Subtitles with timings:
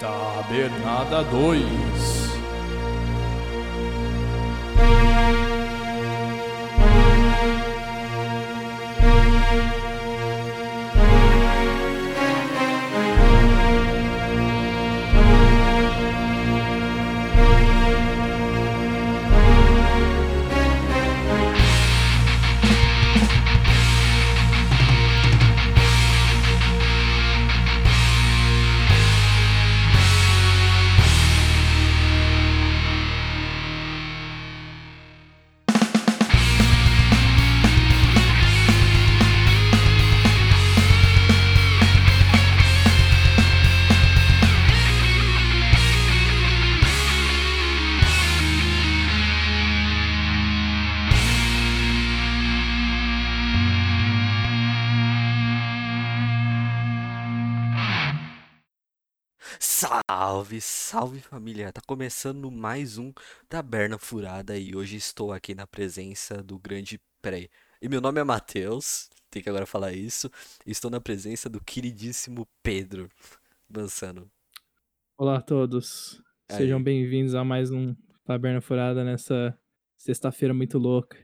[0.00, 2.19] Tabernada 2
[60.50, 61.72] Salve, salve família!
[61.72, 63.12] Tá começando mais um
[63.48, 67.00] Taberna Furada e hoje estou aqui na presença do grande.
[67.22, 67.48] Peraí.
[67.80, 70.28] E meu nome é Matheus, tem que agora falar isso.
[70.66, 73.08] Estou na presença do queridíssimo Pedro
[73.68, 74.28] Dançando.
[75.16, 76.56] Olá a todos, Aí.
[76.56, 79.56] sejam bem-vindos a mais um Taberna Furada nessa
[79.96, 81.16] sexta-feira muito louca,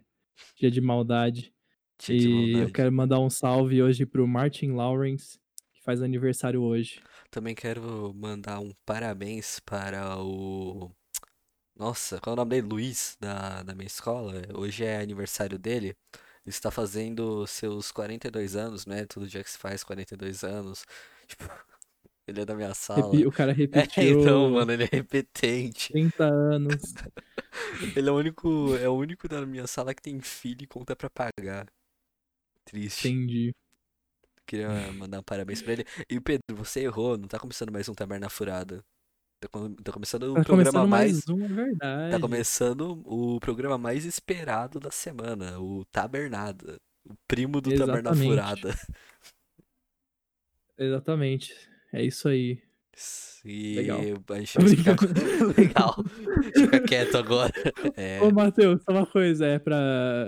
[0.54, 1.52] dia de maldade.
[1.98, 2.72] Dia de e eu maldade.
[2.72, 5.40] quero mandar um salve hoje pro Martin Lawrence,
[5.72, 7.02] que faz aniversário hoje.
[7.30, 10.90] Também quero mandar um parabéns para o.
[11.74, 12.68] Nossa, qual é o nome dele?
[12.68, 14.42] Luiz, da, da minha escola.
[14.54, 15.96] Hoje é aniversário dele.
[16.46, 19.04] Ele está fazendo seus 42 anos, né?
[19.06, 20.86] Todo dia que se faz 42 anos.
[21.26, 21.44] Tipo,
[22.26, 23.12] ele é da minha sala.
[23.26, 25.92] O cara É, repetiu então, mano, ele é repetente.
[25.92, 26.94] 30 anos.
[27.96, 30.94] Ele é o único, é o único da minha sala que tem filho e conta
[30.94, 31.66] pra pagar.
[32.64, 33.08] Triste.
[33.08, 33.54] Entendi.
[34.46, 35.84] Queria mandar um parabéns pra ele.
[36.08, 38.82] E Pedro, você errou, não tá começando mais um Taberna Furada.
[39.40, 41.12] Tá, com- tá começando o Tá programa começando mais.
[41.12, 42.10] mais um, é verdade.
[42.12, 46.76] Tá começando o programa mais esperado da semana, o Tabernada.
[47.04, 48.28] O primo do Taberna Exatamente.
[48.30, 48.70] Furada.
[50.78, 51.54] Exatamente,
[51.92, 52.60] é isso aí.
[53.44, 54.00] E Legal.
[54.30, 54.96] a gente vai ficar.
[55.56, 55.94] Legal.
[56.54, 57.52] Fica quieto agora.
[57.96, 59.76] É, Ô, Matheus, só uma coisa, é pra.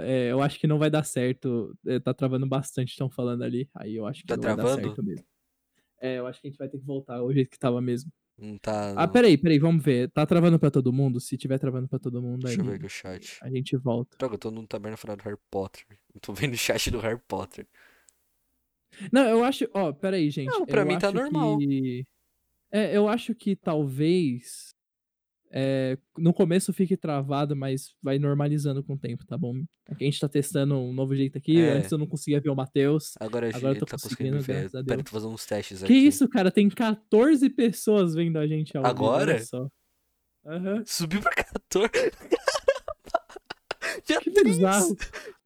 [0.03, 1.77] é, eu acho que não vai dar certo.
[1.87, 3.69] é, tá travando bastante, estão falando ali.
[3.75, 4.87] Aí eu acho que Tá não vai dar travando?
[4.87, 5.25] certo mesmo.
[6.01, 8.13] É, eu acho que a gente vai ter que voltar ao jeito que tava mesmo.
[8.39, 8.91] não tá.
[8.91, 10.11] Ah, não- peraí, peraí, vamos ver.
[10.11, 11.19] Tá travando pra todo mundo?
[11.21, 13.39] Se tiver travando pra todo mundo, aí Deixa eu ver aqui o chat.
[13.43, 14.17] a gente volta.
[14.19, 15.85] Droga, eu tô no Taberna Furada do Harry Potter.
[16.15, 17.67] Eu tô vendo o chat do Harry Potter.
[19.13, 19.69] Não, eu acho.
[19.75, 20.47] Ó, peraí, gente.
[20.49, 21.59] Não, pra eu mim tá normal.
[21.59, 22.05] que-
[22.71, 24.75] É, eu acho que talvez.
[25.51, 29.55] é, no começo fique travado, mas vai normalizando com o tempo, tá bom?
[29.89, 31.59] Aqui a gente tá testando um novo jeito aqui.
[31.61, 31.71] É.
[31.79, 33.15] Antes eu não conseguia ver o Matheus.
[33.19, 34.71] Agora Agora eu tô tá conseguindo conseguindo, ver.
[34.71, 35.95] graças Pera, tô fazendo uns testes Que aqui.
[35.95, 36.51] isso, cara?
[36.51, 39.43] Tem 14 pessoas vendo a gente ao vivo, Agora?
[39.43, 39.67] só.
[40.45, 40.83] Aham.
[40.87, 41.91] Subiu pra 14.
[44.09, 44.57] Tinha Que três.
[44.57, 44.97] bizarro.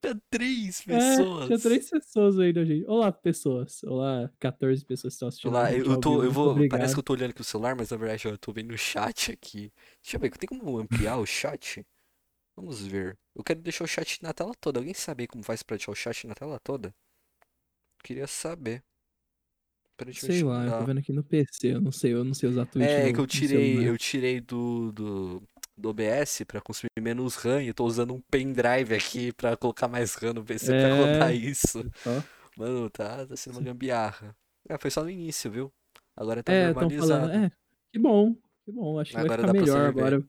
[0.01, 0.85] Tinha três É,
[1.17, 1.47] pessoas.
[1.47, 2.85] tinha três pessoas vendo a gente.
[2.87, 3.83] Olá, pessoas.
[3.83, 5.51] Olá, 14 pessoas que estão assistindo.
[5.51, 6.25] Olha a lá, gente eu tô, vivo.
[6.25, 6.79] eu vou, obrigado.
[6.79, 8.79] parece que eu tô olhando aqui o celular, mas na verdade eu tô vendo o
[8.79, 9.73] chat aqui.
[10.01, 11.85] Deixa eu ver, tem como ampliar o chat?
[12.57, 13.19] Vamos ver.
[13.35, 14.79] Eu quero deixar o chat na tela toda.
[14.79, 16.95] Alguém sabe como faz pra deixar o chat na tela toda?
[18.05, 18.85] Queria saber.
[20.15, 22.67] Sei lá, eu tô vendo aqui no PC, eu não sei, eu não sei usar
[22.67, 25.43] Twitch É no, que eu tirei, eu tirei do, do,
[25.77, 29.89] do OBS pra consumir menos RAM e eu tô usando um pendrive aqui pra colocar
[29.89, 30.93] mais RAM no PC pra É.
[31.01, 31.81] rodar isso.
[32.07, 32.23] Ó.
[32.57, 34.37] Mano, tá, tá sendo uma gambiarra.
[34.69, 35.73] É, foi só no início, viu?
[36.17, 37.09] Agora tá É, normalizado.
[37.09, 37.53] falando, é,
[37.93, 38.35] que bom,
[38.65, 40.25] que bom, acho que Agora vai ficar pra melhor agora.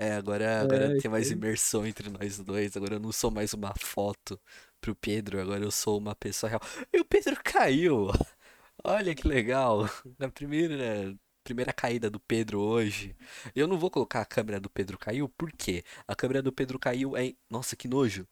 [0.00, 1.32] É, agora, agora É, tem mais aí.
[1.36, 2.76] imersão entre nós dois.
[2.76, 4.40] Agora eu não sou mais uma foto
[4.80, 6.60] pro Pedro, agora eu sou uma pessoa real.
[6.92, 8.08] E o Pedro caiu!
[8.84, 9.88] Olha que legal!
[10.18, 11.14] Na primeira,
[11.48, 13.16] primeira caída do Pedro hoje.
[13.54, 15.82] Eu não vou colocar a câmera do Pedro caiu, por quê?
[16.06, 17.32] A câmera do Pedro caiu é.
[17.50, 18.22] Nossa, que nojo!
[18.24, 18.26] O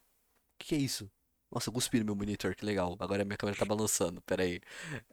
[0.59, 1.11] que, que é isso?
[1.51, 2.95] Nossa, eu cuspi no meu monitor, que legal.
[2.99, 4.61] Agora minha câmera tá balançando, peraí.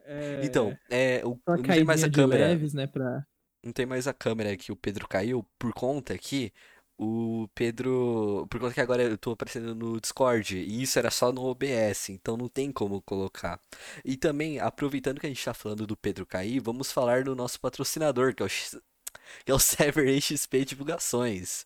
[0.03, 2.47] É, Então, é, o, não tem mais a câmera.
[2.47, 3.25] leves, né, pra...
[3.63, 6.51] Não tem mais a câmera que o Pedro caiu por conta que
[6.97, 8.47] o Pedro.
[8.49, 12.09] Por conta que agora eu tô aparecendo no Discord e isso era só no OBS,
[12.09, 13.59] então não tem como colocar.
[14.05, 17.59] E também, aproveitando que a gente tá falando do Pedro cair, vamos falar do nosso
[17.59, 21.65] patrocinador, que é o, que é o Server XP Divulgações.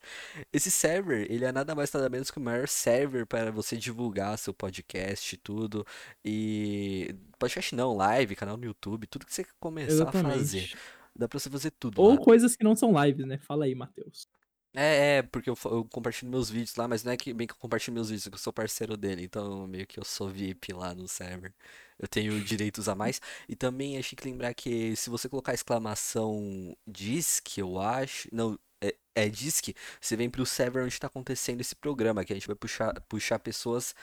[0.51, 4.37] Esse server, ele é nada mais nada menos que o maior server para você divulgar
[4.37, 5.85] seu podcast e tudo.
[6.23, 7.15] E.
[7.39, 10.57] Podcast não, live, canal no YouTube, tudo que você começar a fazer.
[10.59, 10.77] Exatamente.
[11.15, 12.17] Dá pra você fazer tudo Ou lá.
[12.17, 13.39] coisas que não são lives, né?
[13.39, 14.27] Fala aí, Matheus.
[14.79, 17.53] É, é, porque eu, eu compartilho meus vídeos lá, mas não é que bem que
[17.53, 20.71] eu compartilho meus vídeos, é eu sou parceiro dele, então meio que eu sou VIP
[20.71, 21.51] lá no server.
[21.97, 23.19] Eu tenho direitos a mais.
[23.49, 28.29] E também achei que lembrar que se você colocar exclamação DISC, eu acho.
[28.31, 29.27] Não, é, é
[29.99, 33.39] você vem pro server onde tá acontecendo esse programa, que a gente vai puxar, puxar
[33.39, 33.95] pessoas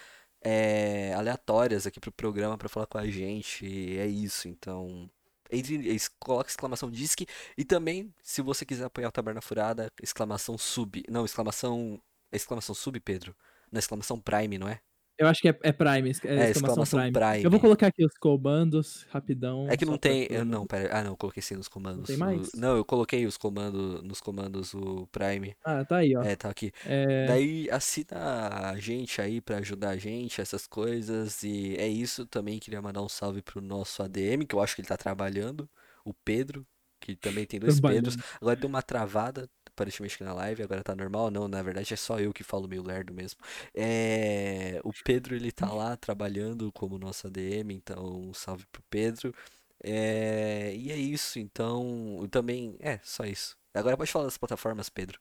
[0.42, 3.64] é, aleatórias aqui pro programa pra falar com a gente.
[3.98, 5.08] É isso, então.
[5.54, 11.02] Entre, coloca exclamação DISC e também, se você quiser apoiar o Taberna Furada, exclamação sub.
[11.08, 12.00] Não, exclamação.
[12.32, 13.34] é Exclamação sub, Pedro?
[13.70, 14.80] Não, exclamação Prime, não é?
[15.16, 17.12] Eu acho que é, é Prime, é É, exclamação exclamação Prime.
[17.12, 17.44] Prime.
[17.44, 19.68] Eu vou colocar aqui os comandos rapidão.
[19.68, 20.26] É que não tem.
[20.28, 20.98] Eu, não, pera.
[20.98, 22.06] Ah, não, eu coloquei sim nos comandos.
[22.08, 22.52] tem o- mais?
[22.54, 25.54] Não, eu coloquei os comandos nos comandos o Prime.
[25.64, 26.22] Ah, tá aí, ó.
[26.22, 26.72] É, tá aqui.
[26.84, 31.42] É, Daí assina a gente aí pra ajudar a gente, essas coisas.
[31.44, 32.26] E é isso.
[32.26, 35.68] Também queria mandar um salve pro nosso ADM, que eu acho que ele tá trabalhando.
[36.04, 36.66] O Pedro,
[37.00, 38.16] que também tem dois Pedros.
[38.40, 41.30] Agora deu uma travada, aparentemente na live, agora tá normal.
[41.30, 43.40] Não, na verdade é só eu que falo meio lerdo mesmo.
[43.74, 49.34] É, o Pedro, ele tá lá trabalhando como nosso ADM, então um salve pro Pedro.
[49.82, 53.56] É, e é isso, então, eu também, é, só isso.
[53.74, 55.20] Agora pode falar das plataformas, Pedro.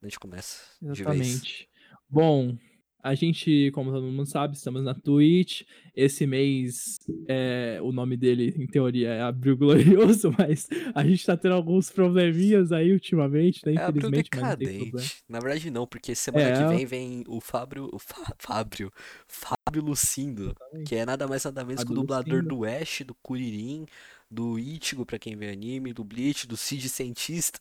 [0.00, 0.62] A gente começa.
[0.82, 1.68] Exatamente.
[2.08, 2.56] Bom,
[3.04, 5.62] a gente, como todo mundo sabe, estamos na Twitch.
[5.94, 6.98] Esse mês,
[7.28, 11.90] é, o nome dele, em teoria, é Abril Glorioso, mas a gente tá tendo alguns
[11.90, 13.74] probleminhas aí ultimamente, né?
[13.74, 14.90] É Abril Infelizmente, mas não tem problema.
[14.96, 15.24] Decadente.
[15.28, 16.52] Na verdade não, porque semana É.
[16.54, 18.90] que vem vem o Fábio, o Fá- Fábio,
[19.28, 20.54] Fábio Lucindo,
[20.86, 22.48] que é nada mais nada menos que o Fábio dublador Lucindo.
[22.56, 23.86] do Ash, do Kuririn,
[24.30, 27.60] do Ichigo pra quem vê anime, do Bleach, do Cid Cientista.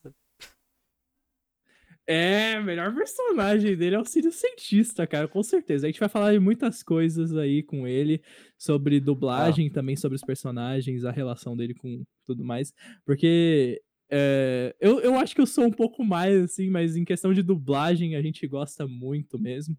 [2.06, 5.88] É, melhor personagem dele é o Círio Cientista, cara, com certeza.
[5.88, 8.22] A gente vai falar de muitas coisas aí com ele,
[8.58, 12.74] sobre dublagem, também sobre os personagens, a relação dele com tudo mais.
[13.06, 17.34] Porque é, eu, eu acho que eu sou um pouco mais, assim, mas em questão
[17.34, 19.78] de dublagem a gente gosta muito mesmo.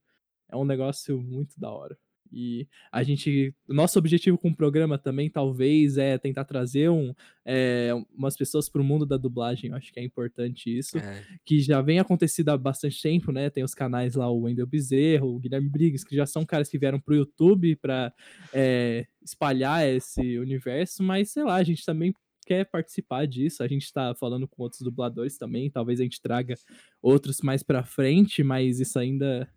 [0.51, 1.97] É um negócio muito da hora.
[2.35, 3.55] E a gente.
[3.69, 7.15] Nosso objetivo com o programa também, talvez, é tentar trazer um,
[7.45, 9.71] é, umas pessoas para o mundo da dublagem.
[9.71, 13.49] Eu acho que é importante isso É, que já vem acontecido há bastante tempo, né?
[13.51, 16.79] Tem os canais lá, o Wendel Bezerro, o Guilherme Briggs, que já são caras que
[16.79, 18.13] vieram pro YouTube pra
[18.53, 22.13] é, espalhar esse universo, mas sei lá, a gente também
[22.47, 23.63] quer participar disso.
[23.63, 26.55] A gente tá falando com outros dubladores também, talvez a gente traga
[27.01, 29.49] outros mais pra frente, mas isso ainda.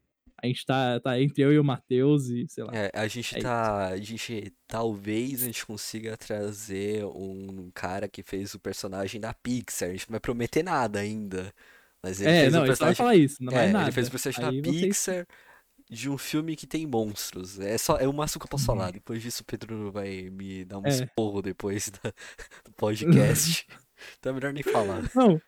[0.41, 2.71] A gente tá, tá entre eu e o Matheus e sei lá.
[2.75, 8.21] é, a gente é tá, a gente, talvez a gente consiga trazer um cara que
[8.21, 11.51] fez o personagem da Pixar, a gente não vai prometer nada ainda,
[12.03, 13.85] mas ele É, fez o não, vai personagem falar isso, não É, nada.
[13.85, 15.27] ele fez o personagem Aí da Pixar
[15.89, 17.59] de um filme que tem monstros.
[17.59, 18.77] É só, é o máximo que eu posso Uhum.
[18.77, 18.91] falar.
[18.91, 20.89] Depois disso, o Pedro vai me dar um É.
[20.89, 22.13] esporro depois da-
[22.65, 23.65] do podcast.
[24.19, 25.09] então é melhor nem falar.
[25.15, 25.41] Não.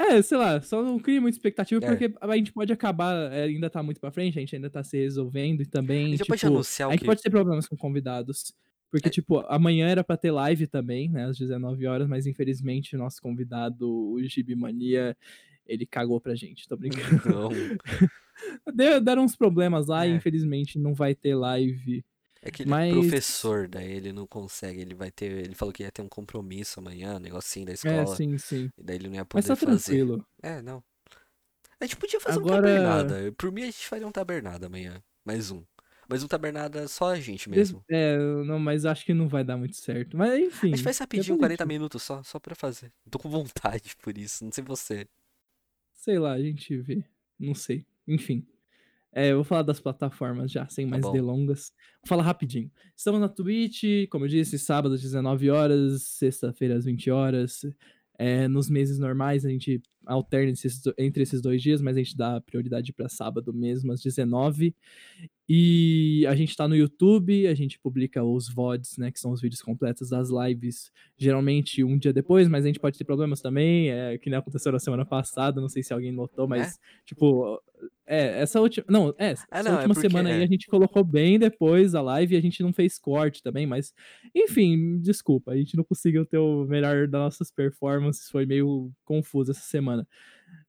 [0.00, 1.88] É, sei lá, só não cria muita expectativa, É.
[1.88, 4.84] porque a gente pode acabar, é, ainda tá muito pra frente, a gente ainda tá
[4.84, 7.06] se resolvendo e A também, gente já pode tipo, anunciar a o gente que.
[7.06, 8.54] pode ter problemas com convidados.
[8.92, 9.10] Porque, É.
[9.10, 13.20] tipo, amanhã era pra ter live também, né, às 19 horas, mas infelizmente o nosso
[13.20, 15.16] convidado, o Gibi Mania,
[15.66, 16.90] ele cagou pra gente, tô brincando.
[17.26, 17.50] Não.
[19.04, 20.14] Deram uns problemas lá e É.
[20.14, 22.04] infelizmente não vai ter live.
[22.40, 24.80] É que ele Mas- é professor, daí ele não consegue.
[24.80, 25.26] Ele vai ter.
[25.44, 28.14] Ele falou que ia ter um compromisso amanhã, um negocinho da É, escola.
[28.16, 28.70] sim, sim.
[28.78, 29.84] E daí ele não ia Mas poder tá fazer.
[29.84, 30.26] tranquilo.
[30.42, 30.82] É, não.
[31.80, 33.32] A gente podia fazer um Agora- tabernada.
[33.36, 35.02] Por mim, a gente faria um tabernada amanhã.
[35.24, 35.64] Mais um.
[36.08, 37.84] Mas um tabernada só a gente mesmo.
[37.88, 40.16] É, não, mas acho que não vai dar muito certo.
[40.16, 40.68] Mas enfim.
[40.72, 42.90] A gente faz rapidinho, a 40 gente- minutos só, só pra fazer.
[43.10, 45.06] Tô com vontade por isso, não sei você.
[45.92, 47.04] Sei lá, a gente vê.
[47.38, 47.84] Não sei.
[48.06, 48.46] Enfim.
[49.12, 51.72] É, eu vou falar das plataformas já, sem mais Tá delongas.
[52.02, 52.70] Vou falar rapidinho.
[52.96, 57.62] Estamos na Twitch, como eu disse, sábado às 19 horas, sexta-feira às 20 horas.
[58.20, 62.16] É, nos meses normais a gente alterna esses entre esses dois dias, mas a gente
[62.16, 64.74] dá prioridade para sábado mesmo, às 19
[65.48, 69.40] E a gente tá no YouTube, a gente publica os VODs, né, que são os
[69.40, 73.90] vídeos completos das lives, geralmente um dia depois, mas a gente pode ter problemas também,
[73.90, 77.62] é, que nem aconteceu na semana passada, não sei se alguém notou, mas, tipo,
[78.08, 80.44] é, essa última, não, é, essa Ah, não, é última porque- semana aí é.
[80.44, 83.92] a gente colocou bem depois a live e a gente não fez corte também, mas,
[84.34, 89.50] enfim, desculpa, a gente não conseguiu ter o melhor das nossas performances, foi meio confuso
[89.50, 90.06] essa semana.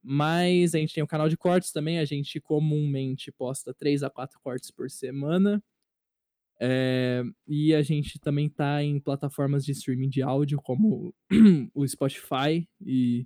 [0.03, 4.09] Mas a gente tem o canal de cortes também, a gente comumente posta 3 a
[4.09, 5.63] 4 cortes por semana.
[6.61, 11.15] É, e a gente também tá em plataformas de streaming de áudio, como
[11.73, 13.25] o Spotify e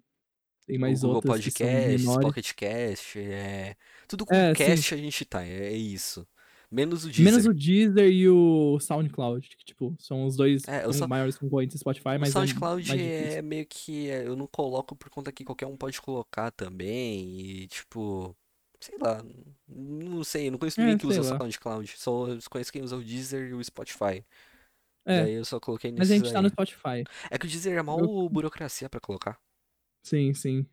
[0.65, 2.05] tem mais o Google outras Podcast.
[2.21, 3.75] Pocket Cast, é...
[4.07, 4.63] Tudo com É, sim.
[4.65, 6.25] cast a gente tá, é, é isso.
[6.71, 7.25] Menos o Deezer.
[7.25, 11.37] Menos o Deezer e o SoundCloud, que, tipo, são os dois É, o Sou- maiores
[11.37, 14.09] concorrentes do Spotify, O mas SoundCloud é mais é meio que.
[14.09, 17.39] é, Eu não coloco por conta que qualquer um pode colocar também.
[17.39, 18.35] E tipo.
[18.79, 19.23] Sei lá.
[19.67, 21.37] Não sei, eu não conheço É, ninguém que usa lá.
[21.37, 21.93] SoundCloud.
[21.95, 24.25] Só conheço quem usa o Deezer e o Spotify.
[25.05, 26.43] E É, aí eu só coloquei mas a gente tá aí.
[26.43, 27.03] no Spotify.
[27.29, 29.37] É que o Deezer é mal Eu- burocracia pra colocar.
[30.03, 30.65] Sim, sim.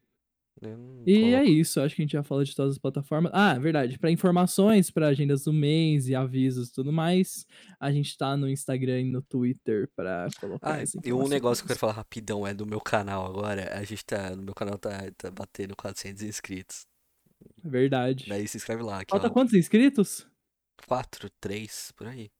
[0.60, 1.48] Não E é coloco.
[1.48, 3.32] isso, acho que a gente já falou de todas as plataformas.
[3.34, 7.46] Ah, verdade, para informações, para agendas do mês e avisos e tudo mais,
[7.78, 11.66] a gente tá no Instagram e no Twitter pra colocar Ah, e um negócio que
[11.66, 13.74] eu quero falar rapidão é do meu canal agora.
[13.78, 14.36] A gente tá.
[14.36, 16.86] No meu canal tá, tá batendo 400 inscritos.
[17.64, 18.26] Verdade.
[18.28, 20.26] Daí se inscreve lá, aqui, Falta quantos inscritos?
[20.86, 22.30] 4, 3, por aí.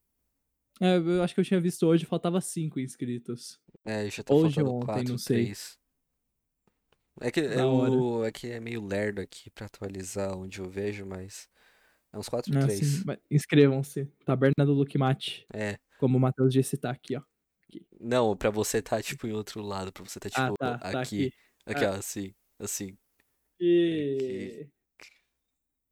[0.80, 3.58] É, eu acho que eu tinha visto hoje, faltava cinco inscritos.
[3.84, 5.44] É, já tá Hoje faltando ou ontem, 4, não sei.
[5.46, 5.78] 3.
[7.20, 7.90] É que, é, hora.
[7.92, 11.48] o, é que é meio lerdo aqui pra atualizar onde eu vejo, mas.
[12.12, 12.78] É uns 4, Ah, 3.
[12.78, 14.06] sim, mas inscrevam-se.
[14.24, 15.78] Taberna do Luke Mate, É.
[15.98, 17.22] como o Matheus disse, tá aqui, ó.
[18.00, 20.88] Não, pra você tá tipo em outro lado, pra você tá Ah, tipo tá, tá
[21.00, 21.26] aqui.
[21.26, 21.32] aqui.
[21.66, 21.90] Aqui, Ah.
[21.92, 22.98] ó, assim, assim.
[23.60, 24.66] E...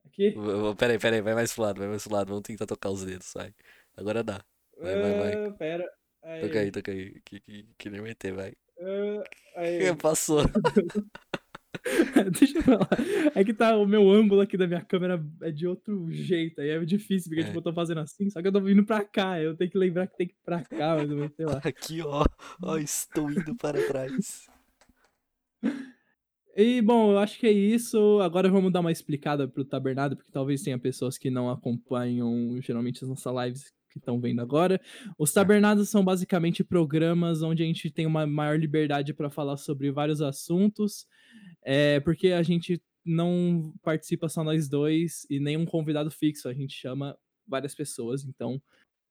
[0.06, 0.30] Aqui?
[0.30, 2.28] V- v- Pera aí, pera aí, vai mais pro lado, vai mais pro lado.
[2.28, 3.54] Vamos tentar tocar os dedos, vai.
[3.96, 4.42] Agora dá.
[4.80, 5.46] Vai, vai, vai.
[5.46, 5.84] Ah, pera.
[6.40, 7.20] Toca aí, toca aí.
[7.20, 8.54] Que, que, que nem vai ter, vai.
[8.80, 9.22] Ah,
[9.56, 9.94] aí.
[9.96, 10.42] Passou.
[12.38, 12.88] Deixa eu falar.
[13.34, 16.60] É que tá o meu ângulo aqui da minha câmera é de outro jeito.
[16.60, 17.44] Aí é difícil, porque É.
[17.46, 19.40] tipo, eu tô fazendo assim, só que eu tô vindo pra cá.
[19.40, 21.60] Eu tenho que lembrar que tem que ir pra cá, mas eu sei lá.
[21.64, 22.24] Aqui, ó.
[22.62, 24.48] Ó, estou indo para trás.
[26.56, 28.20] E bom, eu acho que é isso.
[28.20, 33.02] Agora vamos dar uma explicada pro Tabernado, porque talvez tenha pessoas que não acompanham geralmente
[33.04, 34.80] as nossas lives que estão vendo agora.
[35.18, 39.90] Os Tabernados são basicamente programas onde a gente tem uma maior liberdade para falar sobre
[39.90, 41.06] vários assuntos,
[41.64, 46.74] é, porque a gente não participa só nós dois e nenhum convidado fixo, a gente
[46.74, 47.16] chama
[47.46, 48.60] várias pessoas, então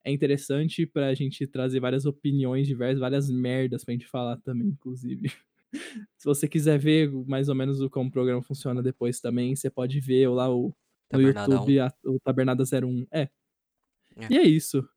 [0.06, 5.32] é interessante pra gente trazer várias opiniões diversas, várias merdas pra gente falar também, inclusive.
[6.18, 10.00] Se você quiser ver mais ou menos como o programa funciona depois também, você pode
[10.00, 10.74] ver lá o, no
[11.10, 13.06] Tabernada YouTube a- o Tabernada 01.
[13.12, 13.30] É.
[14.18, 14.28] É.
[14.34, 14.88] E é isso.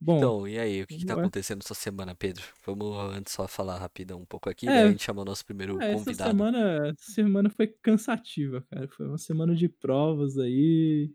[0.00, 1.20] Bom, Então, e aí, o que, tá Ué.
[1.20, 2.42] acontecendo essa semana, Pedro?
[2.66, 4.70] Vamos antes só falar rapidão um pouco aqui, É.
[4.70, 6.30] daí a gente chama o nosso primeiro é, essa convidado.
[6.30, 8.88] semana, essa semana foi cansativa, cara.
[8.88, 11.12] Foi uma semana de provas aí.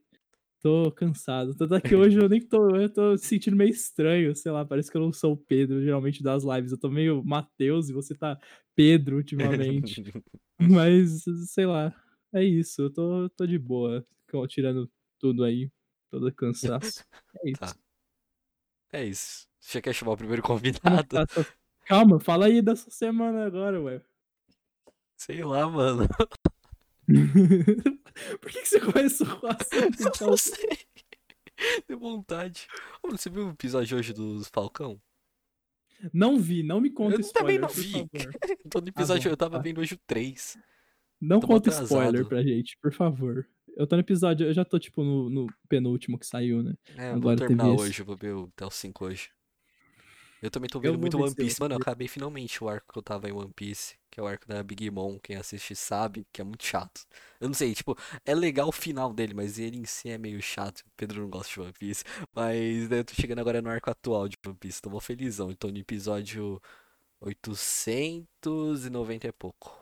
[0.62, 1.54] Tô cansado.
[1.54, 4.90] Tanto é que hoje eu nem tô, eu tô sentindo meio estranho, sei lá, parece
[4.90, 6.72] que eu não sou o Pedro, geralmente das lives.
[6.72, 8.40] Eu tô meio Matheus e você tá
[8.74, 10.02] Pedro ultimamente.
[10.60, 11.24] Mas,
[11.54, 11.94] sei lá,
[12.34, 12.82] é isso.
[12.84, 14.06] Eu tô, tô de boa,
[14.48, 15.70] tirando tudo aí,
[16.10, 17.04] todo cansaço.
[17.44, 17.60] É isso.
[17.60, 17.76] Tá.
[18.92, 19.48] É isso.
[19.60, 21.08] Você quer chamar o primeiro convidado?
[21.08, 21.26] tá
[21.86, 24.02] Calma, fala aí dessa semana agora, ué.
[25.16, 26.08] Sei lá, mano.
[28.42, 30.28] Por que, que você começou com assunto, Eu então?
[30.30, 30.80] não sei.
[31.88, 32.68] Deu vontade.
[33.02, 35.02] Ô, você viu o episódio hoje dos Falcão?
[36.14, 38.08] Não vi, não me conta Eu spoiler, também não vi.
[38.70, 39.64] Tô no episódio, bom, eu tava tá.
[39.64, 40.58] vendo hoje o 3.
[41.20, 43.48] Não conta spoiler pra gente, por favor.
[43.78, 46.74] Eu tô no episódio, eu já tô, tipo, no, no penúltimo que saiu, né?
[46.96, 47.84] É, eu Agora vou terminar esse.
[47.84, 49.30] hoje, eu vou ver o até o 5 hoje.
[50.42, 51.60] Eu também tô Eu vendo muito One eu- Piece.
[51.60, 54.28] Mano, eu acabei finalmente o arco que eu tava em One Piece, que é o
[54.28, 55.18] arco da Big Mom.
[55.20, 57.02] Quem assiste sabe que é muito chato.
[57.40, 60.40] Eu não sei, tipo, é legal o final dele, mas ele em si é meio
[60.42, 60.82] chato.
[60.82, 62.04] O Pedro não gosta de One Piece.
[62.34, 64.80] Mas né, eu tô chegando agora no arco atual de One Piece.
[64.82, 65.54] Tô mó felizão.
[65.56, 66.62] Tô no episódio
[67.20, 69.77] 890 e pouco.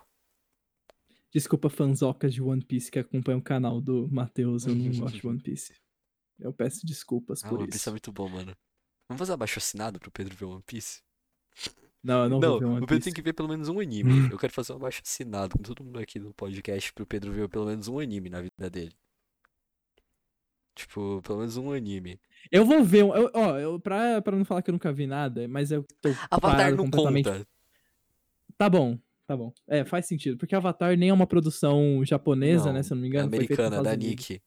[1.36, 5.27] Desculpa, fanzocas de One Piece que acompanham o canal do Matheus, eu não gosto de
[5.27, 5.74] One Piece.
[6.39, 7.92] Eu peço desculpas Ah, por One Piece é isso.
[7.92, 8.56] muito bom, mano.
[9.10, 11.01] Vamos fazer abaixo assinado pro Pedro ver One Piece?
[12.01, 13.04] Não, eu não, Não, vou ver One o Pedro Piece.
[13.04, 14.12] tem que ver pelo menos um anime.
[14.34, 17.50] Eu quero fazer um abaixo assinado com todo mundo aqui no podcast pro Pedro ver
[17.50, 18.96] pelo menos um anime na vida dele.
[20.74, 22.20] Tipo, pelo menos um anime.
[22.51, 25.06] Eu vou ver, um- eu, ó, eu, pra, pra não falar que eu nunca vi
[25.08, 27.25] nada, mas eu tô Avatar não completamente.
[27.30, 27.48] conta.
[28.58, 29.53] Tá bom, tá bom.
[29.67, 33.01] É, faz sentido, porque Avatar nem é uma produção japonesa, né, Não, se eu não
[33.01, 33.25] me é engano.
[33.27, 34.29] nos americana, da Estados Unidos.
[34.29, 34.41] Nick.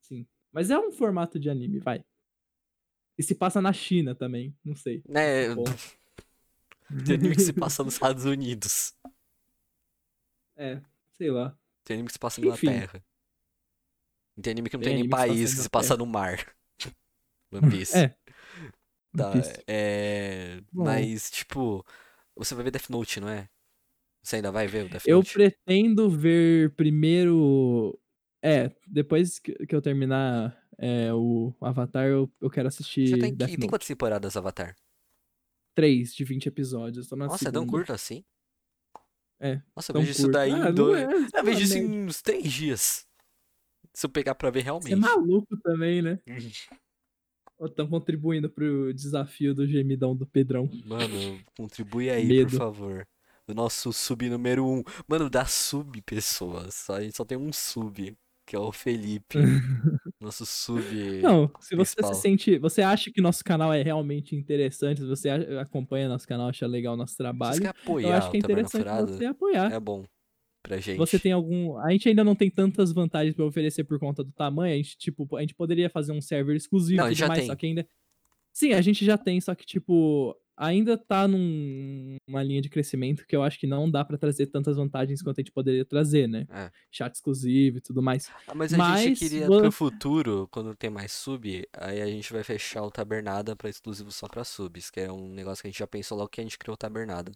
[0.00, 0.26] Sim.
[0.52, 2.04] Mas é um formato de anime, vai.
[3.16, 5.02] E se passa na China também, não sei.
[5.08, 5.64] Né, Bom.
[7.06, 8.94] tem anime que se passa nos Estados Unidos.
[10.56, 10.80] É,
[11.12, 11.56] sei lá.
[11.84, 12.66] Tem anime que se passa na Enfim.
[12.68, 13.04] Inglaterra.
[14.40, 16.54] Tem anime que não Tem tem nem país, que se passa no mar.
[17.52, 17.96] One Piece.
[17.96, 18.08] É.
[19.16, 19.62] Tá, One Piece.
[19.66, 20.60] é...
[20.72, 20.84] Bom.
[20.84, 21.84] Mas, tipo,
[22.36, 23.48] você vai ver Death Note, não é?
[24.22, 25.32] Você ainda vai ver o Death Eu Note?
[25.34, 27.98] pretendo ver primeiro.
[28.42, 33.48] É, depois que eu terminar é, o Avatar, eu, eu quero assistir Já tem, Death
[33.48, 33.68] tem Note.
[33.68, 34.76] quantas temporadas Avatar?
[35.74, 37.08] 3 de 20 episódios.
[37.08, 37.78] Tô na Nossa, é tão segunda.
[37.78, 38.24] curto assim?
[39.40, 40.32] É, Nossa, eu vejo isso curto.
[40.34, 41.02] daí Ah, em dois...
[41.02, 41.06] é,
[41.38, 43.06] Eu vejo isso em uns três dias.
[43.94, 45.00] Se eu pegar pra ver Você é realmente.
[45.00, 46.18] maluco também, né?
[47.62, 50.68] Ou tão contribuindo pro desafio do gemidão do Pedrão.
[50.84, 52.50] Mano, contribui aí, por Medo.
[52.50, 53.06] favor.
[53.46, 54.82] O nosso sub número um.
[55.08, 56.88] Mano, dá sub, pessoas.
[56.90, 58.16] A gente só tem um sub,
[58.46, 59.38] que é o Felipe.
[60.20, 60.82] Nosso sub.
[61.20, 62.12] Não, se você principal.
[62.14, 62.58] se sente.
[62.58, 66.94] Você acha que nosso canal é realmente interessante, se você acompanha nosso canal, acha legal
[66.94, 67.68] o nosso Se você trabalho, quer
[68.00, 69.74] eu apoiar acho que é interessante você apoiar.
[69.74, 70.04] é bom
[70.62, 70.96] pra gente.
[70.98, 71.76] Você tem algum.
[71.78, 74.74] A gente ainda não tem tantas vantagens pra oferecer por conta do tamanho.
[74.74, 77.40] A gente, tipo, a gente poderia fazer um server exclusivo Não, e tudo já mais,
[77.40, 77.46] tem.
[77.48, 77.86] só que ainda.
[78.52, 83.26] Sim, a gente já tem, só que, tipo, ainda tá num- numa linha de crescimento
[83.26, 86.28] que eu acho que não dá pra trazer tantas vantagens quanto a gente poderia trazer,
[86.28, 86.46] né?
[86.50, 86.70] É.
[86.90, 88.30] Chat exclusivo e tudo mais.
[88.46, 92.30] Ah, mas a Mas gente queria pro futuro, quando tem mais sub, aí a gente
[92.30, 95.70] vai fechar o Tabernada pra exclusivo só pra subs, que é um negócio que a
[95.70, 97.32] gente já pensou logo que a gente criou o Tabernada.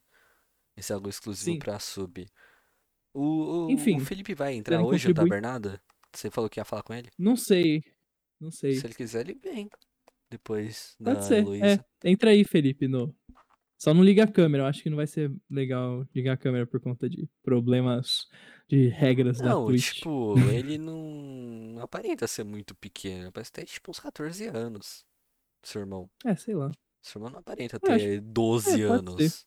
[0.77, 2.27] Esse é algo exclusivo pra sub.
[3.19, 5.41] O, o, Enfim, o Felipe vai entrar hoje no contribuir?
[5.41, 5.83] Tabernada?
[6.15, 7.09] Você falou que ia falar com ele?
[7.19, 7.83] Não sei.
[8.41, 8.75] Não sei.
[8.75, 9.69] Se ele quiser, ele vem.
[10.31, 11.39] Depois Pode da ser.
[11.39, 11.67] Heloísa.
[12.05, 13.15] É, entra aí, Felipe, no.
[13.79, 16.67] Só não liga a câmera, eu acho que não vai ser legal ligar a câmera
[16.67, 18.27] por conta de problemas
[18.69, 19.97] de regras da Não, Twitch.
[19.97, 23.31] tipo, ele não aparenta ser muito pequeno.
[23.31, 25.05] Parece ter tipo uns 14 anos.
[25.63, 26.11] Seu irmão.
[26.25, 26.71] É, sei lá.
[27.03, 28.91] Seu irmão não aparenta Eu acho- ter 12 é, pode ser.
[28.93, 29.47] anos.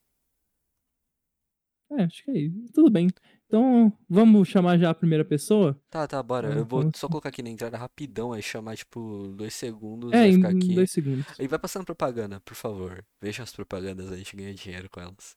[1.92, 2.72] É, acho que é isso.
[2.74, 3.08] Tudo bem.
[3.50, 5.76] Então, vamos chamar já a primeira pessoa?
[5.90, 6.54] Tá, tá, bora.
[6.54, 10.34] Eu vou só colocar aqui na entrada rapidão, aí chamar, tipo, dois segundos, É, vai
[10.34, 10.76] ficar aqui.
[10.76, 11.26] dois segundos.
[11.40, 13.04] E vai passando propaganda, por favor.
[13.20, 15.36] Veja as propagandas, a gente ganha dinheiro com elas.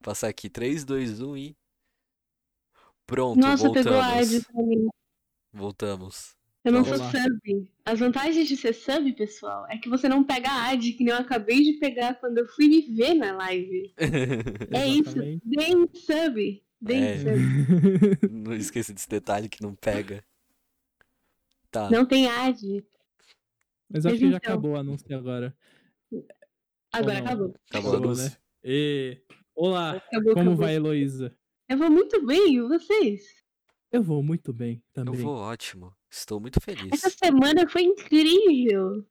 [0.00, 1.56] Passar aqui, 3, 2, 1 e.
[3.04, 4.34] Pronto, Nossa, pegou a voltamos.
[4.34, 4.88] ad pra mim.
[5.52, 6.36] Voltamos.
[6.64, 7.12] Eu não Vamos sou lá.
[7.24, 7.68] sub.
[7.84, 11.12] As vantagens de ser sub, pessoal, é que você não pega a ad, que nem
[11.12, 13.92] eu acabei de pegar quando eu fui me ver na live.
[14.70, 15.16] É isso.
[15.44, 16.62] Deem sub.
[16.88, 17.16] É.
[18.30, 20.24] Não esqueça desse detalhe que não pega.
[21.70, 21.88] Tá.
[21.90, 22.84] Não tem ad.
[23.88, 24.52] Mas acho Mas que já então.
[24.52, 25.56] acabou o anúncio agora.
[26.92, 27.54] Agora acabou.
[27.70, 28.36] Acabou né?
[28.64, 29.22] E...
[29.54, 30.56] Olá, Acabou, como acabou.
[30.56, 31.36] vai, Heloísa?
[31.68, 33.22] Eu vou muito bem, e vocês?
[33.90, 35.20] Eu vou muito bem Eu também.
[35.20, 35.94] vou ótimo.
[36.10, 36.90] Estou muito feliz.
[36.92, 39.06] Essa semana foi incrível.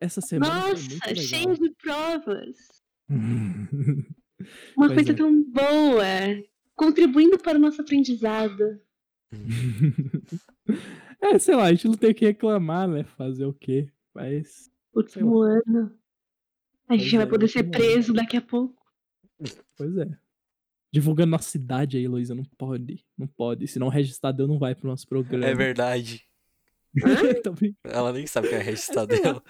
[0.00, 1.24] Essa semana foi Nossa, muito legal.
[1.24, 2.56] cheio de provas.
[4.76, 5.14] Uma Pois coisa é.
[5.14, 6.04] tão boa.
[6.82, 8.80] Contribuindo para o nosso aprendizado.
[11.20, 13.04] é, sei lá, a gente não tem o que reclamar, né?
[13.04, 13.88] Fazer o quê?
[14.12, 14.70] Mas.
[14.92, 15.96] Último ano.
[16.88, 17.84] A gente Pois vai é, poder ser último ano.
[17.84, 18.82] preso daqui a pouco.
[19.76, 20.08] Pois é.
[20.92, 22.34] Divulgando nossa cidade aí, Heloísa.
[22.34, 23.04] Não pode.
[23.16, 23.66] Não pode.
[23.68, 25.46] Senão o Registadeu não vai pro nosso programa.
[25.46, 26.26] É verdade.
[27.84, 29.42] Ela nem sabe quem é o dela.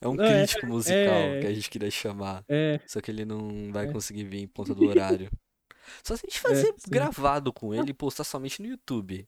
[0.00, 2.44] É um Não, é- crítico musical é- que a gente queria chamar.
[2.48, 3.92] É, Só que ele não vai É.
[3.92, 5.30] conseguir vir por conta do horário.
[6.02, 6.90] Só se a gente fazer sim.
[6.90, 9.26] gravado com ele e postar somente no YouTube.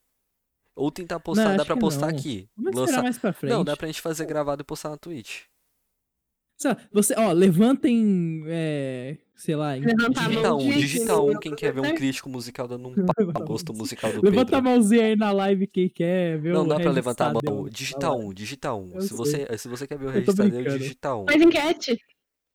[0.77, 2.17] Ou tentar postar, Não, dá pra postar não.
[2.19, 2.49] aqui.
[2.57, 3.51] vamos Lançar- mais pra frente.
[3.53, 5.43] Não, dá pra gente fazer gravado e postar na Twitch.
[6.93, 11.73] Você, ó, levantem, é, sei lá, em- Levantar a Digita um, digita um quem quer
[11.73, 14.61] ver um crítico musical dando um Levanta pau a no gosto musical do Levanta a
[14.61, 14.63] Pedro.
[14.71, 17.69] mãozinha aí na live quem quer ver Não o dá pra levantar a mão.
[17.69, 18.91] Digita um, digita um.
[18.93, 20.79] Eu Se você, se você quer ver o brincando.
[20.81, 21.27] digita um.
[21.27, 21.97] Faz enquete.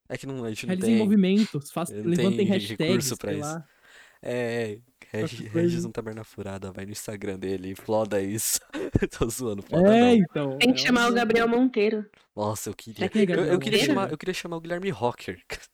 [0.09, 1.03] É que não, a gente não Realizem tem.
[1.03, 3.49] movimentos, faz, levantem tenho hashtags, recurso pra sei isso.
[3.49, 3.65] lá.
[4.23, 4.79] É,
[5.11, 8.59] Qualquer Regis não taberna furada, vai no Instagram dele, floda isso.
[9.19, 10.13] Tô zoando, floda É, não.
[10.15, 10.57] então.
[10.57, 12.05] Tem que é chamar um- o Gabriel Monteiro.
[12.35, 13.05] Nossa, eu queria.
[13.05, 15.39] É Eu, eu queria chamar, eu queria chamar o Guilherme Rocker.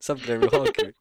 [0.00, 0.92] Sabe o Guilherme Rocker?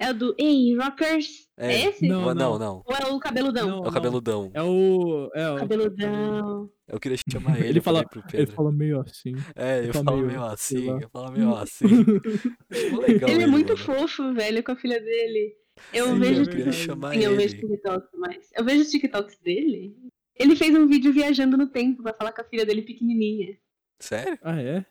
[0.00, 1.46] É o do Ei, Rockers.
[1.58, 1.84] É, É.
[1.90, 2.08] esse?
[2.08, 2.58] Não, não, não.
[2.58, 2.82] não.
[2.86, 3.68] Ou é o cabeludão?
[3.68, 3.92] É o não.
[3.92, 4.50] cabeludão.
[4.54, 5.30] É o.
[5.34, 6.70] É o Cabeludão.
[6.88, 8.54] Eu queria chamar ele, Ele eu fala- pro Ele Pedro.
[8.56, 9.34] fala meio assim.
[9.54, 11.84] É, ele fala fala meio, meio assim, ele fala meio assim.
[13.06, 13.84] Legal ele é muito mano.
[13.84, 15.54] fofo, velho, com a filha dele.
[15.92, 17.68] Eu Sim, vejo Eu queria chamar Sim, eu vejo ele.
[17.68, 18.50] TikTok, mas.
[18.56, 19.96] Eu vejo os TikToks dele.
[20.36, 23.58] Ele fez um vídeo viajando no tempo pra falar com a filha dele pequenininha.
[24.00, 24.38] Sério?
[24.42, 24.86] Ah, é?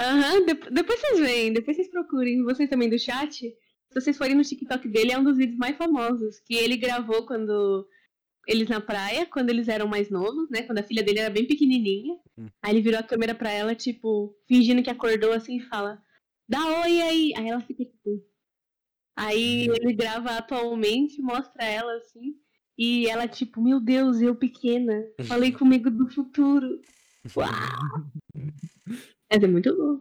[0.00, 2.42] Aham, dep- depois vocês veem, depois vocês procurem.
[2.44, 3.38] Vocês também do chat.
[3.38, 6.38] Se vocês forem no TikTok dele, é um dos vídeos mais famosos.
[6.40, 7.86] Que ele gravou quando
[8.46, 10.62] eles na praia, quando eles eram mais novos, né?
[10.62, 12.14] Quando a filha dele era bem pequenininha.
[12.38, 12.46] Hum.
[12.62, 16.02] Aí ele virou a câmera pra ela, tipo, fingindo que acordou assim e fala:
[16.48, 17.32] Dá oi aí.
[17.36, 18.24] Aí ela fica tipo.
[19.16, 22.34] Aí ele grava atualmente, mostra ela assim.
[22.78, 25.04] E ela, tipo, meu Deus, eu pequena.
[25.24, 26.80] Falei comigo do futuro.
[27.36, 27.48] Uau!
[29.30, 30.00] Mas é muito bom.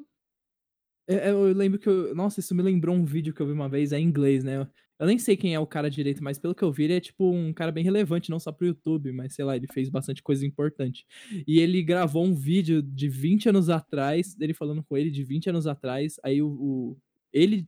[1.07, 2.15] É, é, Eu lembro que eu.
[2.15, 4.67] Nossa, isso me lembrou um vídeo que eu vi uma vez, é em inglês, né?
[4.99, 6.99] Eu nem sei quem é o cara direito, mas pelo que eu vi, ele é
[6.99, 10.21] tipo um cara bem relevante, não só pro YouTube, mas sei lá, ele fez bastante
[10.21, 11.05] coisa importante.
[11.47, 15.49] E ele gravou um vídeo de 20 anos atrás, dele falando com ele de 20
[15.49, 16.17] anos atrás.
[16.23, 16.97] Aí o, o-
[17.33, 17.67] ele,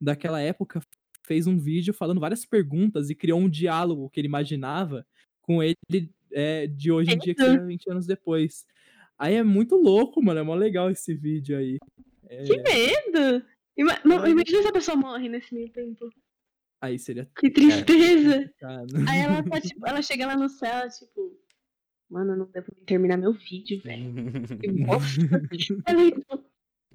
[0.00, 0.80] daquela época,
[1.26, 5.06] fez um vídeo falando várias perguntas e criou um diálogo que ele imaginava
[5.42, 5.76] com ele
[6.32, 7.52] é, de hoje em dia, que Eita.
[7.52, 8.66] seria 20 anos depois.
[9.18, 10.40] Aí é muito louco, mano.
[10.40, 11.76] É mó legal esse vídeo aí.
[12.28, 13.44] É, Que medo!
[13.76, 14.30] Ima- não, É.
[14.30, 16.10] imagina se a pessoa morre nesse meio tempo.
[16.80, 17.28] aí seria.
[17.36, 18.52] Que tristeza!
[18.58, 18.86] Cara.
[19.08, 21.36] Aí ela tá, tipo, ela chega lá no céu, tipo,
[22.10, 24.12] mano, não deu pra terminar meu vídeo, velho.
[24.60, 25.22] Que bosta.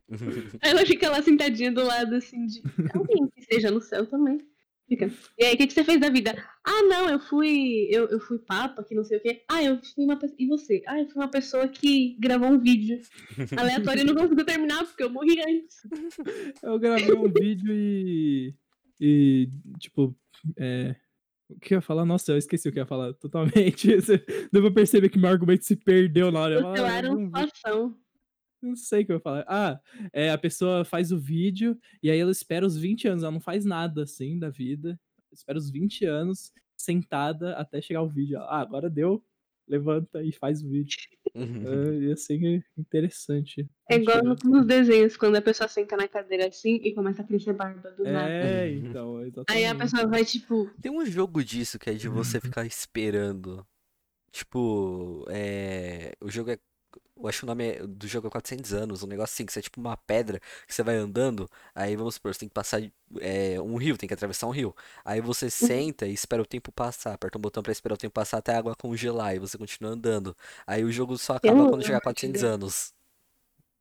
[0.10, 0.20] Ela,
[0.62, 2.62] aí ela fica lá sentadinha do lado, assim, de
[2.94, 4.40] alguém que esteja no céu também.
[4.88, 5.10] Fica.
[5.40, 6.36] E aí, o que, que você fez da vida?
[6.66, 7.88] Ah, não, eu fui.
[7.90, 9.42] Eu, eu fui papa, que não sei o quê.
[9.50, 10.36] Ah, eu fui uma pessoa.
[10.38, 10.84] E você?
[10.86, 13.00] Ah, eu fui uma pessoa que gravou um vídeo
[13.58, 15.78] aleatório e não conseguiu terminar porque eu morri antes.
[16.62, 18.54] Eu gravei um vídeo e.
[19.00, 20.16] E, tipo,
[20.58, 20.96] é.
[21.50, 22.06] O que eu ia falar?
[22.06, 23.88] Nossa, eu esqueci o que eu ia falar totalmente.
[24.52, 26.56] Deu pra perceber que meu argumento se perdeu na hora.
[26.56, 28.03] Eu era "Ah, uma um vídeo."
[28.64, 29.46] Não sei o que eu ia falar.
[29.48, 29.80] Ah,
[30.12, 33.42] é, a pessoa faz o vídeo e aí ela espera os 20 anos, ela não
[33.42, 35.00] faz nada assim da vida.
[35.32, 38.40] Espera os 20 anos sentada até chegar o vídeo.
[38.40, 39.24] Ah, agora deu.
[39.68, 40.98] Levanta e faz o vídeo.
[41.34, 43.68] É, e assim é interessante.
[43.90, 47.22] É igual Muito- no- nos desenhos, quando a pessoa senta na cadeira assim e começa
[47.22, 48.30] a crescer barba do nada.
[48.30, 49.52] É, então, exatamente.
[49.52, 52.42] Aí a pessoa vai, tipo, Tem um jogo disso que é de você Uhum.
[52.42, 53.66] ficar esperando.
[54.32, 56.14] Tipo, é.
[56.22, 56.58] O jogo é.
[57.24, 59.54] Eu acho que o nome é- do jogo é 400 anos, um negócio assim, que
[59.54, 62.54] você é tipo uma pedra que você vai andando, aí vamos supor, você tem que
[62.54, 62.82] passar
[63.20, 64.76] é, um rio, tem que atravessar um rio.
[65.06, 68.14] Aí você senta e espera o tempo passar, aperta um botão pra esperar o tempo
[68.14, 70.36] passar até a água congelar e você continua andando.
[70.68, 72.94] Aí o jogo só acaba Eu quando chegar a amo 400 esse anos.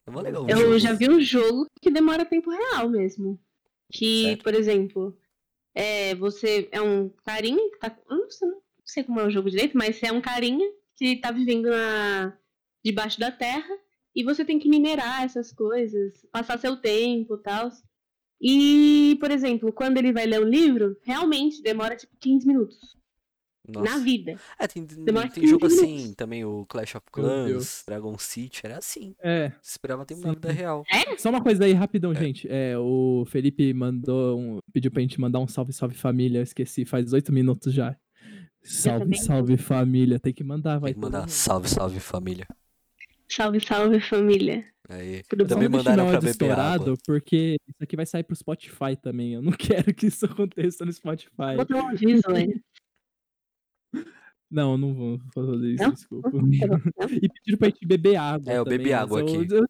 [0.07, 0.79] É mó legal eu jogo.
[0.79, 3.39] já vi um jogo que demora tempo real mesmo.
[3.91, 4.43] Que, Sério?
[4.43, 5.19] por exemplo,
[5.75, 7.97] é, você é um carinha que tá.
[8.09, 10.71] Eu não sei, não sei como é o jogo direito, mas você é um carinha
[10.97, 12.37] que tá vivendo na,
[12.85, 13.75] debaixo da terra
[14.15, 17.71] e você tem que minerar essas coisas, passar seu tempo e tal.
[18.41, 22.77] E, por exemplo, quando ele vai ler o livro, realmente demora tipo 15 minutos.
[23.69, 24.01] Na Nossa.
[24.01, 24.35] vida.
[24.59, 26.15] É, tem, Demora tem jogo 15 assim minutos.
[26.17, 27.85] também, o Clash of Clans.
[27.87, 29.15] Dragon City, era assim.
[29.21, 30.35] É, Você esperava tempo na Sim.
[30.35, 30.85] vida real.
[31.17, 32.49] Só uma coisa aí, rapidão, gente.
[32.51, 36.41] É, o Felipe mandou um, pediu pra gente mandar um salve, salve família.
[36.41, 37.97] Eu esqueci, faz oito minutos já.
[38.65, 40.19] Salve, salve família.
[40.19, 40.93] Tem que mandar, vai.
[40.93, 42.49] Tem que mandar salve, salve família.
[43.35, 44.65] Salve, salve, família.
[44.89, 45.49] Aí, Tudo bom?
[45.49, 46.95] também deixa mandaram dar pra uma beber água.
[47.07, 49.33] porque isso aqui vai sair pro Spotify também.
[49.35, 49.53] Eu não
[49.87, 51.57] quero que isso aconteça no Spotify.
[51.57, 52.47] Vou dar um aviso, né?
[54.51, 55.93] Não, não vou fazer isso, Não?
[55.93, 56.31] desculpa.
[56.31, 56.49] Tá bom, não?
[57.23, 58.53] E pediram pra gente beber água.
[58.53, 59.55] É, eu também, bebi água eu- aqui.
[59.55, 59.65] eu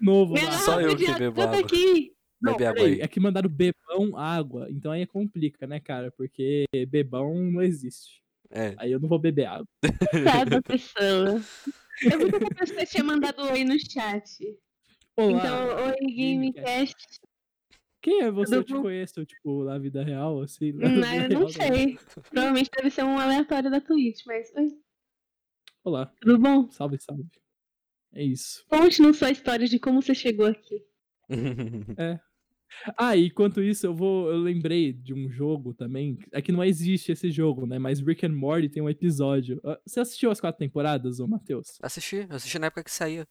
[0.00, 0.52] novo lá.
[0.58, 1.60] Só eu que bebo água tá água.
[1.60, 2.12] aqui.
[2.42, 3.00] Não, Bebe água peraí, aí.
[3.00, 6.12] é que mandaram bebão água, então aí complica, né, cara?
[6.12, 8.22] Porque bebão não existe.
[8.50, 8.74] É.
[8.76, 9.66] Aí eu não vou beber água.
[10.50, 11.40] Cada pessoa.
[12.02, 14.58] Eu vi que essa pessoa tinha mandado oi no chat.
[15.16, 16.94] Olá, Então, oi, Gamecast.
[18.02, 18.56] quem é você?
[18.56, 18.82] Eu tudo te bom?
[18.82, 20.72] conheço, tipo, na vida real, assim?
[20.72, 21.98] na Hum, eu não real, sei.
[22.30, 24.78] Provavelmente deve ser um aleatório da Twitch, mas oi,
[25.84, 26.70] Olá, tudo bom?
[26.70, 27.24] salve, salve.
[28.12, 28.64] É isso.
[28.68, 30.84] Conte-nos sua história de como você chegou aqui.
[32.96, 34.30] Ah, e enquanto isso, eu vou.
[34.30, 36.18] Eu lembrei de um jogo também.
[36.32, 37.78] É que não existe esse jogo, né?
[37.78, 39.60] Mas Rick and Morty tem um episódio.
[39.64, 41.78] Ah, Você assistiu as quatro temporadas, ô Matheus?
[41.82, 43.26] assisti, assisti na época que saía.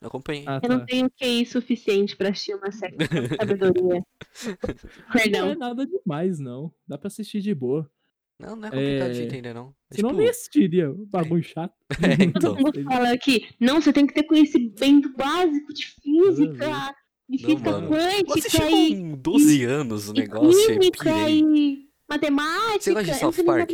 [0.00, 0.44] Eu acompanhei.
[0.46, 0.86] Ah, Eu não tá.
[0.86, 3.04] tenho QI suficiente pra assistir uma série com
[3.40, 4.02] sabedoria.
[4.46, 5.48] Não Perdão.
[5.50, 6.72] é nada demais, não.
[6.86, 7.90] Dá pra assistir de boa.
[8.38, 9.74] Não, não é complicado de É, entender, não.
[9.90, 10.92] É Senão tipo, nem assistiria.
[11.08, 11.72] Bagulho chato.
[12.20, 12.54] É, então.
[12.54, 16.94] Todo mundo fala que, não, você tem que ter conhecimento básico de física,
[17.28, 17.94] de Não, física mano.
[17.94, 21.40] Eu assisti quântica e, com 12 anos o e negócio e química pirei.
[21.40, 22.80] e matemática.
[22.80, 23.70] Você gosta de Eu South Park?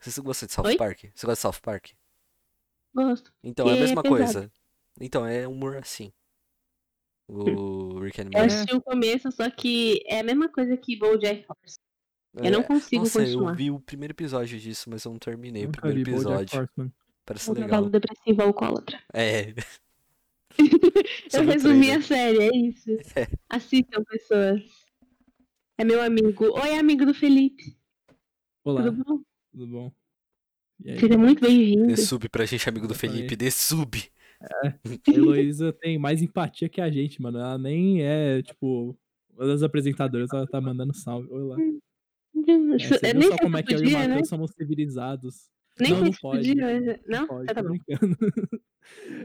[0.00, 0.76] Você gosta de South Oi?
[0.76, 0.98] Park?
[1.14, 1.86] Você gosta de South Park?
[2.94, 3.32] Gosto.
[3.44, 4.16] Então, é a E é mesma pesado.
[4.18, 4.52] coisa.
[5.00, 6.12] Então, é humor assim.
[7.28, 8.54] O Rick and Eu Morty.
[8.54, 11.86] assisti o começo, só que é a mesma coisa que BoJack Horseman.
[12.44, 13.50] Eu não É, consigo Nossa, continuar.
[13.52, 16.42] eu vi o primeiro episódio disso, mas eu não terminei o Nunca primeiro vi BoJack
[16.56, 16.92] episódio.
[17.24, 17.68] Parece Um legal.
[17.70, 19.02] cavalo depressivo alcoólatra.
[19.12, 19.54] É.
[21.32, 21.98] Eu resumi trailer.
[21.98, 22.90] a série, é isso.
[23.14, 23.28] É.
[23.48, 24.62] Assistam, pessoas.
[25.78, 26.44] É meu amigo.
[26.58, 27.76] Oi, amigo do Felipe.
[28.64, 29.20] Olá, Tudo bom?
[29.52, 29.92] tudo bom?
[30.82, 31.86] Seja muito bem-vindo.
[31.86, 32.94] Dê sub pra gente, amigo do.
[32.94, 33.36] Felipe.
[33.36, 34.02] Dê sub.
[34.40, 37.38] A Heloísa tem mais empatia que a gente, mano.
[37.38, 38.96] Ela nem é, tipo,
[39.32, 41.28] uma das apresentadoras, ela tá mandando salve.
[41.30, 41.56] Oi lá.
[43.02, 44.08] É, nem só como é que eu e o podia, né?
[44.08, 45.50] Matheus somos civilizados.
[45.78, 46.48] Nem Não, não pode.
[46.48, 47.00] podia.
[47.06, 47.26] Não?
[47.26, 47.68] Pode, Tá, tá bom.
[47.70, 48.16] brincando.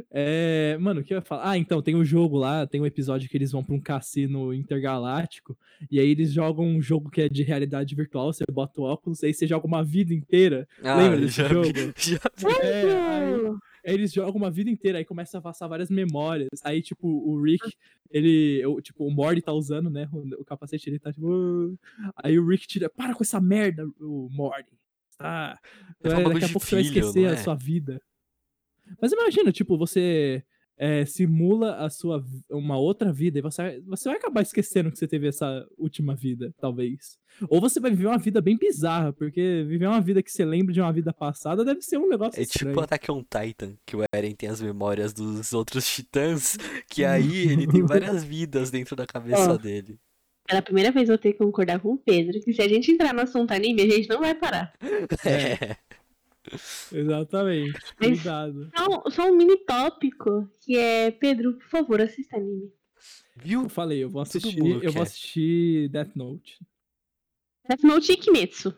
[0.10, 1.52] É, mano, o que eu ia falar?
[1.52, 4.52] Ah, então, tem um jogo lá, tem um episódio que eles vão pra um cassino
[4.54, 5.56] intergaláctico,
[5.90, 9.24] e aí eles jogam um jogo que é de realidade virtual, você bota o óculos,
[9.24, 10.68] aí você joga uma vida inteira.
[10.84, 11.68] Ah, Lembra desse já jogo?
[11.72, 11.94] vi.
[11.96, 12.66] Já vi.
[12.66, 16.50] É, aí, eles jogam uma vida inteira, aí começa a passar várias memórias.
[16.64, 17.72] Aí, tipo, o Rick,
[18.10, 18.66] ele.
[18.66, 20.10] o- Tipo, o Morty tá usando, né?
[20.12, 21.78] O, o capacete ele tá tipo.
[22.00, 22.12] "Ah".
[22.24, 22.90] Aí o Rick tira.
[22.90, 24.72] Para com essa merda, o Morty.
[25.24, 25.60] Ah,
[26.04, 27.38] É é, bagulho daqui a pouco você vai filho, esquecer não a é?
[27.38, 28.02] sua vida.
[29.02, 30.44] Mas imagina, tipo, você
[30.78, 34.98] é, simula a sua uma outra vida e você, vai- você vai acabar esquecendo que
[34.98, 37.18] você teve essa última vida, talvez.
[37.50, 40.74] Ou você vai viver uma vida bem bizarra, porque viver uma vida que você lembra
[40.74, 42.80] de uma vida passada deve ser um negócio É tipo estranho.
[42.82, 46.58] Attack on Titan, que o Eren tem as memórias dos outros titãs,
[46.90, 49.58] que aí ele tem várias vidas dentro da cabeça Ó.
[49.58, 50.00] dele.
[50.52, 53.14] Pela primeira vez eu tenho que concordar com o Pedro, que se a gente entrar
[53.14, 54.74] no assunto anime, a gente não vai parar.
[55.26, 55.78] É.
[56.92, 57.80] Exatamente.
[57.98, 58.70] Mas- Cuidado.
[58.76, 62.70] Só, só um mini tópico, que é, Pedro, por favor, assista anime.
[63.38, 63.64] Viu?
[63.64, 66.60] Eu falei, eu vou assistir, mundo eu vou assistir Death Note.
[67.70, 68.76] Death Note e Kimetsu.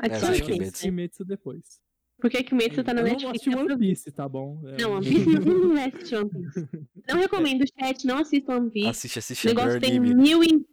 [0.00, 0.62] É, Adiciona assiste o Kimetsu.
[0.62, 0.82] Kimetsu.
[0.84, 1.80] Kimetsu depois.
[2.20, 3.48] Porque Kimetsu tá na eu não vou Netflix.
[3.48, 3.78] assistir One.
[3.78, 4.62] Piece, tá bom?
[4.68, 6.68] É, Não, One Piece não vai assistir One Piece.
[7.08, 8.88] Não recomendo, chat, não assista One Piece.
[8.88, 10.14] Assiste, O assiste o negócio tem anime.
[10.14, 10.64] mil e,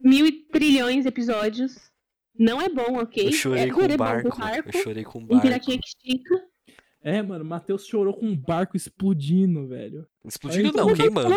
[0.00, 1.90] mil e trilhões de episódios.
[2.38, 3.28] Não é bom, ok?
[3.28, 4.38] Eu chorei é, com é o bom barco.
[4.38, 4.70] barco.
[4.72, 5.42] Eu chorei com o Um barco.
[5.42, 6.42] piratinha que estica.
[7.02, 10.06] É, mano, o Matheus chorou com um barco explodindo, velho.
[10.24, 11.34] Explodindo não, queimando.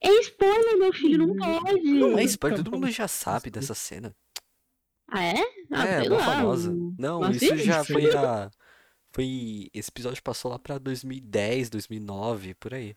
[0.00, 1.82] É spoiler, meu filho, não pode.
[1.82, 4.14] Não é spoiler, todo mundo já sabe dessa cena.
[5.08, 5.42] Ah, é?
[5.70, 6.18] Ah, é, lá.
[6.18, 6.70] famosa.
[6.98, 8.50] Não, Não isso já foi na.
[9.12, 9.70] Foi.
[9.72, 12.94] Esse episódio passou lá pra 2010, 2009, por aí.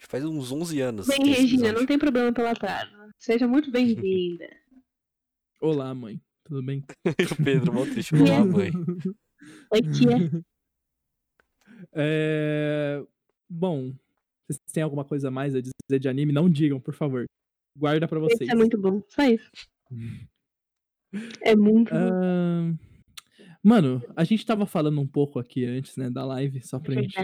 [0.00, 1.06] Faz uns 11 anos.
[1.06, 2.90] Bem, Regina, não tem problema pela atraso.
[3.18, 4.48] Seja muito bem-vinda.
[5.60, 6.20] Olá, mãe.
[6.44, 6.84] Tudo bem?
[7.04, 7.04] o
[7.44, 8.14] Pedro, mó triste.
[8.14, 8.70] Olá, mãe.
[9.72, 10.44] Oi, tia.
[11.92, 13.02] É...
[13.48, 13.94] Bom,
[14.46, 16.32] vocês têm alguma coisa mais a dizer de anime?
[16.32, 17.24] Não digam, por favor.
[17.76, 18.42] Guarda pra vocês.
[18.42, 19.02] Isso é muito bom.
[19.08, 19.50] Só isso.
[21.40, 21.96] É muito bom.
[21.96, 22.76] Ahn,
[23.66, 27.16] Mano, a gente tava falando um pouco aqui antes, né, da live, só pra gente.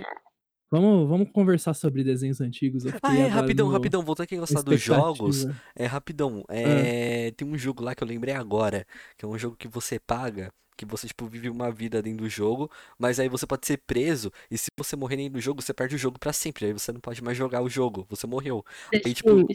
[0.72, 2.84] Vamos, vamos conversar sobre desenhos antigos.
[3.02, 4.02] Ah, é, rapidão, no- rapidão.
[4.02, 5.46] Voltando aqui a gostar dos jogos.
[5.76, 6.42] É, rapidão.
[6.48, 8.86] É, Tem um jogo lá que eu lembrei agora,
[9.18, 12.28] que é um jogo que você paga, que você, tipo, vive uma vida dentro do
[12.28, 15.72] jogo, mas aí você pode ser preso, e se você morrer dentro do jogo, você
[15.72, 16.66] perde o jogo pra sempre.
[16.66, 18.64] Aí você não pode mais jogar o jogo, você morreu.
[18.90, 19.46] The aí, tipo.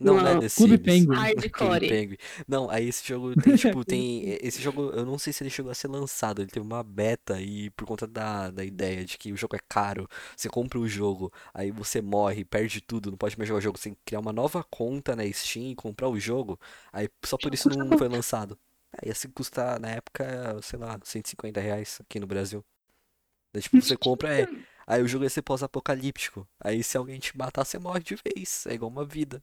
[0.00, 0.78] Não, não é Não, The Clube.
[0.78, 1.50] Penguin.
[1.52, 1.88] Clube.
[1.88, 2.16] Penguin.
[2.48, 4.38] Não, aí esse jogo tem, tipo, tem.
[4.40, 7.40] Esse jogo, eu não sei se ele chegou a ser lançado, ele teve uma beta
[7.40, 10.88] e por conta da, da ideia de que o jogo é caro, você compra o
[10.88, 14.00] jogo, aí você morre, perde tudo, não pode mais jogar o jogo, você tem que
[14.06, 16.58] criar uma nova conta na Steam e comprar o jogo,
[16.92, 18.58] aí só por isso não foi lançado.
[19.02, 22.64] Aí assim custa, na época, sei lá, 150 reais aqui no Brasil.
[23.52, 24.46] Daí, tipo, você compra, é.
[24.86, 26.46] Aí o jogo ia ser pós-apocalíptico.
[26.62, 28.66] Aí se alguém te matar, você morre de vez.
[28.66, 29.42] É igual uma vida.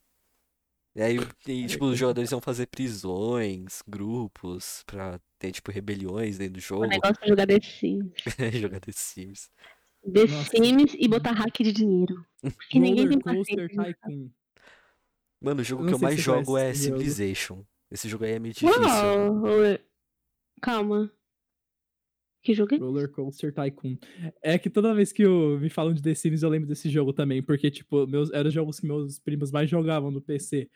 [0.94, 6.54] E aí, e, tipo, os jogadores iam fazer prisões, grupos, pra ter, tipo, rebeliões dentro
[6.54, 6.86] do O jogo.
[6.86, 8.12] negócio é jogar The Sims.
[8.60, 9.50] Jogar The Sims.
[10.04, 10.50] The Nossa.
[10.50, 12.26] Sims e botar hack de dinheiro.
[12.42, 13.96] Porque ninguém tem paciência.
[15.40, 16.74] Mano, o jogo que eu mais se jogo é.
[16.74, 17.64] Civilization.
[17.92, 18.80] Esse jogo aí é meio difícil.
[18.80, 19.42] Uau!
[19.42, 19.78] oi.
[20.62, 21.12] Calma.
[22.42, 22.78] Que jogo é?
[22.78, 23.96] Roller Coaster Tycoon.
[24.42, 27.12] É que toda vez que eu, me falam de The Sims, eu lembro desse jogo
[27.12, 30.68] também, porque, tipo, meus, eram os jogos que meus primos mais jogavam no PC.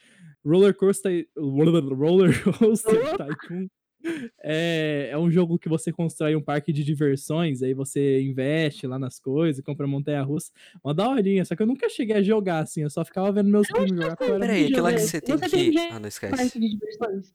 [0.45, 3.69] Roller Coaster, Roller Coaster Tycoon
[4.43, 8.99] é, é um jogo que você constrói um parque de diversões, aí você investe lá
[8.99, 10.53] nas coisas, compra montanha-russa.
[10.85, 13.67] Uma daorinha, só que eu nunca cheguei a jogar assim, eu só ficava vendo meus
[13.69, 14.17] primos jogar.
[14.17, 15.79] Peraí, aquilo lá que você tem Você que.
[15.79, 16.37] Ah, não esquece.
[16.37, 17.35] Parque de diversões.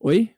[0.00, 0.34] Oi?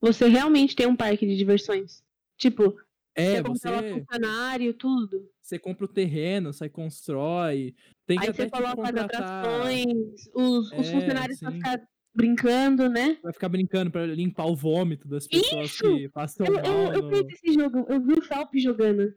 [0.00, 2.02] Você realmente tem um parque de diversões.
[2.36, 2.76] Tipo,
[3.14, 5.30] É, você controla você, funcionário, tudo.
[5.40, 7.74] você compra o terreno, você constrói.
[8.06, 9.44] Tem que Aí até você tipo, coloca as contratar.
[9.44, 11.56] atrações, os, os É, funcionários pra sim.
[11.58, 13.18] ficar brincando, né?
[13.22, 15.82] Vai ficar brincando pra limpar o vômito das pessoas Isso!
[15.96, 16.64] que passam Eu, mal.
[16.64, 19.12] eu, eu no- esse jogo, eu vi o Felp jogando.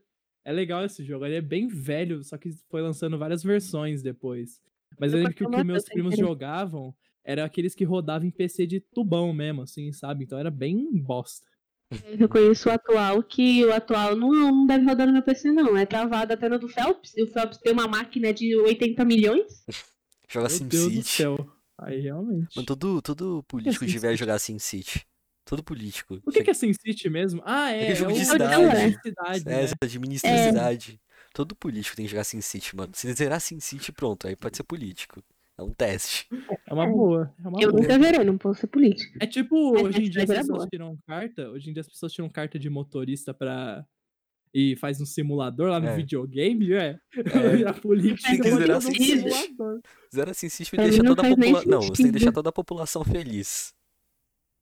[0.45, 1.25] É legal esse jogo.
[1.25, 4.61] Ele é bem velho, só que foi lançando várias versões depois.
[4.99, 6.25] Mas eu Eu lembro que o que meus primos querer.
[6.27, 10.23] jogavam era aqueles que rodavam em PC de tubão mesmo, assim, sabe?
[10.23, 11.45] Então era bem bosta.
[12.19, 15.75] Eu conheço o atual, que o atual não, não deve rodar no meu PC, não.
[15.77, 17.15] É travado até no do Phelps.
[17.17, 19.63] E o Phelps tem uma máquina de 80 milhões.
[20.29, 21.03] Joga Meu Deus do SimCity.
[21.09, 21.49] céu.
[21.77, 22.55] Aí realmente.
[22.55, 23.93] Mano, todo, todo político SimCity?
[23.99, 25.05] devia jogar SimCity.
[25.45, 26.19] Todo político.
[26.25, 27.41] O que, que é SimCity mesmo?
[27.45, 27.83] Ah, é.
[27.83, 28.91] Aquele jogo é de cidade.
[28.95, 29.67] de cidade, É, né?
[29.67, 30.99] você administra a cidade.
[31.33, 32.91] Todo político tem que jogar SimCity, mano.
[32.95, 35.23] Se zerar SimCity, pronto, aí pode ser político.
[35.57, 36.27] É um teste.
[36.67, 37.33] É uma boa.
[37.43, 37.81] É uma Eu boa.
[37.81, 39.17] nunca verei, não posso ser política.
[39.21, 40.67] É tipo, hoje em dia as vai virar pessoas boa.
[40.69, 41.49] tiram carta.
[41.49, 43.85] Hoje em dia as pessoas tiram carta de motorista pra.
[44.53, 45.95] E faz um simulador lá no É.
[45.95, 46.99] videogame, é.
[47.13, 47.13] É.
[47.57, 48.27] Virar político.
[48.29, 49.05] Tem que um SimCity.
[49.05, 49.81] simulador.
[50.13, 51.69] Zerar SimCity Pra deixa toda a população.
[51.71, 53.73] Não, você tem que deixar toda a população feliz.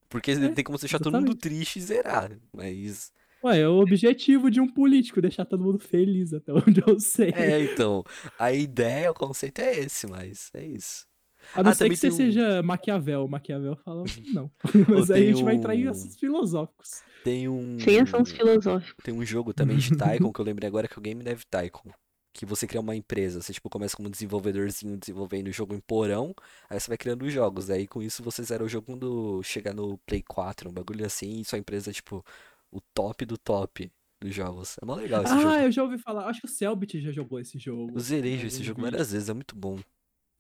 [0.10, 1.40] Porque É, tem como você deixar todo mundo exatamente.
[1.40, 2.32] triste e zerar.
[2.54, 3.12] Mas.
[3.44, 7.30] Ué, é o objetivo de um político, deixar todo mundo feliz, até onde eu sei.
[7.36, 8.04] É, então.
[8.40, 11.06] A ideia, o conceito é esse, mas é isso.
[11.54, 13.28] A não Ah, ser que você um- seja Maquiavel.
[13.28, 14.04] Maquiavel fala
[14.34, 14.52] não.
[14.90, 17.02] Mas aí a gente vai entrar em um- assuntos filosóficos.
[17.24, 17.80] Tem um.
[17.80, 19.04] Sem assuntos filosóficos.
[19.04, 19.90] Tem um jogo também de
[20.28, 21.92] Tycoon que eu lembrei agora que é o Game Dev Tycoon.
[22.34, 23.42] Que você cria uma empresa.
[23.42, 26.36] Você tipo começa como desenvolvedorzinho desenvolvendo o jogo em porão.
[26.70, 27.70] Aí você vai criando os jogos.
[27.70, 31.40] Aí com isso você zera o jogo quando chegar no Play 4, um bagulho assim,
[31.40, 32.24] e sua empresa é tipo
[32.72, 33.90] o top do top
[34.22, 34.76] dos jogos.
[34.82, 35.54] É mó legal esse Ah, jogo.
[35.56, 36.28] eu já ouvi falar.
[36.28, 37.94] Acho que o Selbit já jogou esse jogo.
[37.96, 39.80] Eu zerei esse jogo várias vezes, é muito bom.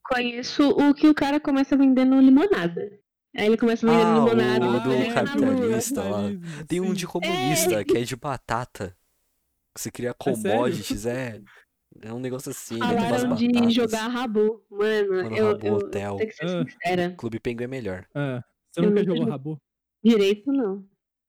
[0.09, 2.91] Conheço o que o cara começa vendendo limonada.
[3.35, 4.65] Aí ele começa vendendo Ah, o limonada.
[4.79, 6.21] do fica na capitalista lá.
[6.67, 8.95] Tem um de comunista que é de batata.
[9.75, 10.41] Você cria sério?
[10.41, 11.41] commodities, é.
[12.01, 12.87] É um negócio assim, né?
[12.87, 13.73] Tem Falaram de batatas.
[13.73, 14.61] jogar Rabu.
[14.69, 16.11] Mano, Mano, eu, Rabu eu, Hotel.
[16.11, 16.65] eu tenho que ser Ah.
[16.65, 17.15] sincera.
[17.17, 18.05] Clube Penguin é melhor.
[18.13, 19.25] Ah, você nunca jogou.
[19.29, 19.61] Rabu?
[20.03, 20.85] Direito, não.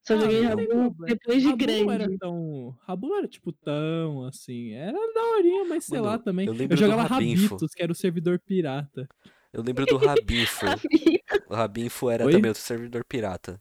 [0.06, 0.94] Só Ah, joguei Rabu problema.
[1.06, 2.18] depois de Rabu não era grande.
[2.18, 2.78] tão.
[2.86, 4.72] Rabu não era tipo tão assim.
[4.72, 6.46] Era daorinha, mas sei Mano, lá também.
[6.46, 7.42] eu Eu, lembro do jogava Rabinfo.
[7.54, 9.08] Rabitos, que era o servidor pirata.
[9.52, 10.66] Eu lembro do Rabinfo.
[11.50, 12.32] o Rabinfo era Oi?
[12.32, 13.60] também outro servidor pirata.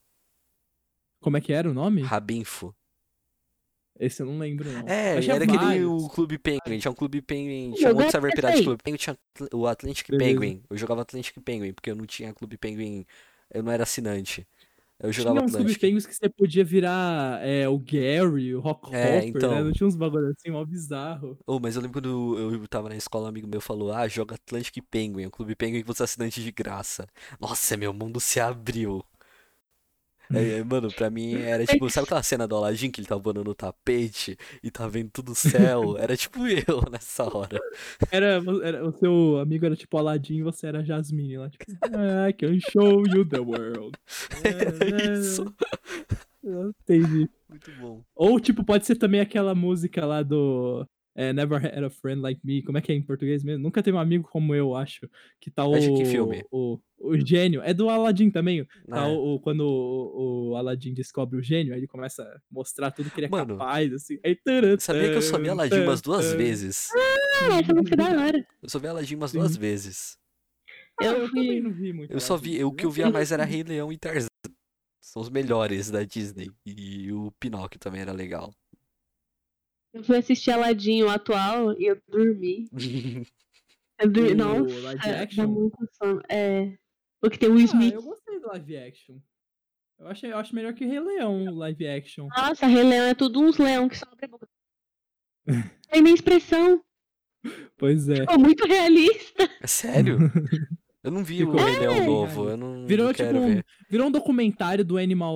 [1.20, 2.02] Como é que era o nome?
[2.04, 2.76] Rabinfo.
[3.98, 4.86] Esse eu não lembro, não.
[4.88, 6.04] É, era que nem vários.
[6.04, 6.80] o Clube Penguin.
[6.80, 7.72] Tinha um Clube Penguin.
[7.76, 8.64] Tinha um outro server pirata de.
[8.66, 8.98] Clube Penguin.
[8.98, 9.18] Tinha
[9.54, 10.34] o Atlantic Beleza.
[10.42, 10.64] Penguin.
[10.70, 13.06] Eu jogava Atlantic Penguin, porque eu não tinha Clube Penguin.
[13.54, 14.46] Eu não era assinante.
[15.00, 15.70] Eu Tinha jogava uns Atlantic.
[15.74, 19.52] subpenguins que você podia virar é, o Gary, o Rock É, Hopper, então.
[19.52, 19.64] né?
[19.64, 21.38] Não tinha uns bagulho assim, mó bizarro.
[21.46, 24.36] Oh, mas eu lembro quando eu tava na escola, um amigo meu falou: Ah, joga
[24.36, 27.06] Atlantic Penguin, o Clube Penguin que você é assinante de graça.
[27.40, 29.04] Nossa, meu mundo se abriu.
[30.34, 33.16] É, é, mano, pra mim era tipo, sabe aquela cena do Aladdin que ele tá
[33.16, 35.98] voando no tapete e tá vendo tudo o céu?
[36.00, 37.60] Era tipo eu nessa hora.
[38.12, 41.50] Era, era- o seu amigo era tipo Aladdin e você era Jasmine lá.
[41.50, 43.92] Tipo, I can show you the world.
[44.44, 45.46] Era isso.
[46.44, 47.30] Entendi.
[47.50, 48.04] Muito bom.
[48.16, 52.42] Ou, tipo, pode ser também aquela música lá do é, Never Had a Friend Like
[52.44, 52.62] Me.
[52.62, 53.64] Como é que é em português mesmo?
[53.64, 55.10] Nunca teve um amigo como eu, acho.
[55.40, 55.76] Que tá o.
[55.76, 56.44] É de que filme?
[56.52, 57.62] O, o gênio.
[57.62, 58.66] É do Aladdin também.
[58.66, 62.40] Tá Ah, o, o- quando o, o Aladdin descobre o gênio, aí ele começa a
[62.52, 64.20] mostrar tudo que ele é Mano, capaz, assim.
[64.26, 66.90] Aí, taran, Sabia que eu só vi Aladdin umas duas vezes?
[67.50, 68.48] Ah, essa música é da hora.
[68.62, 69.40] Eu só vi Aladdin umas Sim.
[69.40, 70.18] duas vezes.
[71.00, 71.62] Ah, Eu eu também vi.
[71.62, 72.12] não vi muito.
[72.12, 74.28] Eu só vi, o que eu vi via mais era Rei Leão e Tarzan.
[75.02, 76.50] São os melhores da Disney.
[76.66, 78.54] E o Pinóquio também era legal.
[79.96, 82.68] Eu fui assistir Aladdin, o atual, e eu dormi.
[83.98, 84.34] Eu dormi.
[84.34, 85.48] O Nossa, live dá action?
[85.48, 86.22] muito sono.
[86.30, 86.78] É.
[87.24, 87.94] O que tem o Will Ah, Smith.
[87.94, 89.20] eu gostei do live action.
[89.98, 92.28] Eu acho, eu acho melhor que Rei Leão, o live action.
[92.36, 94.46] Nossa, Rei Leão é tudo uns leão que só abre a boca.
[95.90, 96.84] Tem minha expressão.
[97.78, 98.16] Pois é.
[98.22, 99.50] Ficou muito realista.
[99.62, 100.18] É sério?
[101.06, 103.48] Eu não vi o Rei Leão bem novo, eu não, Virou não tipo quero um,
[103.56, 103.66] ver.
[103.90, 105.36] virou um documentário do Animal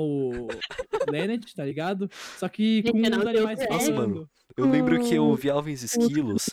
[1.05, 2.10] Planet, tá ligado?
[2.38, 4.29] Só que com os animais eu- Nossa, mano.
[4.58, 6.49] Eu lembro que eu Hum, vi Alvins Os- Esquilos.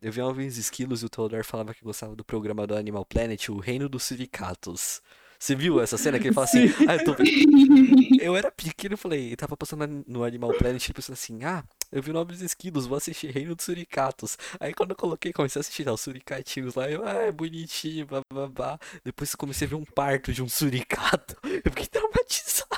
[0.00, 3.48] Eu vi Alvins Esquilos e o Theodore falava que gostava do programa do Animal Planet,
[3.50, 5.02] o Reino dos Suricatos.
[5.38, 6.66] Você viu essa cena que ele fala assim?
[6.68, 6.86] Sim.
[6.88, 7.14] Ah, eu tô
[8.22, 12.02] Eu era pequeno e falei, tava passando no Animal Planet, ele pensou assim, ah, eu
[12.02, 14.36] vi Novos Esquilos, vou assistir Reino dos Suricatos.
[14.60, 18.06] Aí quando eu coloquei, comecei a assistir tá, os suricatinhos lá, eu, ah, é bonitinho,
[18.32, 18.78] babá.
[19.04, 21.36] Depois comecei a ver um parto de um suricato.
[21.64, 22.76] Eu fiquei traumatizado.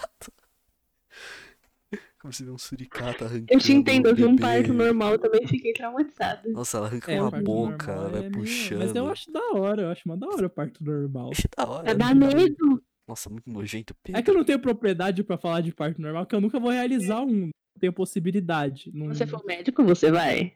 [2.21, 5.19] Comecei a ver um suricato arrancando Eu te entendo, eu vi um parto normal, eu
[5.19, 6.49] também fiquei traumatizada.
[6.51, 8.79] Nossa, ela arranca É, uma boca, ela vai é puxando.
[8.81, 11.31] Mas eu acho da hora, eu acho uma da hora o parto normal.
[11.31, 11.91] Achei da hora.
[11.91, 12.83] É dar medo.
[13.07, 13.95] Nossa, muito nojento.
[14.13, 16.71] É que eu não tenho propriedade pra falar de parto normal, que eu nunca vou
[16.71, 17.51] realizar um.
[17.79, 18.91] Não tenho possibilidade.
[18.93, 20.53] Não, Se você for médico, você vai.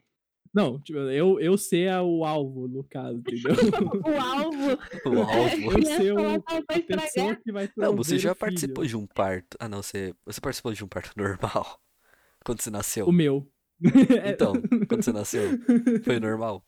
[0.53, 3.53] não tipo, eu, eu ser a- o alvo, no caso, entendeu?
[4.05, 4.79] O alvo.
[5.07, 5.79] O alvo.
[5.79, 7.41] Eu sei o- a pessoa estragar.
[7.43, 8.89] que vai Não, você já participou filho.
[8.89, 9.57] de um parto.
[9.61, 11.81] Ah, não, você, você participou de um parto normal.
[12.45, 13.07] Quando você nasceu.
[13.07, 13.49] O meu.
[14.27, 14.53] É, Então,
[14.89, 15.43] quando você nasceu,
[16.05, 16.65] foi normal?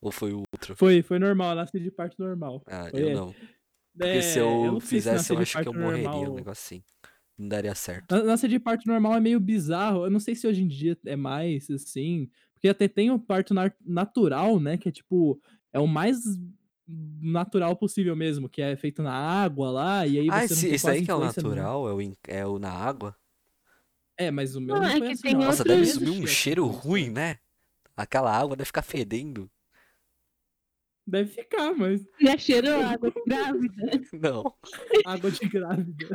[0.00, 0.74] Ou foi o outro?
[0.76, 2.62] Foi, foi normal, eu nasci de parto normal.
[2.66, 3.14] Ah, Foi, eu é.
[3.14, 3.34] não.
[3.92, 6.76] Porque É, se eu, se fizesse, nascer eu acho que eu morreria, um normal- negócio
[6.76, 6.82] assim.
[7.40, 8.14] Não daria certo.
[8.14, 10.04] Na- Nascer de parto normal é meio bizarro.
[10.04, 12.28] Eu não sei se hoje em dia é mais assim.
[12.52, 14.76] Porque até tem o parto na- natural, né?
[14.76, 15.40] Que é tipo.
[15.72, 16.18] É o mais
[16.86, 18.46] natural possível mesmo.
[18.48, 20.06] Que é feito na água lá.
[20.06, 21.88] E aí Ah, você esse, não esse aí que é o natural?
[21.88, 23.16] É o, in- é o na água?
[24.18, 25.40] É, mas o meu Não, não, é foi que assim, tem não.
[25.44, 27.12] Nossa, deve subir um Existe cheiro ruim, coisa.
[27.20, 27.38] né?
[27.96, 29.50] Aquela água deve ficar fedendo.
[31.10, 33.90] Deve ficar, mas Já cheirou água de grávida.
[34.20, 34.54] Não.
[35.04, 36.08] água de grávida.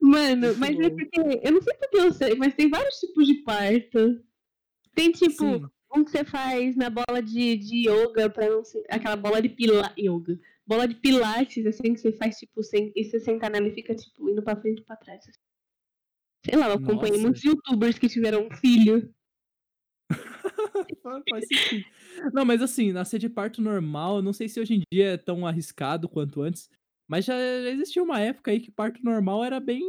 [0.00, 0.96] Mano, Muito mas é bom.
[0.96, 1.20] porque.
[1.42, 4.22] Eu não sei porque eu sei, mas tem vários tipos de parto.
[4.94, 5.44] Tem tipo.
[5.58, 5.66] Sim.
[5.94, 8.84] Um que você faz na bola de, de yoga pra não ser.
[8.90, 10.38] Aquela bola de pila, yoga.
[10.66, 13.94] Bola de pilates, assim, que você faz, tipo, sem, e você sentar nela e fica,
[13.94, 15.20] tipo, indo pra frente e pra trás.
[15.20, 15.38] assim.
[16.44, 17.22] Sei lá, eu acompanhei Nossa.
[17.22, 19.14] muitos youtubers que tiveram um filho.
[21.30, 21.84] Faz sentido.
[22.32, 25.46] Não, mas assim, nascer de parto normal, não sei se hoje em dia é tão
[25.46, 26.68] arriscado quanto antes,
[27.08, 27.38] mas já
[27.68, 29.82] existia uma época aí que parto normal era bem,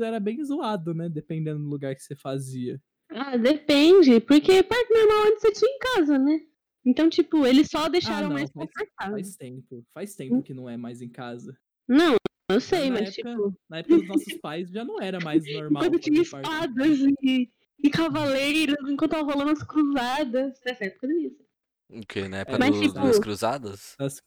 [0.00, 1.08] era bem zoado, né?
[1.08, 2.80] Dependendo do lugar que você fazia.
[3.10, 6.40] Ah, depende, porque parto normal antes você tinha em casa, né?
[6.84, 9.14] Então, tipo, eles só Ah, deixaram não, mais faz, confortável.
[9.14, 9.84] faz tempo.
[9.94, 11.56] Faz tempo que não é mais em casa.
[11.88, 12.16] Não,
[12.50, 15.44] eu sei, na mas, época, tipo, na época dos nossos pais já não era mais
[15.50, 17.50] normal enquanto tinha espadas e,
[17.82, 20.60] e cavaleiros, enquanto tava rolando as cruzadas.
[20.64, 21.43] Nessa época não ia ser.
[21.90, 22.28] O quê?
[22.28, 23.94] Na época Mas, do- tipo- das cruzadas?
[23.98, 24.22] As-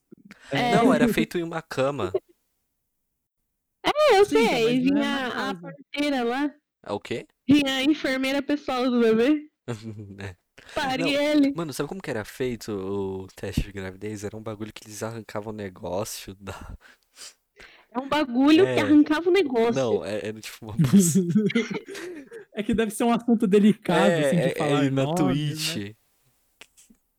[0.52, 0.76] É.
[0.76, 2.14] Não, era feito em uma cama.
[3.84, 5.62] É, eu Sim, sei, não é vinha a casa.
[5.62, 6.52] parteira lá,
[6.86, 7.26] É o quê?
[7.50, 9.50] vinha a enfermeira pessoal do bebê,
[10.20, 10.36] É.
[10.76, 11.54] paria ele.
[11.56, 14.24] Mano, sabe como que era feito o teste de gravidez?
[14.24, 16.54] Era um bagulho que eles arrancavam o negócio da.
[17.90, 18.82] É um bagulho que É.
[18.82, 19.74] arrancava o negócio.
[19.74, 20.76] Não, é- era tipo uma
[22.54, 25.74] é que deve ser um assunto delicado, É, assim, de é, falar é, na nomes,
[25.74, 25.96] Twitch.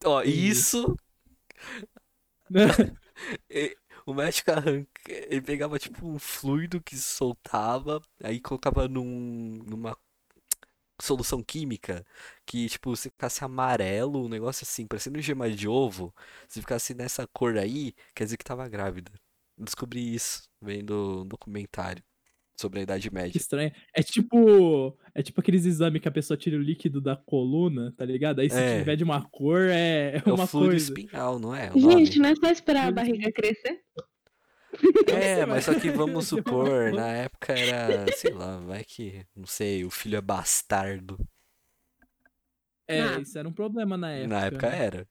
[0.05, 0.49] Ó, Entendi.
[0.49, 0.97] isso.
[4.07, 4.89] O médico arranca.
[5.07, 9.97] Ele pegava tipo um fluido que soltava, aí colocava num, numa
[11.01, 12.05] solução química
[12.47, 16.15] que, tipo, se ficasse amarelo, um negócio assim, parecendo gema de ovo,
[16.49, 19.13] se ficasse nessa cor aí, quer dizer que tava grávida.
[19.57, 22.03] Descobri isso vendo um documentário
[22.61, 23.37] sobre a Idade Que Média.
[23.39, 23.73] estranho.
[23.95, 24.99] É tipo.
[25.15, 28.41] É tipo aqueles exames que a pessoa tira o líquido da coluna, tá ligado?
[28.41, 28.79] Aí se É.
[28.81, 30.85] tiver de uma cor, é, é É o uma fluido coisa.
[30.93, 31.71] espinhal, não é?
[31.73, 32.05] O nome?
[32.07, 33.81] Gente, não é só esperar a barriga crescer?
[35.07, 39.47] É, mas só que vamos uma supor, na época era, sei lá, vai que, não
[39.47, 41.19] sei, o filho é bastardo.
[42.87, 43.21] É, Ah.
[43.21, 44.29] isso era um problema na época.
[44.35, 45.09] Na época era.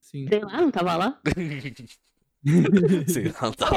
[0.00, 0.26] Sim.
[0.28, 1.20] Sei lá, não tava lá?
[3.42, 3.70] Não tá.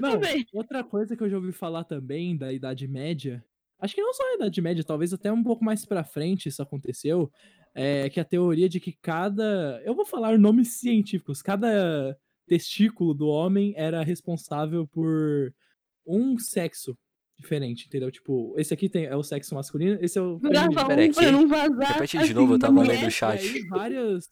[0.00, 0.20] Não,
[0.52, 3.44] outra coisa que eu já ouvi falar também da Idade Média,
[3.80, 6.62] acho que não só a Idade Média, talvez até um pouco mais pra frente isso
[6.62, 7.30] aconteceu,
[7.74, 13.26] é que a teoria de que cada, eu vou falar nomes científicos, cada testículo do
[13.26, 15.52] homem era responsável por
[16.06, 16.96] um sexo
[17.36, 18.10] diferente, entendeu?
[18.10, 21.14] Tipo, esse aqui tem, é o sexo masculino, esse é o Pera um aqui.
[21.14, 21.94] pra não vazar.
[21.94, 23.40] Repete de assim, novo, eu tava lendo o chat.
[23.40, 24.28] Aí, várias,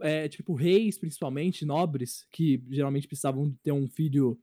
[0.00, 4.38] é, tipo, reis, principalmente, nobres, que geralmente precisavam ter um filho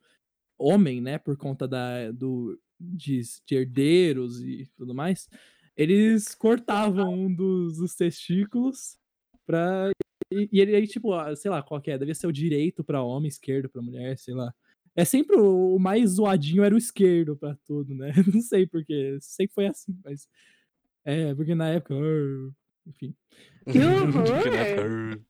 [0.58, 5.30] homem, né, por conta da, do, de, de herdeiros e tudo mais,
[5.76, 8.98] eles cortavam um dos, dos testículos
[9.46, 9.92] pra...
[10.32, 12.84] E, e ele aí, tipo, ah, sei lá, qual que é, devia ser o direito
[12.84, 14.54] pra homem, esquerdo pra mulher, sei lá.
[14.96, 18.12] É sempre o, o mais zoadinho era o esquerdo pra tudo, né?
[18.34, 20.28] Não sei porque, sempre foi assim, mas...
[21.06, 21.96] É, porque na época...
[22.86, 23.16] Enfim.
[23.72, 25.22] Que horror!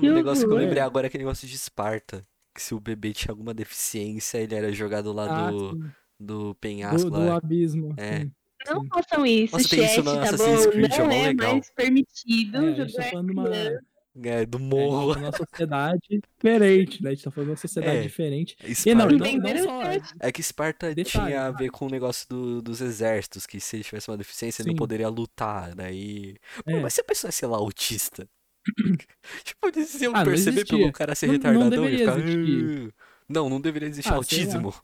[0.00, 2.26] Mano, o negócio que eu lembrei agora é aquele negócio de Esparta.
[2.54, 5.90] Que se o bebê tinha alguma deficiência, ele era jogado lá Ah, do, sim.
[6.20, 7.36] do penhasco do, do lá.
[7.36, 7.94] abismo.
[7.96, 8.20] É.
[8.20, 8.32] sim.
[8.66, 8.88] Não Sim.
[8.94, 10.72] façam isso, Nossa, tem chat, isso no tá Assassin's bom?
[10.72, 11.52] Creed, é Não é legal.
[11.52, 13.78] mais permitido É, tá jogar falando de uma, é,
[14.24, 15.08] É, do a gente morro.
[15.08, 16.00] tá falando de uma sociedade
[16.38, 17.10] diferente, né?
[17.10, 18.02] A gente tá falando de uma sociedade É.
[18.02, 18.56] diferente.
[18.62, 18.94] E não, Esparta.
[18.94, 19.82] não, não Entenderam, só.
[19.82, 20.14] chat?
[20.20, 23.76] É que Esparta Detalhe, tinha a ver com o negócio do- dos exércitos, que se
[23.76, 25.74] ele tivesse uma deficiência, ele não poderia lutar.
[25.74, 26.36] Daí.
[26.64, 26.80] Pô, É.
[26.80, 28.26] mas se a pessoa é, sei lá, autista?
[29.44, 32.28] tipo, eles iam Ah, não perceber pelo cara ser Não- não retardadão e deveria ficar.
[32.28, 32.94] existir.
[32.98, 33.04] "Ah".
[33.28, 34.74] Não, não deveria existir Ah, autismo.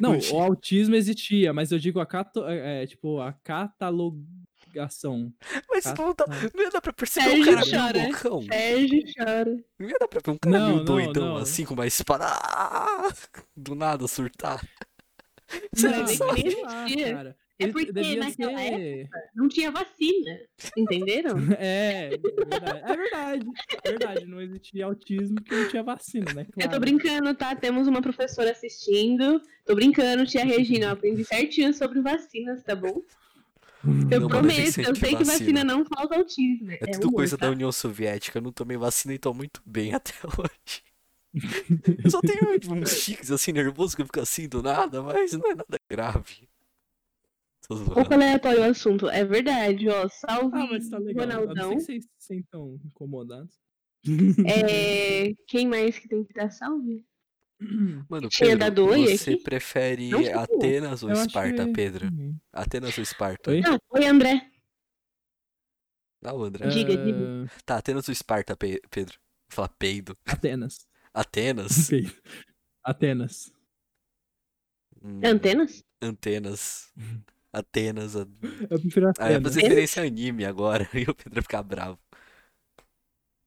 [0.00, 5.32] Não, o autismo existia, mas eu digo a cato, é, é, tipo, a catalogação.
[5.70, 5.94] Mas Tá.
[5.96, 6.50] não, dá, Ah.
[6.54, 8.02] não ia dar pra perceber Sérgio um cara meio chora.
[8.08, 8.42] loucão.
[8.42, 9.64] Sérgio chora.
[9.78, 11.36] Não ia dar pra ver um cara Não, meio não, doidão não.
[11.36, 12.24] assim, com uma espada.
[12.26, 13.12] Ah!
[13.56, 14.66] Do nada surtar.
[15.80, 17.14] Não, Não, sei lá, existia.
[17.14, 17.36] cara.
[17.58, 20.38] É porque naquela ser- Não tinha vacina.
[20.76, 21.36] Entenderam?
[21.58, 22.82] É, é verdade.
[22.84, 23.46] É verdade.
[23.84, 24.26] É verdade.
[24.26, 26.42] Não existia autismo porque não tinha vacina, né?
[26.42, 26.80] Eu tô Claro.
[26.80, 27.54] brincando, tá?
[27.54, 29.40] Temos uma professora assistindo.
[29.64, 30.86] Tô brincando, tia Regina.
[30.86, 33.00] Eu aprendi certinho sobre vacinas, tá bom?
[34.10, 35.24] Eu Não, prometo, eu sei que vacina.
[35.24, 36.70] vacina não causa autismo.
[36.70, 37.46] É É tudo humor, coisa tá?
[37.46, 38.38] da União Soviética.
[38.38, 40.82] Eu não tomei vacina e tô muito bem até hoje.
[42.04, 45.32] Eu só tenho tipo, uns tiques assim nervoso que eu fico assim do nada, mas
[45.32, 46.48] não é nada grave.
[47.70, 49.08] Um pouco aleatório o assunto.
[49.08, 50.08] É verdade, ó.
[50.08, 51.24] Salve Ah, mas tá legal.
[51.24, 51.70] A não Ronaldão.
[51.70, 53.54] ser que vocês se sintam incomodados.
[54.46, 55.32] É...
[55.46, 57.04] Quem mais que tem que dar salve?
[58.10, 59.42] Mano, Tinha Pedro, dado oi você aqui?
[59.42, 60.40] prefere Não.
[60.40, 62.06] Atenas ou Eu Esparta, que- Pedro?
[62.12, 62.36] Uhum.
[62.52, 63.50] Atenas ou Esparta?
[63.50, 63.60] Oi?
[63.60, 64.50] Não, oi André.
[66.22, 66.68] Ah, o André.
[66.68, 69.18] Diga, Ah, Tá, Atenas ou Esparta, Pe- Pedro?
[69.48, 70.16] Vou falar peido.
[70.26, 70.86] Atenas.
[71.14, 71.88] Atenas?
[72.82, 73.52] Atenas.
[75.02, 75.82] Hum, Antenas?
[76.02, 76.92] Antenas.
[77.58, 78.16] Atenas.
[78.16, 78.26] a-
[78.70, 79.42] Eu prefiro Ah, é Atenas.
[79.42, 80.88] fazer referência a anime agora.
[80.94, 81.98] E o Pedro ficar bravo.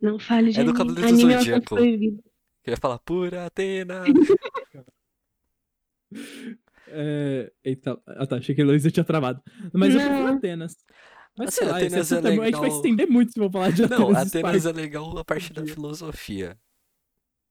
[0.01, 0.78] Não fale de É do anime.
[0.78, 1.78] Cavaleiro do Anime é uma Zodíaco.
[1.80, 2.22] Ele
[2.68, 4.03] vai falar, pura Atena.
[6.89, 9.41] É, Eita, ah tá, achei que a Heloísa tinha travado.
[9.74, 10.38] Mas eu prefiro Não.
[10.38, 10.76] Atenas.
[11.38, 12.68] Mas Assim, sei lá, Atenas é assunto é a gente vai legal.
[12.68, 15.66] estender muito se for falar de Não, Atenas e Atenas é legal a parte da
[15.66, 16.58] filosofia.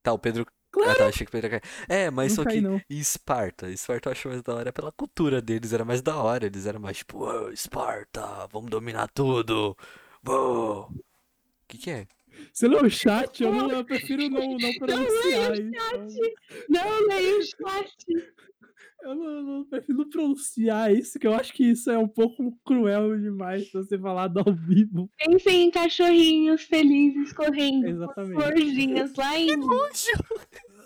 [0.03, 0.47] Tá, o Pedro.
[0.77, 0.91] Claro.
[0.91, 1.73] Ah, tá, achei que Pedro ia cair.
[1.89, 2.61] É, mas Não só cai, que.
[2.61, 2.81] não.
[2.89, 3.69] Esparta?
[3.71, 6.47] Esparta eu acho mais da hora pela cultura deles, era mais da hora.
[6.47, 9.77] Eles eram mais tipo, "Ô, Esparta, vamos dominar tudo.
[10.27, 12.07] O que que é?
[12.53, 13.43] Você leu o chat?
[13.43, 16.21] Eu, não, eu prefiro não, não pronunciar isso.
[16.69, 17.97] Não, leia o chat.
[19.03, 22.51] Eu não, não prefiro não pronunciar isso, que eu acho que isso é um pouco
[22.65, 25.09] cruel demais pra você falar ao vivo.
[25.19, 27.87] Pensem em cachorrinhos felizes correndo.
[27.87, 28.35] Exatamente.
[28.43, 29.49] Florzinhas lá em.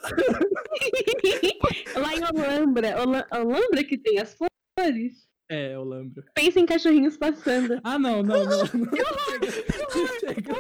[1.97, 3.01] lá em Olambra.
[3.01, 5.30] Ola- Olambra que tem as flores.
[5.51, 6.23] É, eu lembro.
[6.33, 7.81] Pensem em cachorrinhos passando.
[7.83, 8.45] Ah, não, não, não.
[8.45, 8.67] não.
[10.21, 10.55] Chega.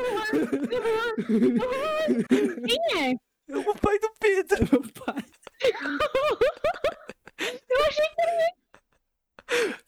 [2.66, 3.14] Quem é?
[3.48, 4.68] É o pai do Pedro.
[4.72, 5.24] Meu pai.
[7.70, 8.04] Eu achei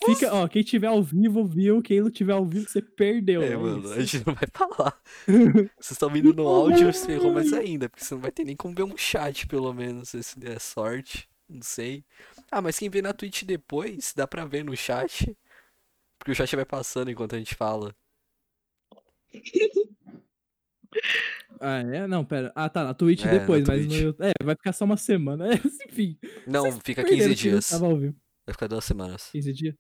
[0.04, 3.42] Fica, ó, quem tiver ao vivo viu, quem não tiver ao vivo você perdeu.
[3.42, 3.92] É, é mano, isso.
[3.92, 5.00] a gente não vai falar.
[5.78, 8.56] Vocês estão vindo no áudio, você ferrou mais ainda, porque você não vai ter nem
[8.56, 11.28] como ver um chat, pelo menos, se der sorte.
[11.48, 12.04] Não sei.
[12.52, 15.34] Ah, mas quem vê na Twitch depois, dá pra ver no chat.
[16.18, 17.94] Porque o chat vai passando enquanto a gente fala.
[21.58, 22.06] Ah, é?
[22.06, 22.52] Não, pera.
[22.54, 24.02] Ah, tá, na Twitch É, na depois, mas no Twitch.
[24.02, 24.26] YouTube.
[24.26, 25.46] É, vai ficar só uma semana.
[25.54, 25.54] É,
[25.88, 26.18] enfim.
[26.46, 27.68] Não, Vocês fica perderam 15 que não dias.
[27.70, 28.16] Tava ao vivo.
[28.46, 29.30] Vai ficar duas semanas.
[29.32, 29.74] 15 dias?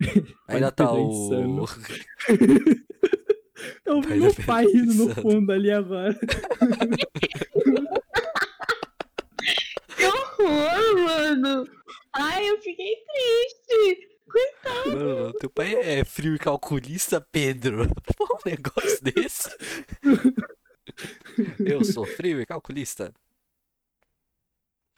[0.48, 1.64] Ainda tá o.
[3.86, 6.14] Eu Pai vi meu pai rindo no fundo ali agora.
[9.96, 11.64] que horror, mano.
[12.18, 14.08] Ai, eu fiquei triste.
[14.86, 17.86] Mano, teu pai é frio e calculista, Pedro.
[18.16, 19.48] Pô, um negócio desse.
[21.58, 23.12] Eu sou frio e calculista.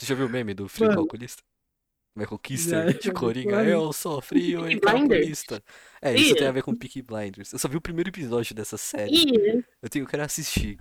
[0.01, 1.01] Você já viu o meme do frio e Mano.
[1.03, 1.43] calculista?
[2.14, 3.64] Michael Kister Já, de Coringa.
[3.64, 5.62] Eu sou frio e calculista.
[6.01, 7.53] É, isso tem a ver com Peaky Blinders.
[7.53, 9.64] Eu só vi o primeiro episódio dessa série.
[9.83, 10.79] Eu tenho que assistir.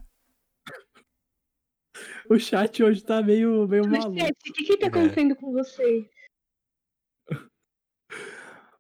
[2.29, 4.19] O chat hoje tá meio, meio mas, maluco.
[4.19, 4.89] Chat, o que que tá É.
[4.89, 6.09] acontecendo com você?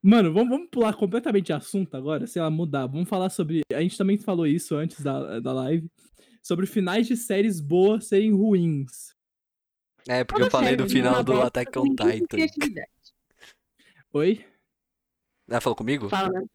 [0.07, 2.87] Mano, vamos, vamos pular completamente de assunto agora, sei lá, mudar.
[2.87, 3.59] Vamos falar sobre.
[3.73, 5.91] A gente também falou isso antes da, da live.
[6.41, 9.13] Sobre finais de séries boas serem ruins.
[10.07, 12.37] É, porque eu falei tem final do Attack on Titan.
[14.13, 14.45] Oi?
[15.51, 16.07] Ah, falou comigo?
[16.07, 16.45] Fala, né?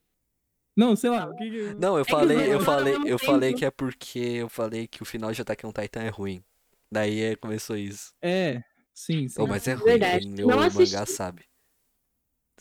[0.74, 1.28] Não, sei lá.
[1.28, 4.86] o que Não, eu que falei, eu falei, eu falei que é porque eu falei
[4.86, 6.42] que o final de Attack on Titan é ruim.
[6.90, 8.14] Daí é, começou isso.
[8.22, 8.62] É,
[8.94, 9.38] sim, sim.
[9.38, 10.42] Oh, mas é ruim, Verdade.
[10.42, 10.94] o assisti.
[10.94, 11.51] mangá sabe.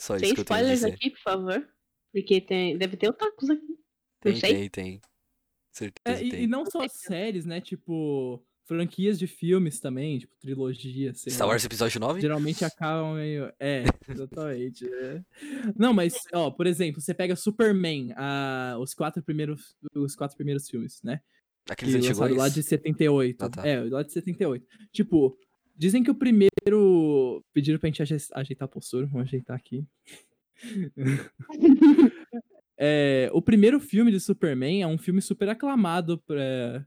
[0.02, 0.94] Só isso Sem que eu tenho spoilers dizer.
[0.94, 1.70] aqui, por favor.
[2.12, 3.78] Porque tem, deve ter otakus aqui.
[4.20, 4.54] Tem, sei.
[4.54, 5.02] tem, tem.
[5.72, 6.44] Certeza É, e, tem.
[6.44, 7.62] e não só séries, né?
[7.62, 11.54] Tipo, franquias de filmes também, tipo, trilogia, sei Star lá.
[11.54, 12.20] Wars Episódio 9?
[12.20, 13.54] Geralmente acabam meio.
[13.60, 14.86] É, exatamente.
[14.92, 15.24] é.
[15.78, 20.68] Não, mas, ó, por exemplo, você pega Superman, a, os, quatro primeiros, os quatro primeiros
[20.68, 21.22] filmes, né?
[21.70, 22.54] Aqueles que lançaram lá antigos?
[22.56, 23.46] de 78.
[23.46, 23.68] Ah, tá.
[23.68, 24.66] É, lá de 78.
[24.92, 25.38] Tipo,
[25.76, 27.44] dizem que o primeiro.
[27.54, 29.86] Pediram pra gente aje- ajeitar a postura, vamos ajeitar aqui.
[32.84, 36.84] É, o primeiro filme de Superman é um filme super aclamado pra.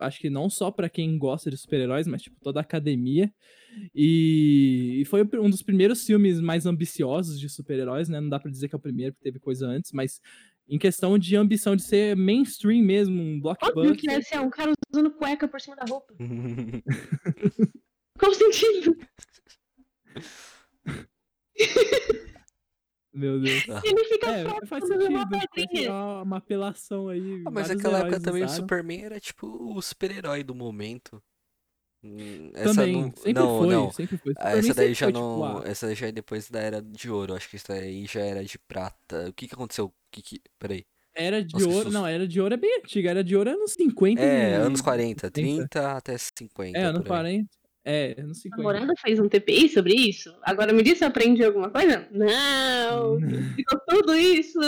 [0.00, 3.32] Acho que não só pra quem gosta de super-heróis, mas tipo toda a academia.
[3.94, 8.20] E, e foi um dos primeiros filmes mais ambiciosos de super-heróis, né?
[8.20, 10.20] Não dá pra dizer que é o primeiro, porque teve coisa antes, mas
[10.68, 14.10] em questão de ambição de ser mainstream mesmo, um Óbvio que blockbuster.
[14.10, 16.12] deve ser um cara usando cueca por cima da roupa.
[18.24, 18.96] Qual sentido?
[23.12, 23.66] Meu Deus.
[23.66, 23.82] Tá.
[23.84, 25.04] Ele fica é, faz sentido,
[25.36, 26.22] assim, é uma.
[26.22, 27.42] Uma, apelação aí.
[27.46, 28.58] Ah, mas naquela época também usaram.
[28.58, 31.22] o Superman era tipo o super-herói do momento.
[32.02, 33.92] Hum, essa também, não, sempre não, foi, não.
[33.92, 34.32] Sempre foi.
[34.38, 35.36] Ah, essa daí já foi, não.
[35.36, 35.70] Tipo, ah...
[35.70, 37.34] Essa já é depois da era de ouro.
[37.34, 39.28] Acho que isso aí já era de prata.
[39.28, 39.86] O que que aconteceu?
[39.86, 40.42] O que que...
[40.58, 40.86] Peraí.
[41.14, 41.90] Era de Nossa, ouro.
[41.92, 43.10] Não, era de ouro é bem antiga.
[43.10, 44.20] Era de ouro anos 50.
[44.20, 44.54] É, e...
[44.54, 46.76] anos 40, 30 até 50.
[46.76, 47.63] É, anos 40.
[47.84, 48.70] É, não sei como.
[48.70, 50.34] É a namorada fez um TPI sobre isso?
[50.42, 52.08] Agora me disse, se aprendi alguma coisa?
[52.10, 53.18] Não!
[53.54, 54.58] Ficou tudo isso!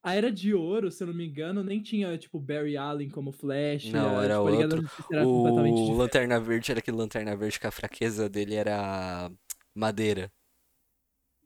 [0.00, 3.32] A Era de Ouro, se eu não me engano, nem tinha, tipo, Barry Allen como
[3.32, 3.90] Flash.
[3.90, 4.90] Não, era, tipo, outro.
[5.12, 9.28] Era o Lanterna Verde era aquele Lanterna Verde que a fraqueza dele era
[9.74, 10.30] madeira.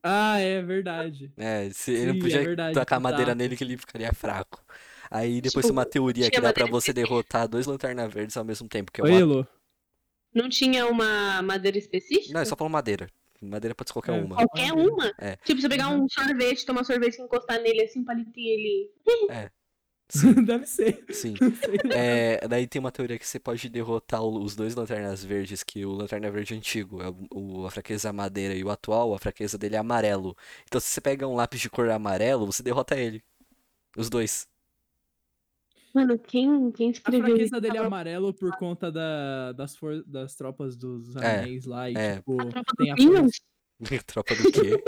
[0.02, 1.32] Ah, é verdade.
[1.36, 4.62] É, se ele Sim, podia é verdade, tacar madeira nele que ele ficaria fraco.
[5.10, 8.44] Aí depois tipo, tem uma teoria que dá para você derrotar dois lanternas verdes ao
[8.44, 8.90] mesmo tempo.
[8.92, 9.36] Que é uma...
[9.36, 9.46] Oi,
[10.34, 12.32] não tinha uma madeira específica?
[12.32, 13.08] Não, é só falando madeira.
[13.40, 14.20] Madeira pode ser qualquer É.
[14.22, 14.36] uma.
[14.36, 15.12] Qualquer uma?
[15.18, 15.36] É.
[15.44, 16.04] Tipo, você pegar Uhum.
[16.04, 18.90] um sorvete, tomar sorvete e encostar nele assim, um palitinho ele.
[20.46, 21.04] Deve ser.
[21.10, 21.34] Sim.
[21.96, 25.92] É, daí tem uma teoria que você pode derrotar os dois Lanternas Verdes, que o
[25.92, 27.26] Lanterna Verde antigo é o,
[27.62, 30.36] o- a fraqueza madeira e o atual, a fraqueza dele é amarelo.
[30.64, 33.22] Então se você pega um lápis de cor amarelo, você derrota ele.
[33.96, 34.46] Os dois.
[35.94, 37.60] Mano, quem, quem A escreveu fraqueza isso?
[37.60, 41.90] dele é amarelo por conta da, das, for, das tropas dos É, anéis lá.
[41.90, 42.16] E, é.
[42.16, 42.90] tipo, A tropa tem
[43.98, 44.04] a.
[44.06, 44.82] Tropa do quê?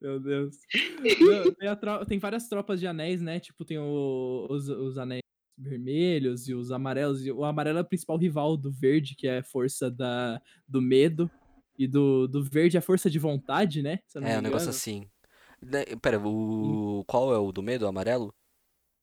[0.00, 0.56] Meu Deus.
[1.58, 3.40] Tem, a tro- tem várias tropas de anéis, né?
[3.40, 5.22] Tipo, tem o- os, os anéis
[5.56, 7.24] vermelhos e os amarelos.
[7.24, 10.82] E o amarelo é o principal rival do verde, que é a força da, do
[10.82, 11.30] medo.
[11.78, 14.00] E do, do verde é a força de vontade, né?
[14.22, 15.08] É, um negócio assim.
[15.62, 17.02] Né, Pera, o.
[17.06, 17.84] Qual é o do medo?
[17.84, 18.34] O amarelo?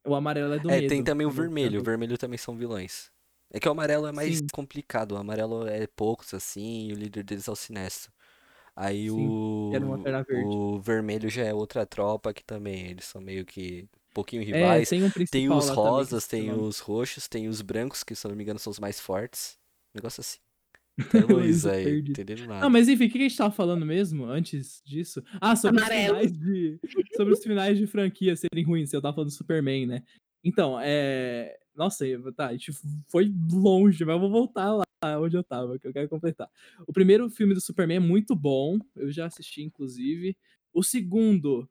[0.06, 0.82] O amarelo é do é, medo.
[0.82, 1.82] tem também o vermelho.
[1.82, 3.12] O vermelho também são vilões.
[3.54, 4.52] É que o amarelo é mais Sim.
[4.52, 5.14] complicado.
[5.14, 8.12] O amarelo é poucos, assim, e o líder deles é o Sinestro.
[8.76, 9.36] Aí Sim,
[9.72, 10.24] o.
[10.28, 10.62] Verde.
[10.74, 12.88] O vermelho já é outra tropa que também.
[12.90, 14.90] Eles são meio que um pouquinho É, rivais.
[14.90, 18.26] tem um Tem os também, rosas, o tem os roxos, tem os brancos, que se
[18.28, 19.58] eu não me engano são os mais fortes.
[19.96, 20.40] Negócio assim.
[21.00, 22.62] Até Luísa aí, entendendo nada.
[22.62, 25.24] Não, mas enfim, o que a gente tava falando mesmo antes disso?
[25.40, 26.18] Ah, sobre Amarelo.
[26.18, 26.80] os finais de.
[27.16, 28.92] Sobre os finais de franquia serem ruins.
[28.92, 30.04] Eu tava falando do Superman, né?
[30.44, 31.58] Então, é.
[31.74, 32.72] Nossa, tá, a gente
[33.08, 34.84] foi longe, mas eu vou voltar lá
[35.20, 36.50] onde eu tava, que eu quero completar.
[36.86, 40.36] O primeiro filme do Superman é muito bom, eu já assisti, inclusive.
[40.74, 41.68] O segundo,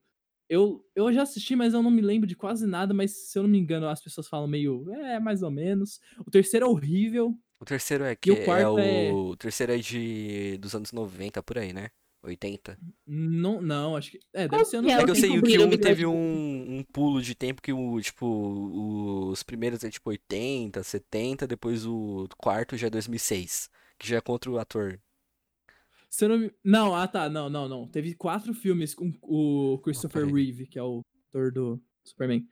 [0.48, 3.42] eu, eu já assisti, mas eu não me lembro de quase nada, mas se eu
[3.44, 4.90] não me engano, as pessoas falam meio.
[4.90, 6.00] É, mais ou menos.
[6.26, 7.38] O terceiro é horrível.
[7.60, 8.78] O terceiro é que o é quarto o.
[8.78, 10.56] é- O terceiro é de.
[10.58, 11.90] dos anos 90, por aí, né?
[12.22, 12.78] 80.
[13.06, 14.20] Não, não, acho que.
[14.32, 14.82] É, deve ser.
[14.82, 17.34] que é É sei que eu sei o que um teve um, um pulo de
[17.34, 22.90] tempo que o, tipo, os primeiros é tipo 80, 70, depois o quarto já é
[22.90, 25.00] 2006, que já é contra o ator.
[26.10, 27.86] Se não, me- não, ah tá, não, não, não.
[27.86, 30.44] Teve quatro filmes com o Christopher peraí.
[30.44, 32.46] Reeve, que é o ator do Superman.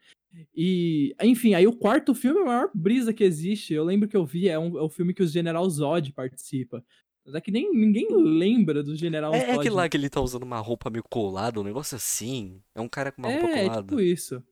[0.55, 3.73] E, enfim, aí o quarto filme é a maior brisa que existe.
[3.73, 6.83] Eu lembro que eu vi, é, um, é o filme que o General Zod participa.
[7.25, 9.59] Mas é que nem ninguém lembra do General É, é Zod.
[9.59, 12.61] aquele lá que ele tá usando uma roupa meio colada, um negócio assim.
[12.75, 13.81] É um cara com uma roupa É, é colada.
[13.81, 14.43] tipo isso.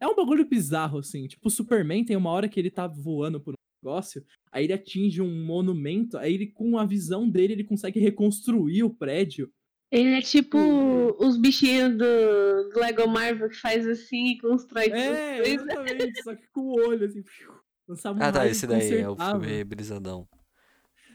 [0.00, 1.26] É um bagulho bizarro, assim.
[1.26, 4.72] Tipo, o Superman tem uma hora que ele tá voando por um negócio, aí ele
[4.72, 9.50] atinge um monumento, aí ele, com a visão dele, ele consegue reconstruir o prédio.
[9.96, 11.14] Ele é tipo Uhum.
[11.20, 15.54] os bichinhos do, do Lego Marvel que faz assim e constrói É, coisa.
[15.62, 17.22] exatamente, só que com o olho, assim.
[17.86, 20.26] Lançava um Ah, tá, esse daí é o filme brisadão.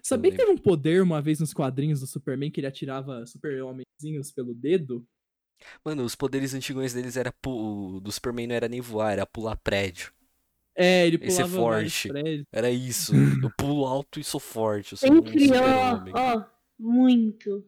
[0.02, 4.32] Sabia que teve um poder uma vez nos quadrinhos do Superman que ele atirava super-homenzinhos
[4.32, 5.06] pelo dedo?
[5.84, 7.98] Mano, os poderes antigos deles era pu...
[7.98, 10.14] o do Superman não era nem voar, era pular prédio.
[10.74, 12.08] É, ele Esse é pulava vários forte.
[12.08, 12.46] prédios.
[12.50, 13.14] Era isso.
[13.44, 14.94] Eu pulo alto e sou forte.
[14.94, 16.14] Eu sou um super-homem.
[16.16, 16.46] ó,
[16.80, 17.66] muito.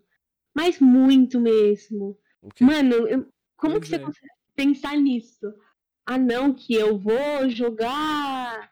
[0.55, 2.17] Mas muito mesmo.
[2.41, 2.63] O quê?
[2.63, 3.99] Mano, eu- como Pois que você é.
[3.99, 5.53] consegue pensar nisso?
[6.05, 8.71] Ah, não, que eu vou jogar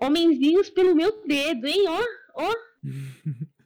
[0.00, 1.84] homenzinhos pelo meu dedo, hein?
[1.88, 2.00] Ó,
[2.42, 2.54] ó.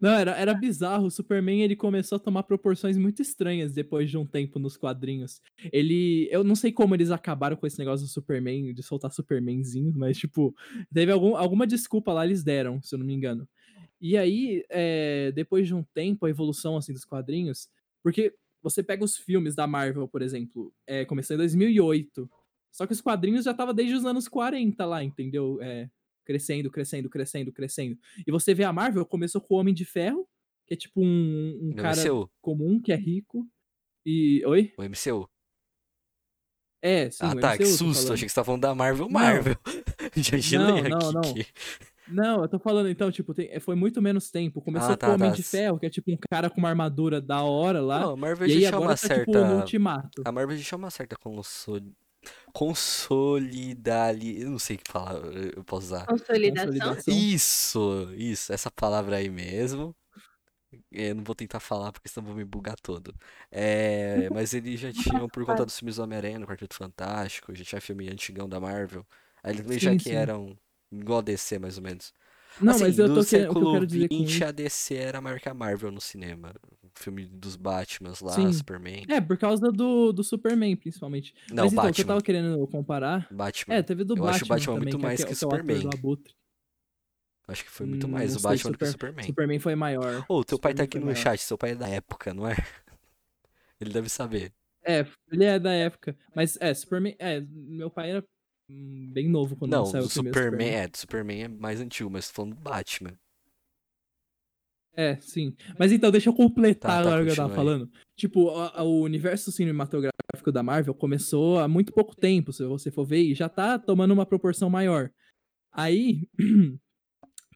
[0.00, 1.06] Não, era, era bizarro.
[1.06, 5.40] O Superman ele começou a tomar proporções muito estranhas depois de um tempo nos quadrinhos.
[5.72, 6.28] Ele.
[6.32, 10.18] Eu não sei como eles acabaram com esse negócio do Superman, de soltar Supermanzinho, mas,
[10.18, 10.52] tipo,
[10.92, 13.48] teve algum, alguma desculpa lá eles deram, se eu não me engano.
[14.04, 17.70] E aí, é, depois de um tempo, a evolução assim dos quadrinhos.
[18.02, 22.30] Porque você pega os filmes da Marvel, por exemplo, é, começou em 2008.
[22.70, 25.58] Só que os quadrinhos já estavam desde os anos 40 lá, entendeu?
[25.62, 25.88] É,
[26.22, 27.98] crescendo, crescendo, crescendo, crescendo.
[28.26, 30.28] E você vê a Marvel começou com o Homem de Ferro,
[30.66, 32.30] que é tipo um, um cara MCU.
[32.42, 33.48] comum, que é rico.
[34.04, 34.44] E.
[34.44, 34.70] Oi?
[34.76, 35.26] O MCU.
[36.82, 37.20] É, sim.
[37.24, 38.12] ah, tá, que MCU, tô susto.
[38.12, 39.06] Achei que você tava falando da Marvel.
[39.06, 39.12] Não.
[39.12, 39.56] Marvel.
[40.14, 41.38] Já gelei Não, não, aqui.
[41.38, 41.93] não.
[42.08, 44.60] Não, eu tô falando, então, tipo, tem- foi muito menos tempo.
[44.60, 45.36] Começou Ah, com o tá, Homem tá.
[45.36, 48.00] de Ferro, que é tipo um cara com uma armadura da hora lá.
[48.00, 49.24] Não, a Marvel e já chama agora uma tá certa.
[49.24, 50.22] tipo no Ultimato.
[50.24, 51.80] A Marvel já chama uma certa consol...
[52.52, 54.40] consolidali...
[54.42, 56.06] Eu não sei que palavra eu posso usar.
[56.06, 56.72] Consolidação.
[56.72, 57.14] Consolidação.
[57.14, 59.94] Isso, isso, essa palavra aí mesmo.
[60.90, 63.14] Eu não vou tentar falar porque senão vou me bugar todo.
[63.50, 67.64] É, mas eles já tinham, por conta dos filmes do Homem-Aranha, no Quarteto Fantástico, já
[67.64, 69.06] tinha filme antigão da Marvel.
[69.42, 70.14] Aí eles também já Sim, que sim.
[70.16, 70.58] eram
[71.00, 72.12] igual a DC, mais ou menos.
[72.60, 74.44] Não, Assim, mas eu tô querendo, o que eu século quero dizer com XX, isso.
[74.46, 76.54] a DC era maior que a Marvel no cinema.
[76.82, 78.52] O filme dos Batmans lá, Sim.
[78.52, 79.04] Superman.
[79.08, 81.34] É, por causa do, do Superman, principalmente.
[81.50, 82.06] Não, mas então, o que eu Batman.
[82.06, 83.28] tava querendo comparar.
[83.30, 83.74] Batman.
[83.74, 84.34] É, teve do Eu Batman.
[84.36, 85.88] acho o Batman também, muito que é mais que o que é o ator Superman.
[87.46, 89.26] Acho que foi muito Hum, mais o sei, Batman do que o Super- Superman.
[89.26, 90.24] Superman foi maior.
[90.28, 91.16] Ô, teu pai tá Superman aqui no maior.
[91.16, 92.54] chat, seu pai é da época, não é?
[93.80, 94.52] Ele deve saber.
[94.86, 96.16] É, ele é da época.
[96.34, 97.16] Mas é, Superman.
[97.18, 98.24] É, meu pai era
[98.68, 100.84] bem novo quando Não, saiu o primeiro Superman, Superman.
[100.84, 103.18] é, do Superman é mais antigo, mas tô falando do Batman.
[104.96, 105.56] É, sim.
[105.78, 107.56] Mas então, deixa eu completar Tá, tá, agora o que eu tava aí.
[107.56, 107.90] falando.
[108.16, 112.92] Tipo, a- a- o universo cinematográfico da Marvel começou há muito pouco tempo, se você
[112.92, 115.10] for ver, e já tá tomando uma proporção maior.
[115.72, 116.28] Aí.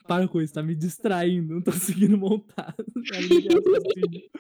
[0.09, 2.75] Para com isso, tá me distraindo, não tô conseguindo montar.
[3.13, 4.31] a linha de raciocínio.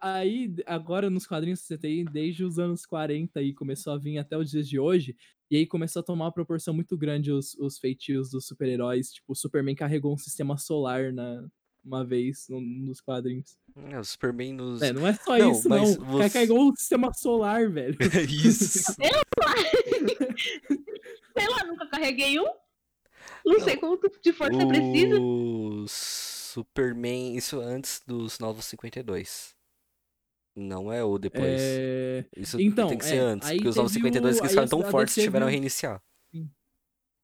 [0.00, 4.36] aí, agora nos quadrinhos você tem desde os anos 40 e começou a vir até
[4.36, 5.14] os dias de hoje.
[5.52, 9.12] E aí começou a tomar uma proporção muito grande os, os feitios dos super-heróis.
[9.12, 11.44] Tipo, o Superman carregou um sistema solar na,
[11.84, 13.58] uma vez no- nos quadrinhos.
[13.90, 14.80] É, o Superman nos.
[14.80, 16.04] É, não é só Não, isso, mas não.
[16.04, 17.94] O cara você- carregou um sistema solar, velho.
[18.30, 18.94] Isso.
[21.36, 22.48] Sei lá, nunca carreguei um.
[23.44, 25.20] Não, sei quanto de força precisa.
[25.20, 29.54] O Superman, isso antes dos Novos 52.
[30.54, 31.60] Não é o depois.
[31.60, 32.24] É...
[32.36, 34.66] Isso então, tem que ser é, antes, porque os Novos teve 52 o- que a-
[34.68, 36.02] tão fortes DC tiveram a reiniciar.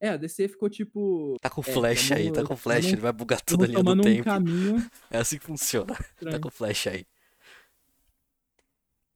[0.00, 1.36] é, a DC ficou tipo.
[1.40, 3.84] Tá com É, flash aí, tá com flash, ele vai bugar toda a linha do
[3.84, 4.24] tomando um tempo.
[4.24, 4.76] caminho.
[5.10, 5.94] É assim que funciona.
[5.94, 6.40] Tá estranho.
[6.40, 7.04] com flash aí.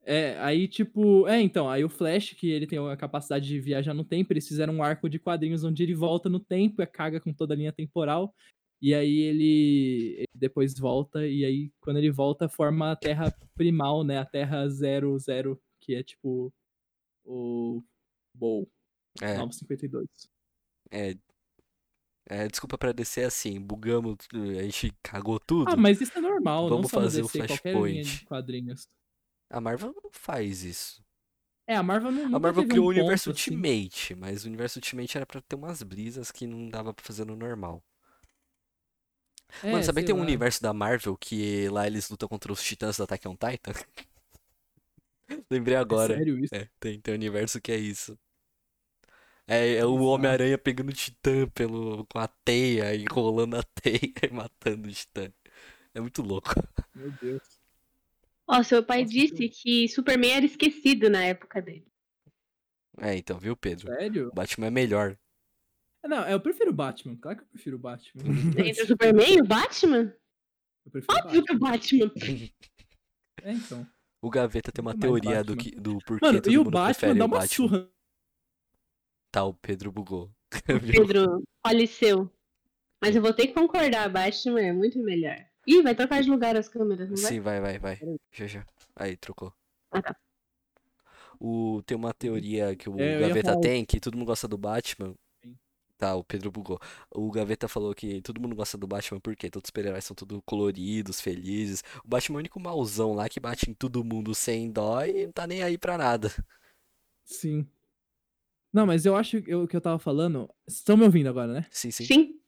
[0.05, 3.95] É, aí tipo, é, então, aí o Flash, que ele tem a capacidade de viajar
[3.95, 7.21] no tempo, eles fizeram um arco de quadrinhos onde ele volta no tempo e caga
[7.21, 8.35] com toda a linha temporal.
[8.83, 14.03] E aí ele, ele depois volta, e aí quando ele volta, forma a Terra Primal,
[14.03, 14.19] né?
[14.19, 16.53] A Terra 00, que é tipo
[17.25, 17.81] o
[18.35, 18.69] Bowl,
[19.21, 20.09] É, 952.
[20.91, 21.15] é.
[22.29, 25.71] É, desculpa pra descer assim, bugamos, a gente cagou tudo.
[25.71, 28.25] Ah, mas isso é normal, não Vamos só no fazer o DC, de Flashpoint.
[28.27, 28.89] quadrinhos.
[29.51, 31.05] A Marvel não faz isso.
[31.67, 33.51] É, a Marvel não A Marvel criou um o universo ponto, assim.
[33.51, 37.25] Ultimate, mas o universo Ultimate era pra ter umas brisas que não dava pra fazer
[37.25, 37.83] no normal.
[39.69, 40.23] Mano, É, sabia que tem um lá.
[40.23, 43.73] universo da Marvel que lá eles lutam contra os titãs do Attack on Titan?
[45.51, 46.15] Lembrei agora.
[46.15, 46.53] É sério isso?
[46.53, 48.19] É, tem, tem um universo que é isso.
[49.47, 49.95] É, é o.
[50.03, 55.33] Homem-Aranha pegando o Titã pelo, com a teia, enrolando a teia e matando o Titã.
[55.95, 56.51] É muito louco.
[56.95, 57.61] Meu Deus.
[58.47, 61.91] Ó, seu pai Nossa, disse que Superman era esquecido na época dele.
[62.99, 63.89] É, então, viu, Pedro?
[63.89, 64.33] Sério?
[64.33, 65.19] O Batman é melhor.
[66.05, 67.17] Não, eu prefiro o Batman.
[67.17, 68.23] Claro que eu prefiro o Batman.
[68.69, 70.15] Entre o Superman e o Batman?
[70.85, 72.13] Eu prefiro o Óbvio que o Batman.
[73.43, 73.87] É, então.
[74.21, 76.65] O Gaveta tem uma Muito mais teoria do, que, do porquê Mano, todo e o
[76.65, 77.55] mundo Batman prefere dá o uma Batman.
[77.55, 77.91] surra.
[79.31, 80.31] Tá, o Pedro bugou.
[81.17, 82.31] Pedro faleceu.
[83.01, 85.37] Mas eu vou ter que concordar, Batman é muito melhor.
[85.67, 87.33] Ih, vai trocar de lugar as câmeras, não vai?
[87.33, 87.99] Sim, vai, vai, vai.
[88.33, 88.67] Já, já.
[88.95, 89.53] Aí, trocou.
[89.91, 90.17] Ah, tá.
[91.41, 95.15] O, tem uma teoria que o É, Gaveta tem, que todo mundo gosta do Batman.
[96.03, 96.81] Tá, o Pedro bugou.
[97.13, 100.43] O Gaveta falou que todo mundo gosta do Batman porque todos os super-heróis são tudo
[100.43, 101.85] coloridos, felizes.
[102.05, 105.27] O Batman é o único mauzão lá que bate em todo mundo sem dó e
[105.27, 106.29] não tá nem aí pra nada.
[107.25, 107.65] Sim.
[108.73, 110.49] Não, mas eu acho que o que eu tava falando.
[110.67, 111.67] Vocês estão me ouvindo agora, né?
[111.71, 112.05] Sim, sim.
[112.05, 112.41] Sim.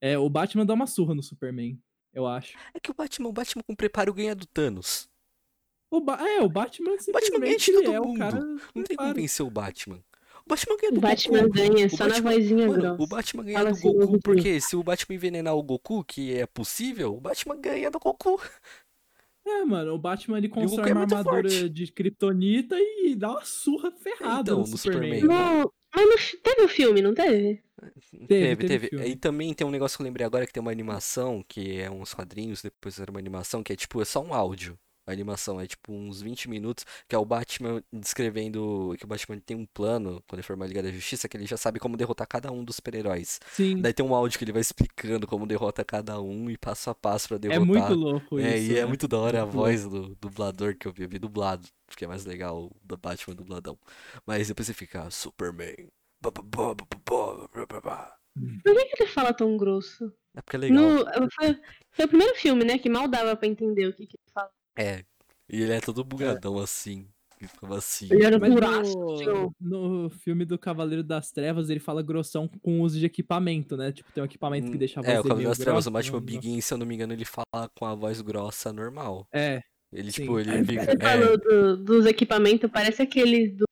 [0.00, 1.80] É, o Batman dá uma surra no Superman,
[2.12, 2.58] eu acho.
[2.74, 5.08] É que o Batman, o Batman com preparo ganha do Thanos.
[5.88, 8.16] O ba- é, o Batman Batman ganha de simplesmente todo é mundo.
[8.16, 8.40] o cara.
[8.74, 10.02] Não tem como vencer o Batman.
[10.44, 11.52] O Batman ganha O do Batman Goku.
[11.52, 13.02] ganha O só na Batman- vozinha Mano, grossa.
[13.02, 16.34] o Batman ganha Fala do assim, Goku porque se o Batman envenenar o Goku, que
[16.34, 18.40] é possível, o Batman ganha do Goku.
[19.44, 21.68] É, mano, o Batman ele constrói é uma armadura forte.
[21.68, 25.20] de Kryptonita e dá uma surra ferrada Então, no no Superman.
[25.20, 25.62] Superman.
[25.62, 27.60] No- mas teve o filme, não teve?
[28.10, 28.88] Teve, teve teve.
[28.88, 29.06] filme.
[29.08, 31.90] E também tem um negócio que eu lembrei agora que tem uma animação, que é
[31.90, 34.78] uns quadrinhos, depois era uma animação, que é tipo, é só um áudio.
[35.06, 39.38] A animação é tipo uns 20 minutos, que é o Batman descrevendo que o Batman
[39.40, 41.96] tem um plano, quando ele for uma Liga da Justiça, que ele já sabe como
[41.96, 43.40] derrotar cada um dos super-heróis.
[43.52, 46.88] Sim, Daí tem um áudio que ele vai explicando como derrota cada um e passo
[46.90, 47.66] a passo pra é derrotar.
[47.66, 48.72] muito louco É, isso.
[48.72, 48.86] e é né?
[48.86, 52.08] muito da hora a voz do dublador que eu vi, eu vi dublado, porque é
[52.08, 53.76] mais legal o do Batman dubladão.
[54.26, 55.88] Mas depois você fica, Superman.
[56.20, 58.16] ba, ba, ba, ba, ba, ba, ba, ba.
[58.64, 60.10] Por que, que ele fala tão grosso?
[60.34, 60.82] É porque é legal.
[60.82, 62.78] No, foi, foi o primeiro filme, né?
[62.78, 64.50] Que mal dava pra entender o que, que ele fala.
[64.76, 65.04] É.
[65.48, 67.06] E ele é todo bugadão assim.
[67.40, 68.06] Ele ficava assim.
[68.10, 69.50] Ele era duraço, ó.
[69.60, 73.90] no, no filme do Cavaleiro das Trevas, ele fala grossão com uso de equipamento, né?
[73.90, 76.10] Tipo, tem um equipamento que deixa a voz É, o Cavaleiro das Trevas, o grossa,
[76.12, 79.26] Batman não- Begin, se eu não me engano, ele fala com a voz grossa normal.
[79.32, 79.60] É,
[79.92, 80.22] Ele, Sim.
[80.22, 80.84] tipo, ele fica.
[80.84, 83.66] Você É, falou do- dos equipamentos, parece aqueles do-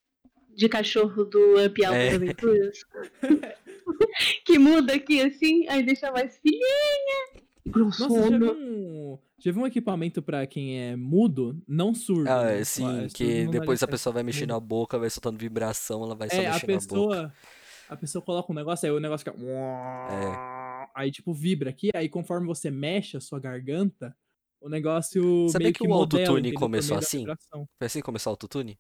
[0.55, 2.15] de cachorro do Up Altas É.
[2.17, 2.79] Aventuras.
[4.45, 7.43] que muda aqui assim, aí deixa mais filhinha.
[7.67, 8.39] Nossa, já Grossona.
[8.39, 12.31] viu um, já viu um equipamento pra quem é mudo, não surdo?
[12.31, 12.65] ah, né?
[12.65, 16.03] sim, É, surdo que depois a é pessoa vai mexendo a boca, vai soltando vibração,
[16.05, 16.79] ela vai só É, a mexendo a boca.
[16.87, 17.33] pessoa.
[17.89, 19.37] A pessoa coloca um negócio, aí o negócio fica.
[20.95, 24.17] Aí, tipo, vibra aqui, aí conforme você mexe a sua garganta,
[24.61, 25.49] o negócio.
[25.49, 27.25] Sabia meio que que o autotune começou assim?
[27.25, 28.79] Foi assim que começou o autotune?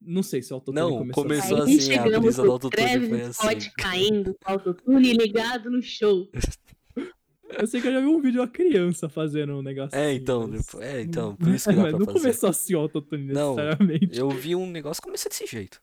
[0.00, 1.90] Não sei se o autotune Não, começou, começou assim.
[1.90, 3.70] Aí assim, a brisa do autotune foi assim.
[3.76, 6.30] caindo com o autotune ligado no show.
[7.50, 10.06] Eu sei que eu já vi um vídeo de uma criança fazendo um negócio É,
[10.10, 12.18] assim, então, mas- é, então, por isso que dá Mas pra não fazer.
[12.20, 14.18] começou assim autotune Não, necessariamente.
[14.18, 15.80] Eu vi um negócio que começou desse jeito.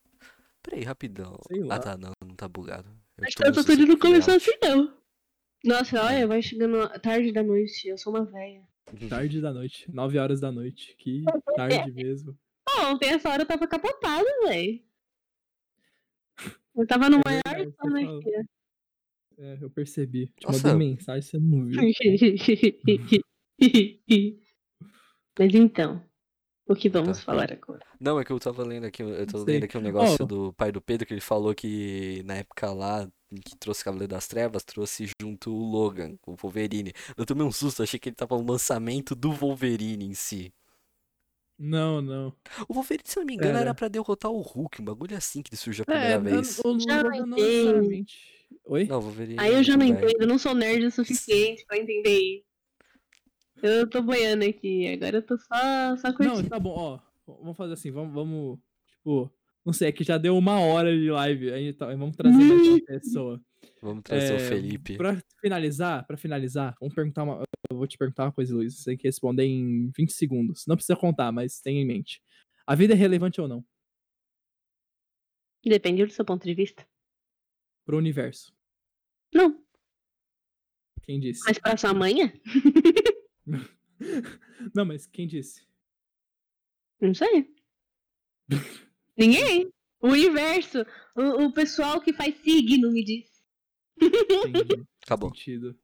[0.62, 1.40] Peraí, rapidão.
[1.48, 1.76] Sei lá.
[1.76, 2.90] Ah, tá, não, não tá bugado.
[3.18, 4.50] Eu Acho tô que o autotune não usando começou layout.
[4.50, 4.98] assim, não.
[5.64, 8.62] Nossa, olha, vai chegando tarde da noite, eu sou uma velha.
[9.10, 9.90] Tarde da noite.
[9.92, 10.96] 9 horas da noite.
[10.98, 11.24] Que
[11.56, 12.38] tarde mesmo.
[12.64, 14.80] Pô, ontem essa hora eu tava capotado, velho.
[16.76, 18.32] Eu tava no É maior sono aqui.
[19.38, 20.28] É, eu percebi.
[20.38, 20.70] Te Nossa.
[20.70, 21.82] mandei mensagem, você não viu.
[25.38, 26.02] Mas então,
[26.68, 27.24] o que vamos Tá.
[27.24, 27.86] falar agora?
[28.00, 29.56] Não, é que eu tava lendo aqui, eu tô Não sei.
[29.56, 30.26] lendo aqui um negócio Ó.
[30.26, 33.10] do pai do Pedro que ele falou que na época lá
[33.44, 36.94] que trouxe Cavaleiro das Trevas, trouxe junto o Logan, o Wolverine.
[37.18, 40.54] Eu tomei um susto, achei que ele tava no lançamento do Wolverine em si.
[41.58, 42.34] Não, não.
[42.70, 43.60] O Wolverine, se eu não me engano, Era.
[43.62, 46.60] era pra derrotar o Hulk, um bagulho assim que ele surgiu a É, primeira vez.
[46.64, 47.36] o Já Logan não entendo.
[47.36, 48.45] necessariamente.
[48.68, 48.86] Oi?
[48.86, 49.40] Não, o Wolverine.
[49.40, 52.46] Aí eu já não entendo, eu não sou nerd o suficiente pra entender isso.
[53.62, 56.50] Eu tô boiando aqui, agora eu tô só, só Não, curtindo.
[56.50, 57.00] tá bom, ó.
[57.28, 58.60] Vamos fazer assim, vamos, vamos.
[58.88, 59.32] Tipo,
[59.66, 61.52] não sei, é que já deu uma hora de live.
[61.52, 63.42] Aí tá, vamos trazer mais uma pessoa.
[63.82, 64.98] Vamos trazer o É, Felipe.
[64.98, 67.44] Pra finalizar, para finalizar, vamos perguntar uma.
[67.72, 68.76] Eu vou te perguntar uma coisa, Luiz.
[68.78, 70.66] Você tem que responder em 20 segundos.
[70.68, 72.22] Não precisa contar, mas tenha em mente.
[72.68, 73.64] A vida é relevante ou não?
[75.64, 76.86] Depende do seu ponto de vista.
[77.86, 78.55] Pro universo.
[79.36, 79.62] Não,
[81.04, 81.42] Quem disse?
[81.46, 82.34] mas pra sua mãe, é?
[84.74, 85.64] Não, mas quem disse?
[87.02, 87.54] não sei.
[89.18, 89.70] Ninguém.
[90.02, 90.86] O universo.
[91.16, 93.44] O, o pessoal que faz signo me diz.
[94.02, 94.84] Entendi.
[95.04, 95.30] Acabou.
[95.30, 95.78] Sentido.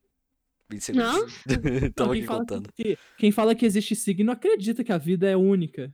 [0.70, 1.08] 20 segundos.
[1.46, 2.74] Não, Tava quem, aqui fala contando.
[2.74, 5.94] que, quem fala que existe signo acredita que a vida é única.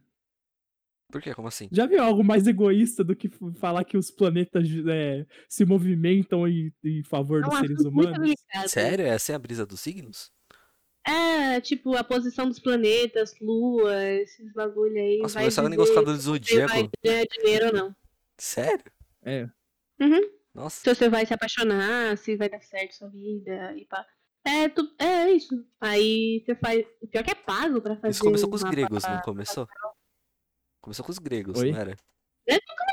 [1.12, 1.34] Por quê?
[1.34, 1.70] Como assim?
[1.72, 6.72] Já viu algo mais egoísta do que falar que os planetas é, se movimentam em,
[6.84, 8.34] em favor É um dos seres humanos?
[8.68, 9.06] Sério?
[9.06, 10.32] Essa é a brisa dos signos?
[11.06, 15.20] É, tipo, a posição dos planetas, lua, esses bagulho aí.
[15.20, 16.92] Nossa, vai mas sabe o dizer negócio do se você vai Zodíaco?
[17.06, 17.96] ganhar dinheiro ou não.
[18.38, 18.84] Sério?
[19.24, 19.48] É.
[20.54, 20.82] Nossa.
[20.82, 24.06] Se você vai se apaixonar, se vai dar certo sua vida e pá.
[24.46, 25.66] É, tu, é isso.
[25.80, 26.86] Aí você faz.
[27.02, 28.10] O pior que é pago pra fazer.
[28.10, 29.68] Isso começou com os gregos, pa- não começou?
[30.82, 31.72] Começou com os gregos, Oi?
[31.72, 31.98] não era?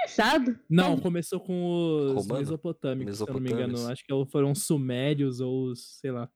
[0.05, 0.59] Começado.
[0.69, 2.41] Não, começou com os Romano?
[2.41, 3.87] mesopotâmicos, se eu não me engano.
[3.89, 6.31] Acho que foram os sumérios ou os, sei lá,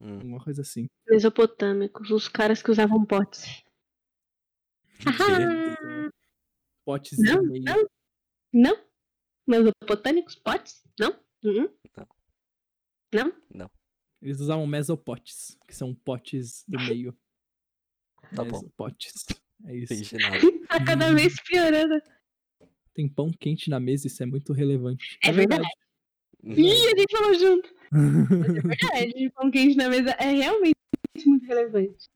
[0.00, 0.14] Hum.
[0.16, 0.86] alguma coisa assim.
[1.08, 3.62] Mesopotâmicos, os caras que usavam potes.
[6.84, 7.64] Potes Não, e meio.
[7.64, 7.86] não.
[8.52, 8.84] Não?
[9.46, 10.34] Mesopotâmicos?
[10.36, 10.82] Potes?
[10.98, 11.18] Não?
[11.44, 11.68] Uhum.
[13.12, 13.32] Não.
[13.54, 13.70] Não?
[14.20, 17.16] Eles usavam mesopotes, que são potes do meio.
[18.34, 18.60] Tá bom.
[18.60, 19.12] Mesopotes.
[19.66, 20.16] É isso.
[20.68, 22.02] Tá cada vez piorando.
[22.94, 25.18] Tem pão quente na mesa, isso é muito relevante.
[25.22, 25.68] É verdade.
[26.42, 27.74] Ih, a gente falou junto.
[28.94, 30.74] É verdade, pão quente na mesa é realmente
[31.24, 32.08] muito relevante.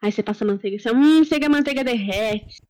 [0.00, 2.62] Aí você passa manteiga assim, hum, chega a manteiga derrete.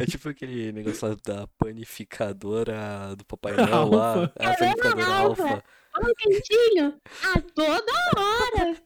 [0.00, 4.24] É tipo aquele negócio lá da panificadora do Papai Noel lá.
[4.36, 5.42] A panificadora Alfa.
[5.42, 5.64] alfa.
[5.92, 8.82] Pão quentinho a toda hora.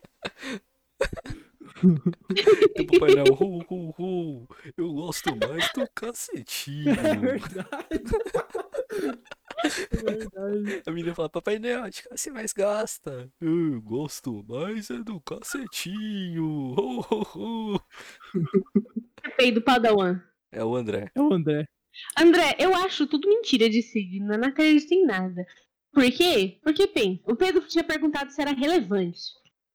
[3.40, 4.48] Hu, hu, hu.
[4.76, 6.94] Eu gosto mais do cacetinho.
[6.96, 7.86] É verdade.
[9.90, 10.82] É verdade.
[10.86, 13.30] A menina fala, Papai Noel, de que você mais gosta?
[13.40, 16.74] Eu gosto mais é do cacetinho.
[16.78, 17.80] Hu.
[19.36, 20.20] Pei do Padawan.
[20.52, 21.10] É o André.
[21.14, 21.66] É o André.
[22.18, 25.46] André, eu acho tudo mentira de signo, eu não acredito em nada.
[25.92, 26.58] Por quê?
[26.62, 29.18] Porque, pensa, o Pedro tinha perguntado se era relevante.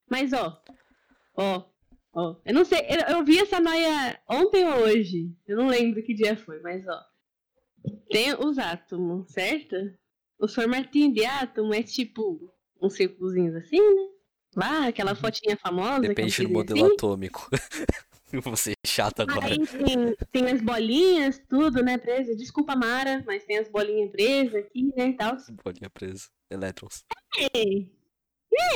[0.10, 0.62] Mas, ó,
[1.36, 1.64] ó,
[2.14, 6.04] ó, eu não sei, eu, eu vi essa noia ontem ou hoje, eu não lembro
[6.04, 7.00] que dia foi, mas, ó,
[8.10, 9.76] tem os átomos, certo?
[10.40, 14.08] O formatinho de átomo é tipo uns círculozinhos assim, né?
[14.56, 16.02] Lá, aquela fotinha famosa.
[16.02, 16.94] Depende do modelo assim.
[16.94, 17.50] atômico.
[18.44, 19.48] Você é chato agora.
[19.48, 22.36] Aí tem, tem as bolinhas, tudo, né, presa.
[22.36, 25.36] Desculpa, Mara, mas tem as bolinhas presas aqui, né, tal.
[25.64, 26.30] Bolinha presa.
[26.50, 27.04] Elétrons.
[27.38, 27.86] É,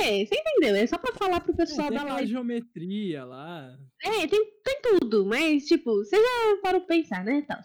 [0.02, 0.76] é, você entendeu?
[0.76, 2.30] É só pra falar pro É, pessoal tem da live.
[2.30, 3.76] geometria lá.
[4.02, 7.58] É, tem, tem tudo, mas, tipo, você já parou pra pensar, né, tal.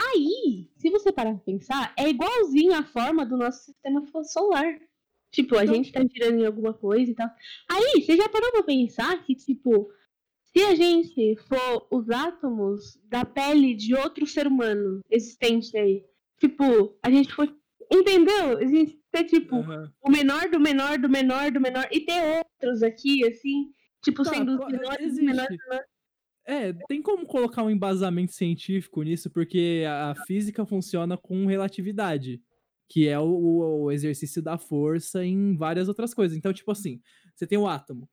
[0.00, 4.78] Aí, se você parar pra pensar, é igualzinho a forma do nosso sistema solar.
[5.32, 7.28] Tipo, a Então- gente tá girando em alguma coisa e tal.
[7.70, 9.90] Aí, você já parou pra pensar que, tipo,
[10.44, 16.04] se a gente for os átomos da pele de outro ser humano existente aí,
[16.38, 17.52] tipo, a gente for.
[17.92, 18.58] Entendeu?
[18.58, 19.92] A gente ter, tipo, Aham.
[20.02, 23.70] o menor do menor do menor do menor e ter outros aqui, assim,
[24.02, 25.24] tipo, Tá, sendo os co- menores existe.
[25.24, 25.86] menores menores.
[26.46, 32.40] É, tem como colocar um embasamento científico nisso, porque a física funciona com relatividade,
[32.88, 36.36] que é o, o- exercício da força em várias outras coisas.
[36.38, 37.02] Então, tipo assim,
[37.34, 38.08] você tem o átomo.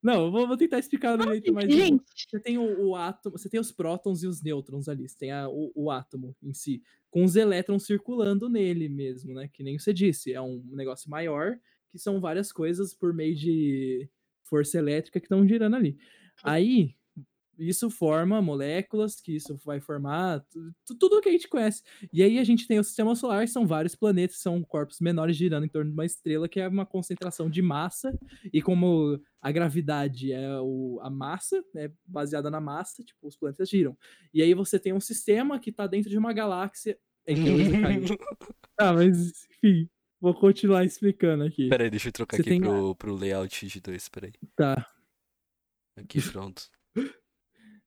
[0.00, 1.72] Não, eu vou, vou tentar explicar do jeito mais.
[1.72, 5.16] Gente, Você tem o, o átomo, você tem os prótons e os nêutrons ali, você
[5.18, 6.82] tem a- o, o átomo em si,
[7.12, 9.46] com os elétrons circulando nele mesmo, né?
[9.52, 11.58] Que nem você disse, é um negócio maior,
[11.90, 14.08] que são várias coisas por meio de
[14.44, 15.98] força elétrica que estão girando ali.
[16.42, 16.96] Aí,
[17.58, 21.82] isso forma moléculas, que isso vai formar tu- tudo o que a gente conhece.
[22.12, 25.64] E aí a gente tem o sistema solar, são vários planetas, são corpos menores girando
[25.66, 28.16] em torno de uma estrela, que é uma concentração de massa.
[28.52, 33.68] E como a gravidade é o, a massa, é baseada na massa, tipo, os planetas
[33.68, 33.96] giram.
[34.32, 36.98] E aí você tem um sistema que tá dentro de uma galáxia.
[37.26, 37.36] Caiu.
[38.80, 39.88] Ah, mas enfim,
[40.20, 41.68] vou continuar explicando aqui.
[41.68, 44.32] Pera aí, deixa eu trocar Você aqui tem pro, pro layout de dois, peraí.
[44.56, 44.86] Tá.
[45.96, 46.62] Aqui, pronto.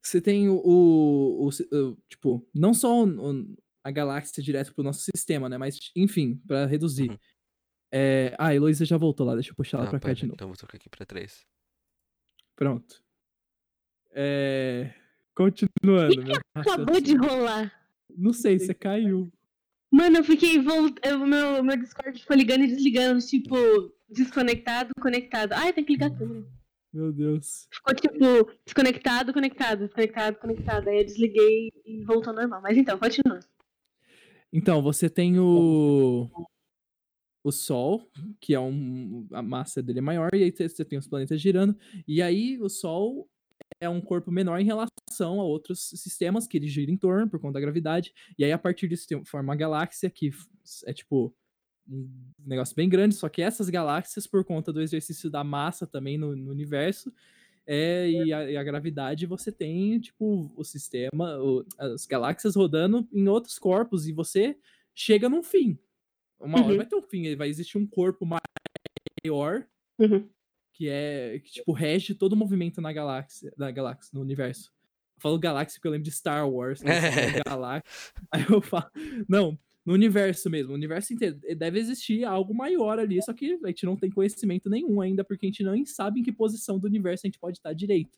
[0.06, 4.84] Você tem o, o- o o- tipo, não só o- o- a galáxia direto pro
[4.84, 5.58] nosso sistema, né?
[5.58, 7.10] Mas, enfim, pra reduzir.
[7.10, 7.18] Uhum.
[7.92, 8.36] É...
[8.38, 10.36] Ah, a Heloísa já voltou lá, deixa eu puxar ela Ah, pra cá de novo.
[10.36, 11.46] então vou trocar aqui pra três.
[12.56, 13.04] Pronto.
[14.12, 14.94] É...
[15.36, 17.74] Continuando, meu Acabou de rolar.
[18.16, 19.32] Não sei, você caiu.
[19.92, 21.26] Mano, eu fiquei voltando.
[21.28, 23.56] Meu, meu Discord ficou ligando e desligando, tipo,
[24.10, 25.52] desconectado, conectado.
[25.54, 26.46] Ai, tem que ligar a câmera.
[26.96, 27.68] Meu Deus.
[27.74, 30.88] Ficou tipo, desconectado, conectado, desconectado, conectado.
[30.88, 32.62] Aí eu desliguei e voltou ao normal.
[32.62, 33.42] Mas então, continua.
[34.52, 36.30] Então, você tem o.
[37.44, 39.28] O Sol, que é um.
[39.34, 41.78] A massa dele é maior, e aí você tem os planetas girando.
[42.08, 43.30] E aí o Sol
[43.82, 47.42] é um corpo menor em relação a outros sistemas que ele gira em torno por
[47.42, 48.14] conta da gravidade.
[48.40, 50.32] E aí, a partir disso, forma uma galáxia que
[50.86, 51.36] é tipo
[51.88, 52.10] um
[52.46, 56.36] negócio bem grande, só que essas galáxias, por conta do exercício da massa também no,
[56.36, 57.14] no universo,
[57.68, 63.08] é, e, a, e a gravidade, você tem, tipo, o sistema, o- as galáxias rodando
[63.12, 64.58] em outros corpos, e você
[64.94, 65.78] chega num fim.
[66.40, 66.78] Uma hora Uhum.
[66.78, 68.26] vai ter um fim, vai existir um corpo
[69.26, 69.66] maior
[70.00, 70.30] Uhum.
[70.74, 74.72] que é que tipo rege todo o movimento na galáxia, na galáxia, no universo.
[75.18, 76.82] Eu falo galáxia porque eu lembro de Star Wars,
[77.34, 77.90] falam galáxia.
[78.32, 78.90] Aí eu falo,
[79.28, 83.68] não, no universo mesmo, no universo inteiro deve existir algo maior ali, só que a
[83.68, 86.88] gente não tem conhecimento nenhum ainda porque a gente nem sabe em que posição do
[86.88, 88.18] universo a gente pode estar direito.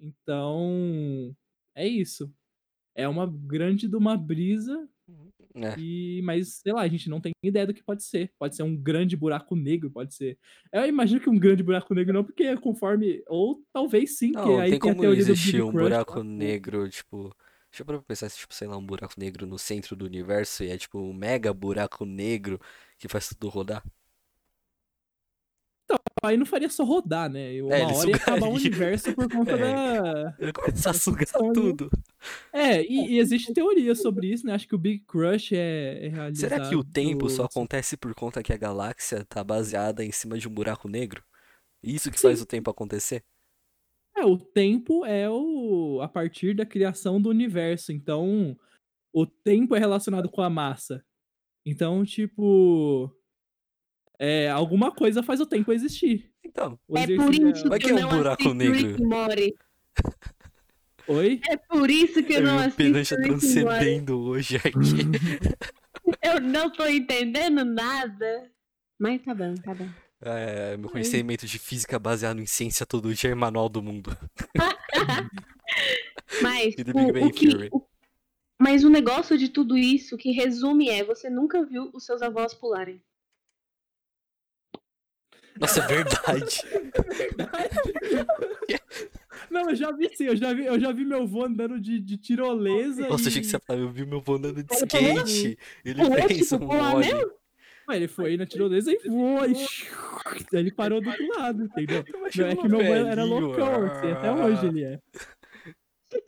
[0.00, 1.34] Então,
[1.74, 2.32] é isso.
[2.94, 4.88] É uma grande de uma brisa
[5.54, 5.78] É.
[5.78, 8.32] e, mas, sei lá, a gente não tem ideia do que pode ser.
[8.38, 10.38] Pode ser um grande buraco negro, pode ser.
[10.72, 13.22] Eu imagino que um grande buraco negro não, porque conforme.
[13.28, 15.74] Ou talvez sim, Não, aí tem tem a como teoria do existir Big um Crush
[15.74, 16.24] buraco lá.
[16.24, 17.34] negro, tipo.
[17.76, 20.64] Deixa eu pra pensar se, tipo, sei lá, um buraco negro no centro do universo
[20.64, 22.58] e é tipo um mega buraco negro
[22.96, 23.84] que faz tudo rodar.
[26.24, 27.52] Aí não faria só rodar, né?
[27.52, 28.56] E Uma É, ele hora ia acabar o sugaria.
[28.56, 29.58] universo por conta É.
[29.58, 30.36] da.
[30.38, 31.90] Ele começa a sugar tudo.
[32.50, 34.54] É, e, e existe teoria sobre isso, né?
[34.54, 36.50] Acho que o Big Crush é, é realizado.
[36.50, 40.38] Será que o tempo só acontece por conta que a galáxia tá baseada em cima
[40.38, 41.22] de um buraco negro?
[41.82, 42.44] Isso que faz Sim.
[42.44, 43.22] o tempo acontecer?
[44.16, 47.92] É, o tempo é o a partir da criação do universo.
[47.92, 48.56] Então,
[49.12, 51.04] o tempo é relacionado com a massa.
[51.64, 53.10] Então, tipo,
[54.18, 56.30] é, alguma coisa faz o tempo existir.
[56.44, 59.32] Então, O É por isso Mas que que eu é um não buraco assisto negro?
[59.34, 59.56] Rick.
[61.08, 61.40] Oi?
[61.48, 63.28] É por isso que eu não o assisto Rick Morty.
[63.28, 64.70] transcendendo hoje aqui.
[66.22, 68.50] Eu não tô entendendo nada.
[68.98, 69.88] Mas tá bom, tá bom.
[70.20, 74.16] É, meu conhecimento de física baseado em ciência todo dia é manual do mundo.
[76.42, 77.68] Mas o, o que.
[77.70, 77.86] O-
[78.58, 82.54] mas o negócio de tudo isso, que resume é, você nunca viu os seus avós
[82.54, 83.02] pularem.
[85.60, 86.62] Nossa, é verdade.
[89.50, 92.00] Não, eu já vi sim, eu já vi, eu já vi meu avô andando de,
[92.00, 93.08] de tirolesa.
[93.08, 93.28] Nossa, e...
[93.28, 95.58] achei que você ia falar, eu vi meu avô andando de skate.
[95.84, 96.94] Ele fez tipo, um pular
[97.88, 99.44] Ué, ele foi na tirolesa e voou.
[99.44, 99.52] E...
[100.52, 102.04] Aí ele parou do outro lado, entendeu?
[102.08, 105.00] Eu Não, é que meu avô era loucão, assim, até hoje ele é.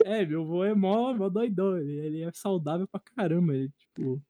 [0.04, 4.20] É, meu avô é mó, mó doidão, ele, ele é saudável pra caramba, ele, tipo,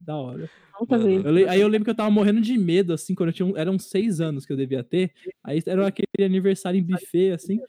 [0.00, 0.50] da hora.
[0.90, 3.56] Eu aí eu lembro que eu tava morrendo de medo, assim, quando eu tinha, um-
[3.56, 7.60] eram seis anos que eu devia ter, aí era aquele aniversário em buffet, assim,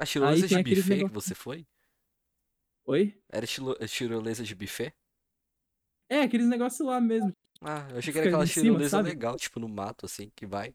[0.00, 1.66] A tirolesa Aí de buffet que negócio- você foi?
[2.86, 3.16] oi?
[3.30, 3.46] Era
[3.86, 4.92] tirolesa de buffet?
[6.08, 7.32] É, aqueles negócios lá mesmo.
[7.64, 9.08] Ah, eu achei que era aquela cima, tirolesa sabe?
[9.08, 10.74] legal, tipo no mato, assim, que vai.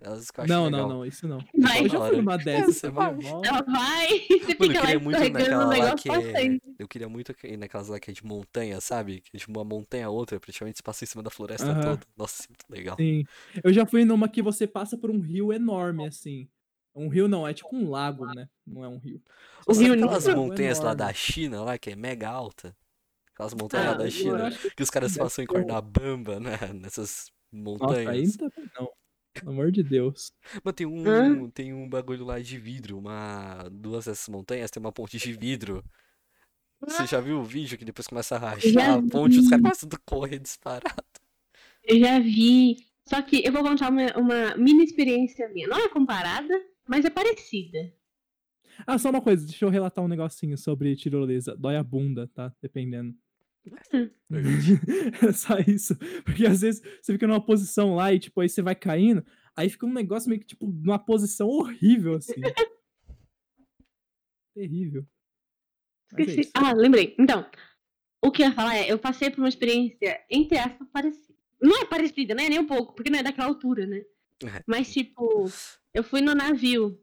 [0.00, 0.80] Elas que eu acho Não, legal.
[0.80, 1.38] não, não, isso não.
[1.56, 1.84] Vai.
[1.84, 3.14] Eu já fui numa dessas, Você vai.
[3.44, 6.58] Ela vai você Mano, eu fica lá queria muito escorregando o lá negócio é.
[6.76, 9.20] Eu queria muito ir naquelas lá que é de montanha, sabe?
[9.20, 11.80] Que é de uma montanha a outra, praticamente se passa em cima da floresta Aham.
[11.82, 12.06] toda.
[12.16, 12.96] Nossa, é muito legal.
[12.96, 13.24] Sim.
[13.62, 16.48] Eu já fui numa que você passa por um rio enorme, assim.
[16.94, 18.48] Um rio não, é tipo um lago, né?
[18.66, 19.22] Não é um rio.
[19.66, 21.12] O Sabe Rio aquelas montanhas lá da.
[21.12, 22.76] China, lá, que é mega alta?
[23.34, 25.46] Aquelas montanhas Ah, da China, que- que os caras passam em.
[25.46, 26.56] Cornabamba, né?
[26.72, 28.36] Nessas Nossa, montanhas.
[28.36, 28.88] não tá bem, não.
[29.34, 30.32] Pelo amor de Deus.
[30.62, 31.50] Mas tem um, Hã?
[31.50, 35.84] tem um bagulho lá de vidro, uma, duas dessas montanhas tem uma ponte de vidro.
[36.80, 39.62] Você já viu o vídeo que depois começa a rachar a ponte e os caras
[39.62, 41.02] começam a correr disparado?
[41.82, 42.76] Eu já vi.
[43.08, 45.66] Só que eu vou contar uma, uma mini experiência minha.
[45.66, 46.54] Não é comparada,
[46.86, 47.92] mas é parecida.
[48.86, 51.56] Ah, só uma coisa, deixa eu relatar um negocinho sobre tirolesa.
[51.56, 52.54] Dói a bunda, tá?
[52.62, 53.14] Dependendo.
[55.28, 55.96] é só isso.
[56.24, 59.24] Porque às vezes você fica numa posição lá e, tipo, aí você vai caindo,
[59.56, 62.34] aí fica um negócio meio que, tipo, numa posição horrível, assim.
[64.54, 65.04] Terrível.
[66.16, 66.40] É Esqueci.
[66.42, 66.50] isso.
[66.54, 67.14] Ah, lembrei.
[67.18, 67.48] Então,
[68.24, 71.34] o que eu ia falar é, eu passei por uma experiência, entre aspas, parecida.
[71.60, 72.48] Não é parecida, né?
[72.48, 73.98] Nem um pouco, porque não é daquela altura, né?
[74.44, 74.62] É.
[74.66, 75.46] Mas, tipo,
[75.92, 77.00] eu fui no navio.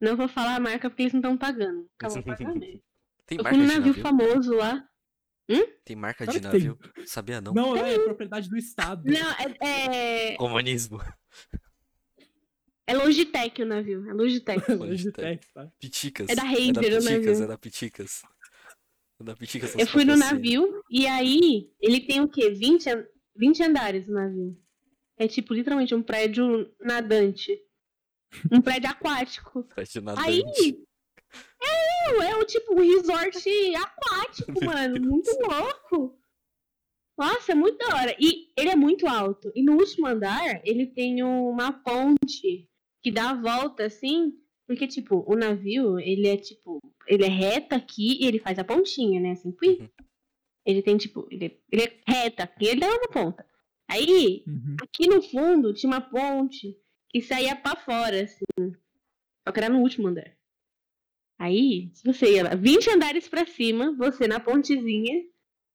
[0.00, 1.88] Não vou falar a marca porque eles não estão pagando.
[1.98, 2.60] Acabou pagando.
[3.26, 4.02] Tem Eu fui num navio navio?
[4.02, 4.88] famoso lá.
[5.84, 6.68] Tem marca Claro de que tem.
[6.68, 7.06] navio?
[7.06, 7.54] Sabia não?
[7.54, 9.02] Não, é propriedade do Estado.
[9.04, 11.00] Não, é, é, Comunismo.
[12.86, 14.08] é Logitech o navio.
[14.08, 14.60] É Logitech.
[14.74, 15.70] Logitech, tá?
[15.78, 16.28] Piticas.
[16.28, 17.42] É da é Ranger da o Piticas, navio.
[17.42, 18.22] é da Piticas.
[19.20, 19.74] É da Piticas.
[19.78, 22.50] Eu fui no navio e aí ele tem o quê?
[22.50, 24.56] 20, an- 20 andares o navio.
[25.16, 27.58] É tipo literalmente um prédio nadante.
[28.52, 29.64] Um prédio aquático.
[29.64, 30.42] Prédio Aí.
[31.62, 33.38] É, é o tipo um resort
[33.76, 35.00] aquático, mano.
[35.00, 36.18] Muito louco.
[37.18, 38.16] Nossa, é muito da hora.
[38.18, 39.50] E ele é muito alto.
[39.54, 42.68] E no último andar, ele tem uma ponte
[43.02, 44.32] que dá a volta assim.
[44.66, 46.78] Porque, tipo, o navio, ele é tipo.
[47.06, 49.30] Ele é reto aqui e ele faz a pontinha, né?
[49.32, 49.78] Assim, pui.
[49.80, 49.88] Uhum.
[50.66, 51.26] Ele tem, tipo.
[51.30, 53.46] Ele, é- ele é reto aqui, ele dá uma ponta.
[53.90, 54.76] Aí, Uhum.
[54.82, 56.76] aqui no fundo, tinha uma ponte
[57.08, 58.44] que saía pra fora, assim.
[59.46, 60.36] Só que era no último andar.
[61.38, 65.22] Aí, se você ia lá, 20 andares pra cima, você na pontezinha,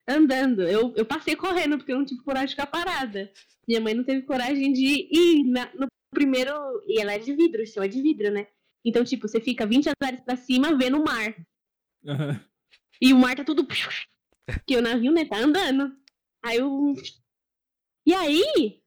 [0.08, 0.64] andando.
[0.64, 3.32] Eu, eu passei correndo, porque eu não tive coragem de ficar parada.
[3.68, 6.52] Minha mãe não teve coragem de ir na- no primeiro.
[6.86, 8.48] E ela é de vidro, o chão é de vidro, né?
[8.86, 11.34] Então, tipo, você fica 20 andares pra cima vendo o mar.
[12.06, 12.40] Aham.
[13.02, 13.66] E o mar tá tudo.
[14.68, 15.96] Que o navio, né, tá andando.
[16.44, 16.94] Aí eu.
[18.06, 18.83] E aí?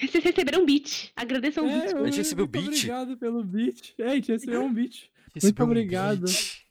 [0.00, 1.10] Vocês receberam um beat.
[1.16, 1.92] Agradeçam o É, beat.
[1.92, 2.74] eu- A gente recebeu muito beat.
[2.76, 3.94] Obrigado pelo beat.
[3.98, 5.10] É, a gente recebeu um beat.
[5.34, 6.24] Recebeu um obrigado.
[6.24, 6.64] beat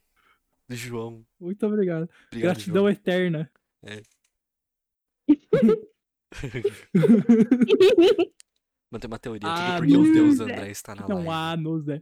[0.70, 1.26] Do João.
[1.40, 2.10] Muito obrigado.
[2.28, 2.90] Obrigado, Gratidão João.
[2.90, 3.52] eterna.
[8.92, 9.48] Mas tem uma teoria.
[9.50, 10.14] Ah, Tudo porque o.
[10.14, 11.30] Deus André está na Então, live.
[11.32, 12.02] ah, nos, né?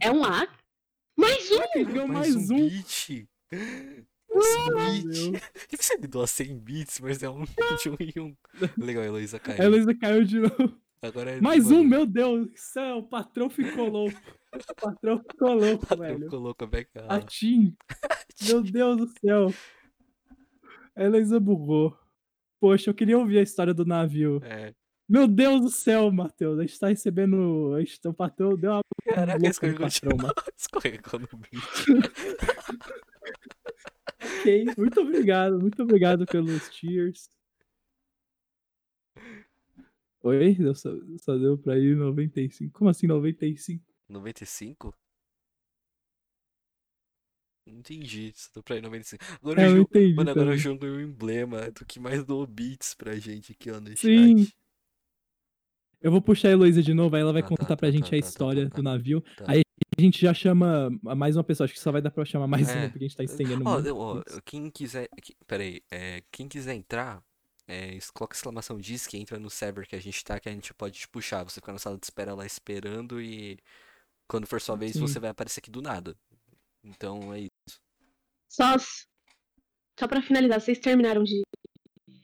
[0.00, 0.46] é um A.
[1.16, 1.60] Mais um!
[1.76, 2.68] Ele ganhou mais, mais um um.
[2.68, 3.28] beat.
[4.34, 5.04] Mais um Meu beat.
[5.04, 5.42] Deus.
[5.72, 7.44] E você me doa 100 bits, mas é um
[7.82, 8.36] de um em um.
[8.76, 9.60] Legal, a Heloísa caiu.
[9.62, 10.78] A Heloísa caiu de novo.
[11.02, 12.98] Agora é Mais um, meu Deus do céu.
[12.98, 14.18] O patrão ficou louco.
[14.54, 16.54] O patrão ficou louco, Eu velho.
[16.58, 17.06] a Beca.
[17.08, 17.76] A Tim.
[18.48, 19.52] Meu Deus do céu.
[20.96, 21.96] A Heloísa bugou.
[22.58, 24.40] Poxa, eu queria ouvir a história do navio.
[24.42, 24.72] É.
[25.06, 26.58] Meu Deus do céu, Matheus.
[26.58, 27.74] A gente tá recebendo.
[27.74, 30.34] A gente, o patrão deu uma Caraca, escorregou patrão, mano.
[30.56, 32.10] Escorregou no beat.
[34.44, 37.30] Ok, muito obrigado, muito obrigado pelos cheers.
[40.22, 40.54] Oi?
[40.74, 42.70] Só, só deu pra ir 95.
[42.78, 43.82] Como assim 95?
[44.06, 44.94] 95?
[47.66, 48.32] Não entendi.
[48.34, 49.24] Só deu pra ir 95.
[49.40, 49.82] Agora É, eu João.
[49.82, 50.14] entendi.
[50.14, 50.58] Mano, agora o também.
[50.58, 54.44] João ganhou um emblema do que mais doou beats pra gente aqui, ó, no Sim.
[54.44, 54.56] chat.
[56.02, 57.92] Eu vou puxar a Heloísa de novo, aí ela vai tá, contar tá, pra tá,
[57.92, 58.76] gente tá, a tá, história tá, tá.
[58.76, 59.24] do navio.
[59.46, 59.63] Aí
[59.96, 61.64] a gente já chama mais uma pessoa.
[61.66, 62.74] Acho que só vai dar pra eu chamar mais É.
[62.74, 64.28] uma, porque a gente tá estendendo Ó, muito.
[64.30, 64.42] isso.
[64.42, 65.08] quem quiser.
[65.22, 67.22] que- Pera aí, é, quem quiser entrar,
[67.66, 70.72] é, coloca exclamação diz que entra no server que a gente tá, que a gente
[70.74, 71.44] pode te puxar.
[71.44, 73.58] Você fica na sala de espera lá esperando e
[74.28, 75.00] quando for sua vez Sim.
[75.00, 76.16] você vai aparecer aqui do nada.
[76.82, 77.80] Então é isso.
[78.48, 78.76] Só,
[79.98, 81.42] só pra finalizar, vocês terminaram de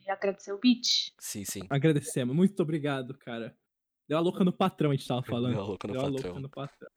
[0.07, 1.11] agradecer o beat?
[1.19, 1.61] Sim, sim.
[1.69, 2.35] Agradecemos.
[2.35, 3.55] Muito obrigado, cara.
[4.07, 5.53] Deu a louca no patrão, a gente tava falando.
[5.55, 6.23] Deu a louca no Deu a patrão.
[6.25, 6.89] louca no patrão.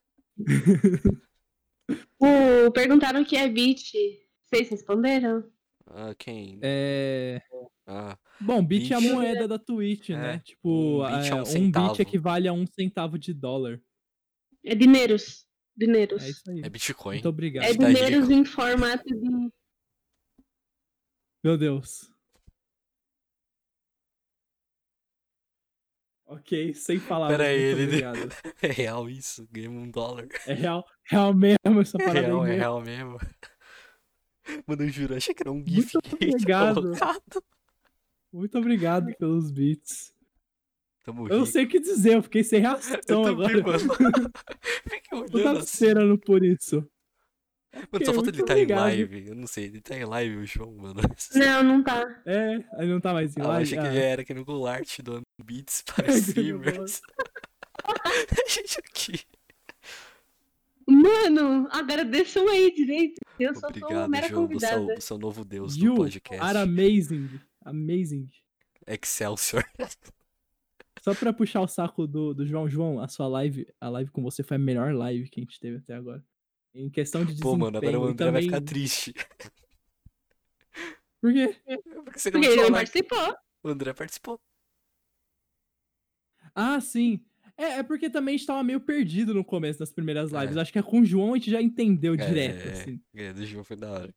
[2.18, 3.92] O, perguntaram o que é beat.
[4.42, 5.44] Vocês responderam?
[5.86, 6.58] Ah, quem?
[6.62, 7.42] É.
[7.86, 10.38] Ah, Bom, bit é a moeda da Twitch, É, né?
[10.38, 13.80] Tipo, um bit é é, um um bit equivale a um centavo de dólar.
[14.64, 15.46] É dinheiros.
[15.76, 16.22] Dineiros.
[16.22, 16.62] É isso aí.
[16.64, 17.16] é Bitcoin.
[17.16, 17.64] Muito obrigado.
[17.64, 18.32] É dineiros rico.
[18.32, 19.50] em formato de.
[21.42, 22.13] Meu Deus.
[26.26, 27.36] Ok, sem palavras.
[27.36, 28.28] Pera aí, ele- obrigado.
[28.62, 30.26] É real isso, ganhamos um dólar.
[30.46, 32.60] É real, real mesmo essa É parada real, aí é mesmo.
[32.60, 33.18] real mesmo.
[34.66, 36.74] Mano, eu juro, achei que era um GIF Muito que obrigado.
[36.82, 37.44] colocado.
[38.32, 40.12] Muito obrigado pelos beats.
[41.02, 41.46] Tamo Eu não rico.
[41.52, 43.62] sei o que dizer, eu fiquei sem Eu reação agora.
[43.62, 43.78] mano.
[44.84, 45.64] Fiquei Eu olhando tava assim.
[45.74, 46.76] esperando por isso.
[47.74, 48.80] Mano, só Ok, falta ele estar em obrigado.
[48.80, 49.26] live.
[49.28, 51.00] Eu não sei, ele tá em live, o João, mano.
[51.34, 52.22] Não, não tá.
[52.24, 53.62] É, aí não tá mais em Ah, eu live.
[53.64, 57.00] achei que Ah, ele era aqui no Goulart dando beats para É, streamers.
[57.84, 57.92] A
[58.48, 59.20] gente aqui.
[60.86, 63.20] Mano, agradeçam aí direito.
[63.38, 64.42] Eu só sou uma Obrigado, mera João.
[64.42, 65.00] É, o, convidada.
[65.00, 66.44] você é o novo deus You do podcast.
[66.44, 67.40] are amazing.
[67.64, 68.28] Amazing.
[68.86, 69.64] Excelsior.
[71.02, 72.68] Só pra puxar o saco do, do João.
[72.68, 75.58] João, a sua live, a live com você foi a melhor live que a gente
[75.58, 76.22] teve até agora.
[76.74, 78.42] Em questão de Pô, desempenho mano, agora o André vai também...
[78.42, 79.14] ficar triste.
[81.20, 81.56] Por quê?
[82.04, 83.36] Porque você não Porque ele não participou.
[83.62, 84.40] O André participou.
[86.54, 87.20] Ah, sim.
[87.56, 90.56] É, é porque também a gente tava meio perdido no começo das primeiras lives.
[90.56, 90.60] É.
[90.60, 93.00] Acho que com o João a gente já entendeu É, direto, é, assim.
[93.14, 94.14] É, do João foi da hora.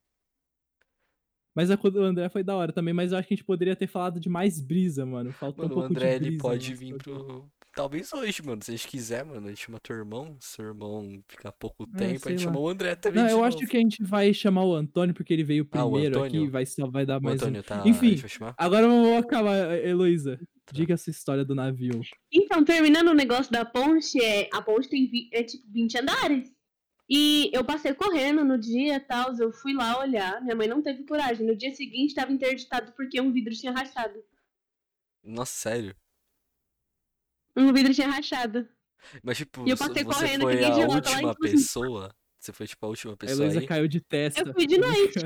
[1.56, 3.76] Mas a do André foi da hora também, mas eu acho que a gente poderia
[3.76, 5.32] ter falado de mais brisa, mano.
[5.32, 6.32] Faltou Mano, um o pouco André, de brisa.
[6.34, 7.50] ele pode vir pro.
[7.76, 8.62] Talvez hoje, mano.
[8.64, 10.38] Se a gente quiser, mano, a gente chama teu irmão.
[10.40, 12.52] Seu irmão ficar pouco É, tempo, a gente lá.
[12.52, 13.24] chama o André também.
[13.24, 13.70] Não, eu acho novo.
[13.70, 16.52] que a gente vai chamar o Antônio, porque ele veio Ah, o primeiro aqui, Antônio?
[16.52, 17.46] vai, só vai dar O mais um.
[17.46, 17.82] Antônio tá.
[17.88, 18.06] Enfim.
[18.08, 18.56] A gente vai chamar?
[18.56, 20.40] Agora eu vou acabar, Heloísa.
[20.74, 22.02] Diga essa história do navio.
[22.32, 26.52] Então, terminando o negócio da ponte, é, a ponte tem vi- é, tipo 20 andares.
[27.10, 30.82] E eu passei correndo no dia e tal, eu fui lá olhar, minha mãe não
[30.82, 31.48] teve coragem.
[31.48, 34.22] No dia seguinte estava interditado porque um vidro tinha rachado.
[35.24, 35.96] Nossa, sério.
[37.56, 38.68] Um vidro tinha rachado.
[39.24, 42.16] Mas, tipo, E eu você passei você correndo, foi a lá, última assim- pessoa?
[42.40, 43.68] Você foi, tipo, a última A pessoa Heloísa aí?
[43.68, 44.42] caiu de testa.
[44.42, 45.20] Eu fui de noite.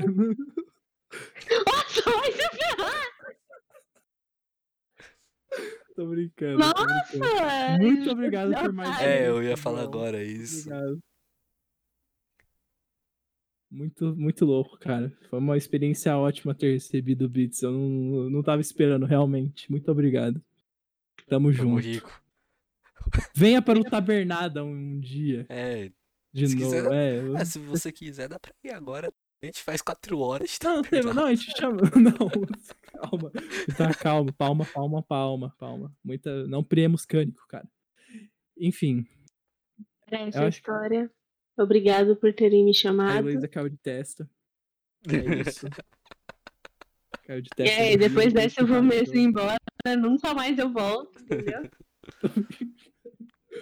[1.66, 3.11] Nossa, vai se ferrar!
[5.94, 6.58] Tô brincando.
[6.74, 7.18] tô brincando.
[7.18, 7.78] Nossa!
[7.78, 9.00] Muito obrigado por mais.
[9.02, 10.68] É, eu ia falar agora isso.
[10.68, 10.98] Obrigado.
[13.70, 15.10] Muito, muito louco, cara.
[15.30, 17.62] Foi uma experiência ótima ter recebido o Beats.
[17.62, 19.70] Eu não, não tava esperando, realmente.
[19.70, 20.42] Muito obrigado.
[21.26, 21.80] Tamo Tamo junto.
[21.82, 22.22] rico.
[23.34, 25.46] Venha para o Tabernada um dia.
[25.48, 25.90] É,
[26.32, 26.66] De Se novo.
[26.74, 29.12] quiser- É, eu- ah, se você quiser, dá pra ir agora.
[29.42, 30.58] A gente faz quatro horas.
[30.62, 30.82] Não,
[31.14, 31.78] não, a gente chama.
[31.96, 32.30] Não,
[33.08, 33.30] calma.
[33.76, 34.32] Tá, calma.
[34.32, 35.96] Palma, palma, palma, palma.
[36.04, 36.46] Muita.
[36.46, 37.68] Não priemos cânico, cara.
[38.58, 39.06] Enfim,
[40.06, 41.10] Era essa a acho que- história.
[41.58, 43.18] Obrigado por terem me a chamado.
[43.28, 44.28] Heloísa caiu de testa.
[45.08, 45.66] É isso.
[47.26, 47.80] Caiu de E testa.
[47.82, 49.56] aí, no depois dessa eu vou mesmo embora.
[49.98, 51.70] Nunca mais eu volto, entendeu?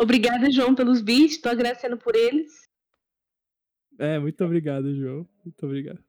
[0.00, 1.38] Obrigada, João, pelos beats.
[1.40, 2.50] Tô agradecendo por eles.
[3.98, 5.28] É, muito obrigado, João.
[5.44, 6.02] Muito obrigado.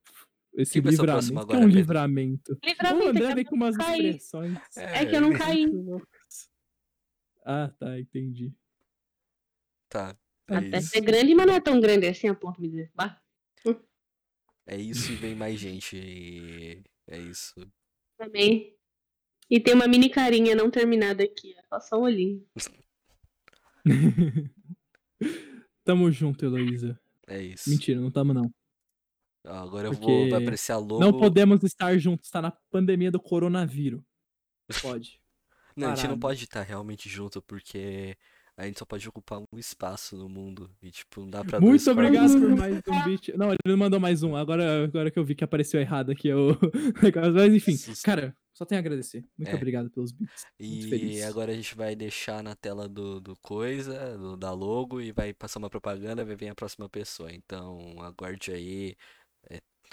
[0.54, 1.04] Esse o livramento.
[1.04, 1.78] próximo que é agora, um Pedro?
[1.80, 2.52] livramento.
[2.54, 4.08] O Livramento, André é que vem com umas caí.
[4.10, 4.58] expressões.
[4.78, 5.68] É que eu não caí.
[5.68, 6.50] muito loucas.
[7.46, 8.54] Ah, tá, entendi.
[9.90, 10.16] Tá.
[10.50, 10.90] É É Até isso.
[10.90, 12.92] ser grande, mas não é tão grande assim a ponto de me dizer.
[12.94, 13.20] Bah,
[14.68, 15.96] É isso e vem mais gente.
[15.98, 17.54] e É isso.
[18.18, 18.76] também.
[19.50, 21.56] E tem uma mini carinha não terminada aqui.
[21.72, 21.80] ó.
[21.80, 22.46] Só um olhinho.
[25.84, 27.00] Tamo junto, Heloísa.
[27.28, 27.70] É isso.
[27.70, 28.54] Mentira, não tamo não.
[29.46, 30.30] Agora eu Porque vou.
[30.30, 31.00] Vai aparecer a logo.
[31.00, 34.02] Não podemos estar juntos, tá na pandemia do coronavírus.
[34.82, 35.20] Pode.
[35.76, 36.20] Não, a gente não parado.
[36.20, 38.18] pode estar realmente junto porque
[38.58, 40.70] a gente só pode ocupar um espaço no mundo.
[40.82, 43.30] E, tipo, não dá pra dois Muito obrigado por mais um beat.
[43.38, 44.36] Não, ele não mandou mais um.
[44.36, 46.50] Agora, agora que eu vi que apareceu errado aqui o
[47.02, 47.32] negócio.
[47.34, 48.04] Mas enfim, Susto.
[48.04, 49.26] cara, só tenho a agradecer.
[49.38, 49.56] Muito É.
[49.56, 50.44] obrigado pelos beats.
[50.60, 55.14] E agora a gente vai deixar na tela do, do coisa, do- da logo, e
[55.14, 57.32] vai passar uma propaganda, vai vir a próxima pessoa.
[57.34, 58.96] Então, aguarde aí.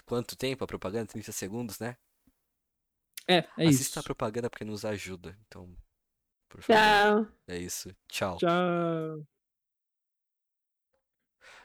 [0.05, 1.07] Quanto tempo a propaganda?
[1.07, 1.97] 30 segundos, né?
[3.27, 4.03] É, é Assista a isso.
[4.05, 5.37] propaganda porque nos ajuda.
[5.47, 5.77] Então,
[6.49, 6.81] por favor.
[6.81, 7.33] Tchau.
[7.47, 7.95] É isso.
[8.09, 8.39] Tchau.
[8.39, 9.27] Tchau.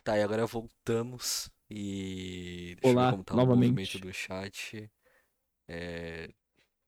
[0.04, 1.50] Tá, e agora voltamos.
[1.70, 2.76] E.
[2.82, 3.70] Deixa eu ver Olá, como tá o novamente.
[3.72, 4.92] movimento do chat.
[5.68, 6.30] É.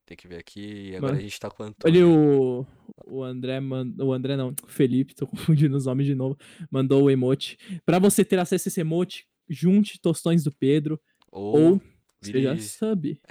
[0.05, 0.89] Tem que ver aqui.
[0.91, 2.09] E agora Mano, a gente tá com o Olha Antônio.
[2.09, 2.67] o,
[3.05, 5.25] o André, man- o André não, o Felipe, tô
[5.65, 6.37] confundindo os nomes de novo,
[6.69, 7.57] mandou o emote.
[7.85, 11.01] Pra você ter acesso a esse emote, junte tostões do Pedro
[11.35, 11.73] Ou.
[11.73, 11.81] ou
[12.21, 13.21] seja vire- sub.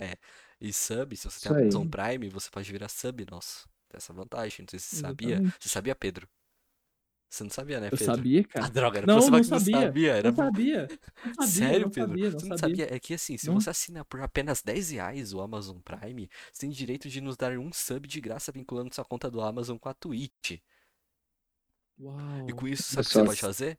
[0.60, 1.62] E sub, se você Isso tem aí.
[1.64, 3.68] Amazon Prime, você pode virar sub nosso.
[3.89, 4.60] Tem essa vantagem.
[4.64, 5.40] Não sei se você sabia.
[5.60, 6.28] Você sabia, Pedro?
[7.31, 8.14] Você não sabia, né, Eu Pedro?
[8.14, 8.70] sabia, Ah, cara.
[8.70, 9.81] droga, era Não, pra você falar não que não sabia.
[9.81, 10.12] sabia.
[10.12, 10.89] Era Não sabia.
[11.24, 12.09] Não sabia, Sério, não Pedro?
[12.10, 12.85] sabia, não Você não sabia.
[12.85, 12.97] sabia?
[12.97, 13.55] É que assim, se Não.
[13.55, 17.59] você assina por apenas 10 reais o Amazon Prime, você tem direito de nos dar
[17.59, 20.60] um sub de graça vinculando sua conta do Amazon com a Twitch.
[21.98, 22.48] Uau.
[22.48, 23.78] E com isso, sabe o que você pode fazer?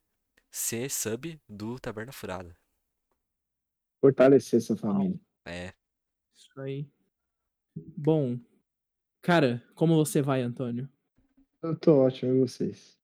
[0.51, 2.55] Ser sub do Taberna Furada.
[4.05, 5.19] Fortalecer sua família.
[5.47, 5.73] É.
[6.35, 6.87] Isso aí.
[7.97, 8.37] Bom,
[9.19, 10.87] cara, como você vai, Antônio?
[11.63, 12.95] Eu tô ótimo, e vocês?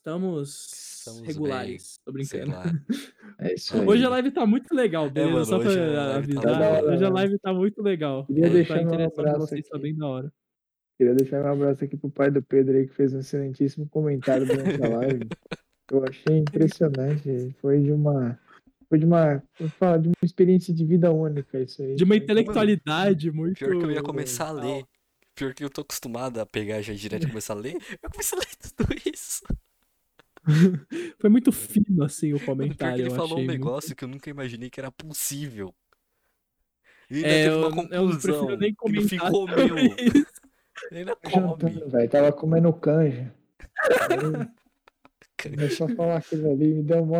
[0.00, 2.00] Estamos Estamos regulares.
[2.04, 2.84] Tô Sei brincando.
[3.38, 3.86] É isso aí.
[3.86, 5.32] Hoje a live tá muito legal, beleza?
[5.32, 6.72] mano, Só hoje a pra live tá avisar.
[6.72, 6.92] hora.
[6.92, 8.26] hoje a live tá muito legal.
[8.26, 9.82] Queria Tá deixar meu interessante abraço vocês, tá aqui.
[9.84, 10.32] bem da hora.
[10.98, 14.44] Queria deixar meu abraço aqui pro pai do Pedro aí, que fez um excelentíssimo comentário
[14.46, 15.28] durante a live.
[15.92, 17.54] Eu achei impressionante.
[17.60, 18.36] Foi de uma.
[18.92, 19.42] Foi de uma.
[19.58, 21.94] De uma experiência de vida única isso aí.
[21.94, 23.56] De uma intelectualidade muito.
[23.56, 24.84] Pior que eu ia começar a ler.
[25.34, 27.74] Pior que eu tô acostumado a pegar já direto e começar a ler.
[28.02, 29.40] Eu comecei a ler tudo isso.
[31.18, 33.00] Foi muito fino, assim, o Mano, pior que comentário.
[33.02, 35.74] ele eu falou um achei muito- negócio que eu nunca imaginei que era possível.
[37.10, 38.58] E ainda É, teve uma eu- eu prefiro conclusão.
[38.58, 39.68] nem que no fim comentar comeu.
[39.68, 40.26] sobre isso.
[40.90, 41.90] Ele ainda Jantando, come.
[41.92, 42.10] velho.
[42.10, 43.34] Tava comendo canja.
[45.42, 47.16] Começou a falar aquilo ali, me deu mó.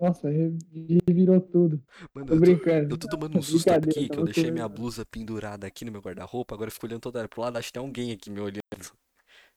[0.00, 1.82] Nossa, revirou tudo.
[2.14, 2.94] Mano, Tô eu tô, brincando.
[2.94, 6.00] eu tô tomando um susto aqui que eu deixei minha blusa pendurada aqui no meu
[6.00, 6.54] guarda-roupa.
[6.54, 7.56] Agora eu fico olhando toda hora pro lado.
[7.56, 8.60] Acho que tem alguém aqui me olhando.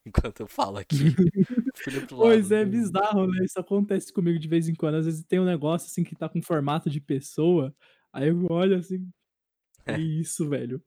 [0.05, 0.95] Enquanto eu falo aqui.
[2.09, 3.45] Pois é, bizarro, né?
[3.45, 4.95] Isso acontece comigo de vez em quando.
[4.95, 7.73] Às vezes tem um negócio assim que tá com formato de pessoa.
[8.11, 9.07] Aí eu olho assim.
[9.85, 9.95] É.
[9.95, 10.81] Que isso, velho.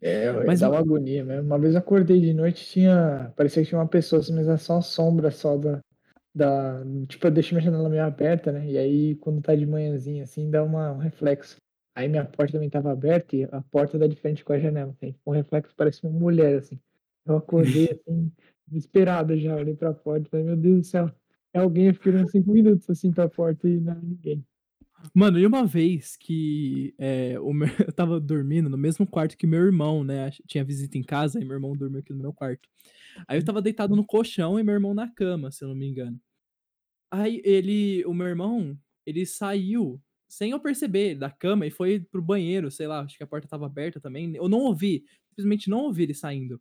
[0.00, 1.46] É, Mas mas dá uma agonia mesmo.
[1.46, 3.32] Uma vez eu acordei de noite, tinha.
[3.36, 5.80] Parecia que tinha uma pessoa, assim, mas era só uma sombra só da.
[6.34, 6.82] Da...
[7.08, 8.68] Tipo, eu deixo minha janela meio aberta, né?
[8.70, 11.56] E aí, quando tá de manhãzinha, assim, dá uma, um reflexo.
[11.96, 14.90] Aí minha porta também tava aberta e a porta dá de frente com a janela.
[14.90, 15.14] Assim.
[15.24, 16.78] Um reflexo parece uma mulher, assim.
[17.24, 18.32] Eu acordei, assim,
[18.66, 19.54] desesperado já.
[19.54, 21.10] Olhei pra porta e falei, meu Deus do céu.
[21.52, 24.44] É alguém, eu fiquei uns cinco minutos assim pra porta e não era ninguém.
[25.12, 29.46] Mano, e uma vez que é, o meu- eu tava dormindo no mesmo quarto que
[29.46, 30.30] meu irmão, né?
[30.48, 32.68] Tinha visita em casa e meu irmão dormiu aqui no meu quarto.
[33.28, 35.86] Aí eu tava deitado no colchão e meu irmão na cama, se eu não me
[35.86, 36.20] engano.
[37.10, 42.20] Aí ele, o meu irmão, ele saiu sem eu perceber da cama e foi pro
[42.22, 44.34] banheiro, sei lá, acho que a porta tava aberta também.
[44.34, 46.60] Eu não ouvi, simplesmente não ouvi ele saindo.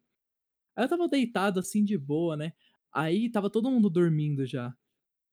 [0.76, 2.54] Aí eu tava deitado assim de boa, né?
[2.94, 4.76] Aí tava todo mundo dormindo já.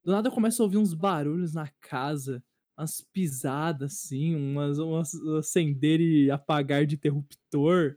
[0.05, 2.43] Do nada eu começo a ouvir uns barulhos na casa
[2.81, 7.97] umas pisadas assim, umas, umas acender e apagar de interruptor.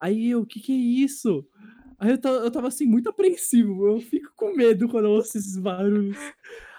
[0.00, 1.46] Aí eu, o que que é isso?
[1.98, 3.86] Aí eu, eu tava assim, muito apreensivo.
[3.88, 6.16] Eu fico com medo quando eu ouço esses barulhos.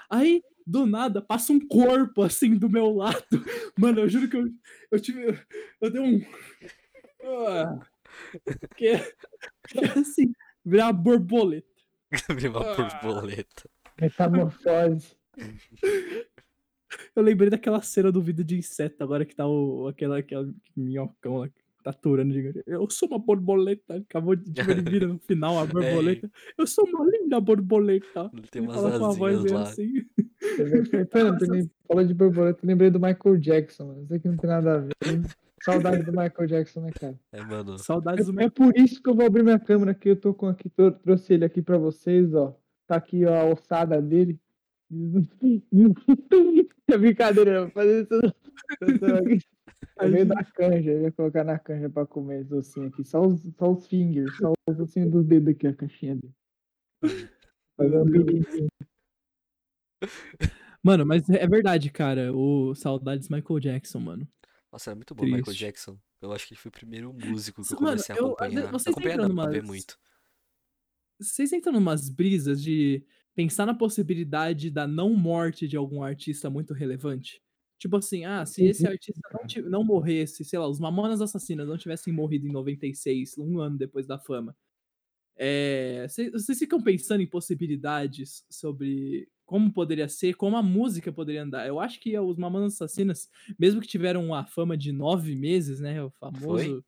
[0.09, 3.25] Aí, do nada, passa um corpo assim do meu lado.
[3.77, 4.49] Mano, eu juro que eu,
[4.91, 5.39] eu tive.
[5.81, 6.21] Eu dei um.
[7.23, 7.79] Ah,
[8.75, 8.97] que,
[9.67, 10.33] que é assim,
[10.63, 11.67] virar uma borboleta.
[12.29, 12.75] Abri uma Ah.
[12.75, 13.69] borboleta.
[13.99, 15.15] Metamorfose.
[17.15, 21.37] Eu lembrei daquela cena do vídeo de inseto, agora que tá o, aquela, aquela minhocão
[21.37, 22.63] lá que aturando gigante.
[22.65, 23.95] Eu sou uma borboleta.
[23.95, 26.29] Acabou de tipo, ele vira no final a borboleta.
[26.57, 28.29] Eu sou uma linda borboleta.
[28.33, 29.61] Ele tem Ele umas fala com uma voz lá.
[29.61, 29.93] assim.
[31.11, 34.03] Pera, também falou de borboleta, eu lembrei do Michael Jackson, mano.
[34.03, 34.93] Isso aqui não tem nada a ver.
[35.63, 37.19] Saudade do Michael Jackson, né, cara?
[37.31, 37.77] É, mano.
[37.79, 38.45] Saudades do É, meu.
[38.45, 40.09] é por isso que eu vou abrir minha câmera aqui.
[40.09, 42.55] Eu tô com aqui, tô- trouxe ele aqui pra vocês, ó.
[42.87, 44.39] Tá aqui ó, a ossada dele.
[46.87, 48.33] É brincadeira, fazer isso.
[49.97, 50.07] Eu.
[50.07, 53.03] É meio da canja, eu ia colocar na canja pra comer esse ossinho aqui.
[53.05, 56.34] Só os, só os fingers, só os ossinhos dos dedos aqui, a caixinha dele.
[57.77, 58.05] Fazer um.
[60.84, 62.34] Mano, mas é verdade, cara.
[62.34, 64.27] O Saudades Michael Jackson, mano.
[64.72, 65.59] Nossa, era muito bom o Michael Triste.
[65.59, 65.97] Jackson.
[66.22, 68.72] Eu acho que ele foi o primeiro músico que eu Mano, comecei a eu- acompanhar.
[68.72, 69.97] vocês Acompanhar entram não, ver muito.
[71.19, 73.03] Vocês entram numas brisas de
[73.34, 77.41] pensar na possibilidade da não morte de algum artista muito relevante?
[77.77, 81.77] Tipo assim, ah, se esse artista não, não morresse, sei lá, os Mamonas Assassinas não
[81.77, 84.56] tivessem morrido em 96, um ano depois da fama.
[85.38, 91.43] É, cê- Vocês ficam pensando em possibilidades sobre como poderia ser, como a música poderia
[91.43, 91.68] andar.
[91.68, 93.30] Eu acho que os Mamonas Assassinas,
[93.60, 96.02] mesmo que tiveram uma fama de nove meses, né?
[96.03, 96.84] O famoso.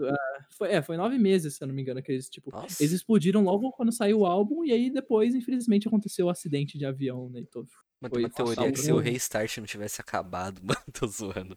[0.00, 2.82] ah, foi, é, foi nove meses, se eu não me engano, que eles, tipo, Nossa.
[2.82, 6.84] eles explodiram logo quando saiu o álbum, e aí depois, infelizmente, aconteceu o acidente de
[6.86, 7.40] avião, né?
[7.40, 7.66] Então,
[8.02, 8.98] Mano, tem uma foi teoria que se o.
[8.98, 11.56] Restart não tivesse acabado, mano, tô zoando.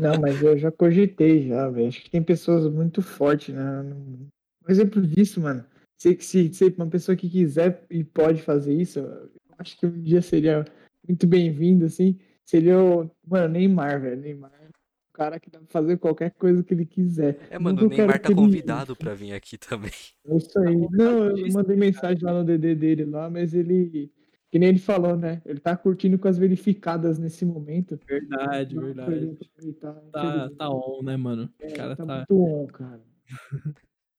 [0.00, 1.88] Não, mas eu já cogitei já, velho.
[1.88, 3.82] Acho que tem pessoas muito fortes, né?
[3.82, 4.28] Um
[4.68, 5.64] exemplo disso, mano.
[5.98, 10.02] Se, se, se uma pessoa que quiser e pode fazer isso, eu acho que um
[10.02, 10.64] dia seria
[11.06, 12.18] muito bem-vindo, assim.
[12.44, 13.10] Seria o.
[13.26, 14.20] Mano, Neymar, velho.
[14.20, 17.38] Neymar é um cara que dá pra fazer qualquer coisa que ele quiser.
[17.50, 19.90] É, mano, Nunca o Neymar tá que ele- convidado pra vir aqui também.
[20.26, 20.76] É isso aí.
[20.90, 24.12] Não, eu mandei mensagem lá no DD dele lá, mas ele.
[24.50, 25.42] Que nem ele falou, né?
[25.44, 27.98] Ele tá curtindo com as verificadas nesse momento.
[28.08, 29.36] verdade, verdade.
[29.80, 30.56] Tá, infelizmente.
[30.56, 31.50] tá on, né, mano?
[31.60, 32.16] O É, cara tá, tá.
[32.30, 33.02] muito on, cara.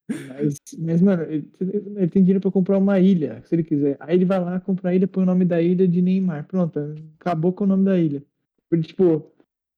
[0.09, 3.97] Mas, mas, mano, ele, ele tem dinheiro pra comprar uma ilha, se ele quiser.
[3.99, 6.47] Aí ele vai lá, compra a ilha, põe o nome da ilha de Neymar.
[6.47, 6.79] Pronto,
[7.19, 8.23] acabou com o nome da ilha.
[8.69, 9.31] Porque, tipo,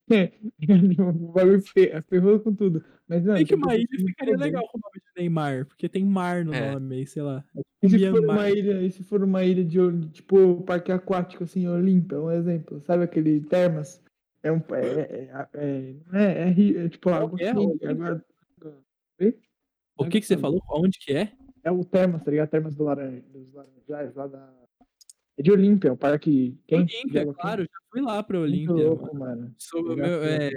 [0.99, 2.83] o bagulho fe- ferrou com tudo.
[3.07, 4.45] Mas, mano, Bem que tem uma ilha ficaria poder.
[4.45, 6.71] legal com o nome de Neymar, porque tem mar no É.
[6.73, 7.43] nome sei lá.
[7.81, 9.77] E se for uma ilha, e se for uma ilha de,
[10.09, 12.81] tipo, parque aquático, assim, Olímpia, um exemplo.
[12.85, 14.03] Sabe aquele Termas?
[14.43, 14.61] É um.
[14.71, 17.49] É, é, é, é, é é, tipo, água é?
[17.49, 18.23] agora.
[19.97, 20.61] O que que você falou?
[20.69, 21.31] Onde que é?
[21.63, 22.49] É o Termas, tá ligado?
[22.49, 24.53] Termas do Laranja, dos Laranjais, lá da.
[25.39, 26.91] É de Olímpia, o parque quente.
[26.91, 28.55] de Olímpia, claro, já fui lá pra quente.
[28.57, 28.87] Muito Olímpia.
[28.89, 29.55] louco, mano.
[29.95, 30.49] meu, é,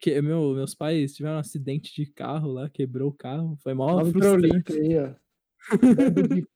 [0.00, 3.56] que, meu, meus pais tiveram um acidente de carro lá, quebrou o carro.
[3.62, 4.72] Foi mó Salve pra frustrante.
[4.72, 5.14] Olímpia aí, ó.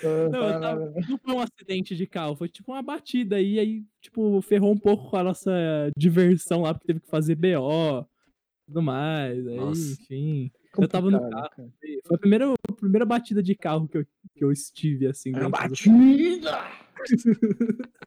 [0.00, 1.00] Não, tava- lá, né?
[1.08, 4.78] não foi um acidente de carro, foi tipo uma batida aí, aí, tipo, ferrou um
[4.78, 5.50] pouco com a nossa
[5.96, 8.06] diversão lá, porque teve que fazer BO,
[8.68, 10.00] tudo mais, aí, Nossa.
[10.00, 10.52] enfim.
[10.78, 11.50] Eu tava no carro.
[11.50, 11.72] cara.
[12.06, 15.34] Foi a primeira, a primeira batida de carro que eu, que eu estive, assim.
[15.34, 16.58] É batida!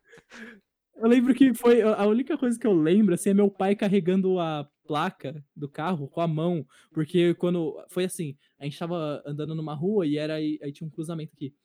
[1.01, 1.81] Eu lembro que foi.
[1.81, 6.07] A única coisa que eu lembro, assim, é meu pai carregando a placa do carro
[6.07, 6.63] com a mão.
[6.91, 7.75] Porque quando.
[7.89, 11.33] Foi assim, a gente tava andando numa rua e era aí, aí tinha um cruzamento
[11.33, 11.55] aqui.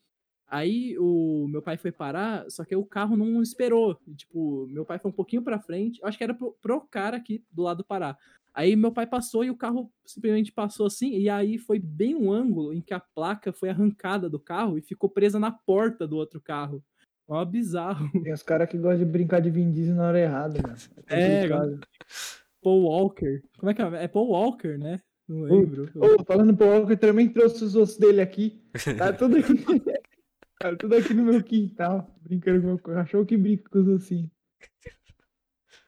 [0.49, 3.99] Aí o meu pai foi parar, só que o carro não esperou.
[4.15, 6.01] Tipo, meu pai foi um pouquinho pra frente.
[6.01, 8.17] eu Acho que era pro, pro cara aqui do lado parar.
[8.55, 11.11] Aí meu pai passou e o carro simplesmente passou assim.
[11.11, 14.83] E aí foi bem um ângulo em que a placa foi arrancada do carro e
[14.83, 16.83] ficou presa na porta do outro carro.
[17.29, 18.09] Ó, bizarro.
[18.23, 20.77] Tem os caras que gostam de brincar de Vin Diesel na hora errada, mano.
[21.09, 21.81] É, complicado.
[22.63, 23.43] Paul Walker.
[23.59, 24.05] Como é que é?
[24.05, 25.01] É Paul Walker, né?
[25.29, 25.91] Não lembro.
[26.25, 28.63] Falando pro Walker, também trouxe os ossos dele aqui.
[28.97, 29.53] Tá tudo aqui.
[30.59, 32.15] tá tudo aqui no meu quintal.
[32.23, 34.31] Brincando com o meu cachorro que brinca com os ossinhos.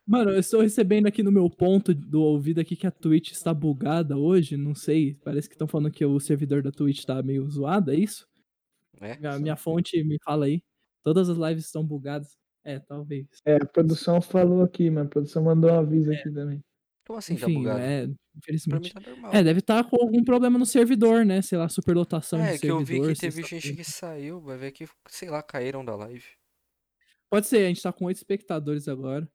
[0.07, 3.53] Mano, eu estou recebendo aqui no meu ponto do ouvido aqui que a Twitch está
[3.53, 5.15] bugada hoje, não sei.
[5.23, 8.27] Parece que estão falando que o servidor da Twitch tá meio zoado, é isso?
[9.01, 9.27] É?
[9.27, 10.63] A minha fonte me fala aí.
[11.05, 12.39] Todas as lives estão bugadas.
[12.65, 13.27] É, talvez.
[13.45, 15.07] É, a produção falou aqui, mano.
[15.07, 16.63] A produção mandou um aviso aqui também.
[17.09, 17.81] Como assim tá Enfim, bugado?
[17.81, 18.07] é,
[18.69, 18.91] Pra mim infelizmente.
[18.91, 19.33] tá normal.
[19.33, 21.43] É, deve estar com algum problema no servidor, né?
[21.43, 22.85] Sei lá, superlotação É, de que eu servidor.
[22.85, 26.25] vi que teve gente que saiu, vai ver que, sei lá, caíram da live.
[27.31, 29.31] Pode ser, a gente tá com oito espectadores agora.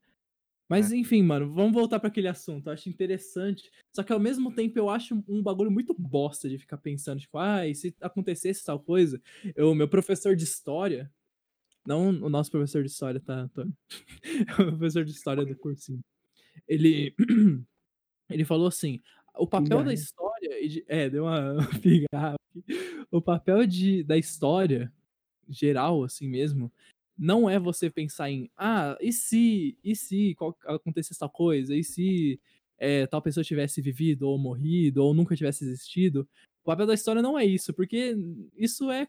[0.70, 0.94] Mas É.
[0.94, 2.68] enfim, mano, vamos voltar pra aquele assunto.
[2.68, 3.72] Eu acho interessante.
[3.95, 7.38] Só que ao mesmo tempo eu acho um bagulho muito bosta de ficar pensando, tipo,
[7.40, 9.22] ah, e se acontecesse tal coisa?
[9.56, 11.12] Eu, meu professor de história.
[11.86, 13.74] Não o nosso professor de história, tá, Antônio?
[14.60, 16.02] o professor de história do cursinho.
[16.68, 17.14] Ele.
[18.30, 19.02] Ele falou assim:
[19.35, 20.34] o papel da história.
[20.88, 22.35] É, deu uma pigarra.
[23.11, 24.91] O papel de, da história,
[25.48, 26.72] geral, assim mesmo,
[27.18, 31.84] não é você pensar em, ah, e se, e se qual- acontecesse tal coisa, e
[31.84, 32.40] se
[32.77, 36.27] eh, tal pessoa tivesse vivido ou morrido ou nunca tivesse existido.
[36.64, 38.15] O papel da história não é isso, porque
[38.56, 39.07] isso é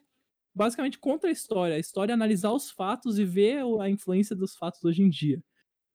[0.54, 1.76] basicamente contra a história.
[1.76, 5.42] A história é analisar os fatos e ver a influência dos fatos hoje em dia.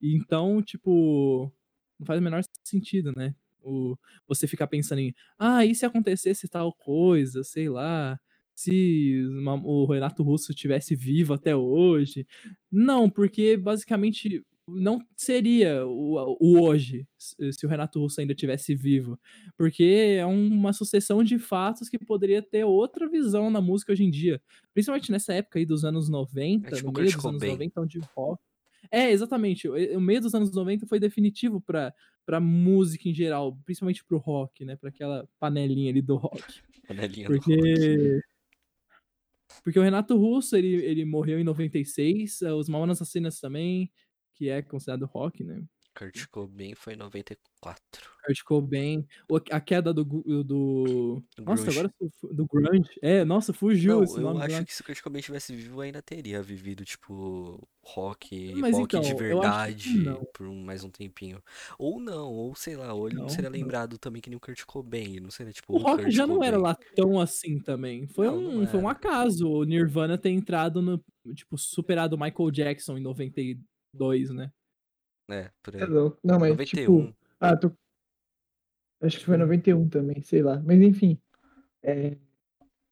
[0.02, 1.52] Então, tipo,
[2.00, 3.36] não faz o menor sentido, né?
[3.62, 3.98] O,
[4.28, 8.20] você ficar pensando em, ah, e se acontecesse tal coisa, sei lá,
[8.56, 12.26] se uma- o Renato Russo tivesse vivo até hoje.
[12.72, 19.20] Não, porque basicamente não seria o, o hoje se o Renato Russo ainda tivesse vivo.
[19.58, 24.12] Porque é uma sucessão de fatos que poderia ter outra visão na música hoje em
[24.12, 24.42] dia.
[24.74, 27.52] Principalmente nessa época aí dos anos 90, tipo no meio Kurt dos anos Cobain.
[27.54, 28.42] 90, onde o rock.
[28.91, 29.68] É, exatamente.
[29.68, 31.94] O, meio dos anos 90 foi definitivo pra,
[32.26, 34.76] pra música em geral, principalmente pro rock, né?
[34.76, 36.44] Pra aquela panelinha ali do rock.
[36.88, 37.45] Panelinha do rock.
[37.45, 38.22] Porque.
[39.64, 43.91] Porque o Renato Russo, ele, ele morreu em 96, eh, os Mamonas Assassinas também,
[44.34, 45.61] que é considerado rock, né?
[46.00, 47.82] Kurt Cobain foi em 94.
[48.26, 49.06] Kurt Cobain,
[49.52, 50.04] a queda do,
[50.44, 51.22] do...
[51.40, 51.80] Nossa, Grunge.
[51.80, 51.94] agora
[52.32, 52.90] do grunge.
[53.02, 54.42] É, nossa, fugiu Não, esse eu nome.
[54.44, 54.64] acho lá.
[54.64, 59.02] que se o Kurt Cobain tivesse vivo, ainda teria vivido, tipo, rock, Mas rock então,
[59.02, 59.90] de eu verdade
[60.34, 61.44] por mais um tempinho.
[61.78, 63.58] Ou não, ou sei lá, ou ele não, Não, seria não.
[63.60, 66.26] lembrado também que nem o Kurt Cobain, não seria tipo O o rock Kurt já
[66.26, 66.72] não era Cobain.
[66.72, 68.08] lá tão assim também.
[68.08, 68.92] Foi, um, foi um era.
[68.94, 71.04] acaso o Nirvana ter entrado no.
[71.36, 74.52] Tipo, superado o Michael Jackson em 92, né?
[75.30, 75.89] É, por É aí.
[75.89, 76.19] louco.
[76.23, 77.06] Não, mas 91.
[77.07, 77.15] tipo.
[77.39, 77.72] Ah, tô.
[79.01, 80.60] Acho que foi 91 também, sei lá.
[80.61, 81.18] Mas enfim.
[81.84, 82.18] É...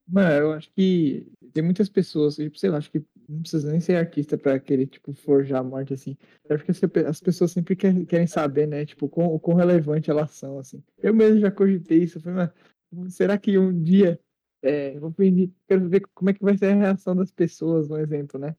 [0.08, 3.82] Mano, eu acho que tem muitas pessoas, tipo, sei lá, acho que não precisa nem
[3.82, 6.18] ser artista pra querer, tipo, forjar a morte, assim.
[6.48, 9.40] Eu acho que as pe- as pessoas sempre querem, querem saber, né, tipo, quão, o
[9.40, 10.82] quão relevante elas são, assim.
[10.98, 12.50] Eu mesmo já cogitei isso, eu falei,
[12.92, 14.18] mas será que um dia,
[14.62, 17.90] é, eu vou pedir, quero ver como é que vai ser a reação das pessoas,
[17.90, 18.56] um exemplo, né?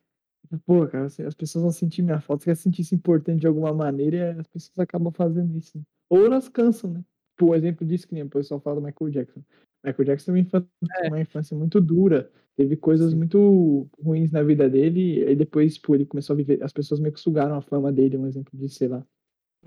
[0.64, 4.16] Pô, cara, as pessoas vão sentir minha falta, quer sentir isso importante de alguma maneira
[4.16, 5.76] e as pessoas acabam fazendo isso.
[5.76, 5.84] né?
[6.08, 7.04] Ou elas cansam, né?
[7.32, 9.42] Tipo, o exemplo disso que nem o pessoal fala do Michael Jackson.
[9.84, 14.68] Michael Jackson teve uma infância, uma infância muito dura, teve coisas muito ruins na vida
[14.68, 17.92] dele, e depois, tipo, ele começou a viver, as pessoas meio que sugaram a fama
[17.92, 19.06] dele, um exemplo disso, sei lá.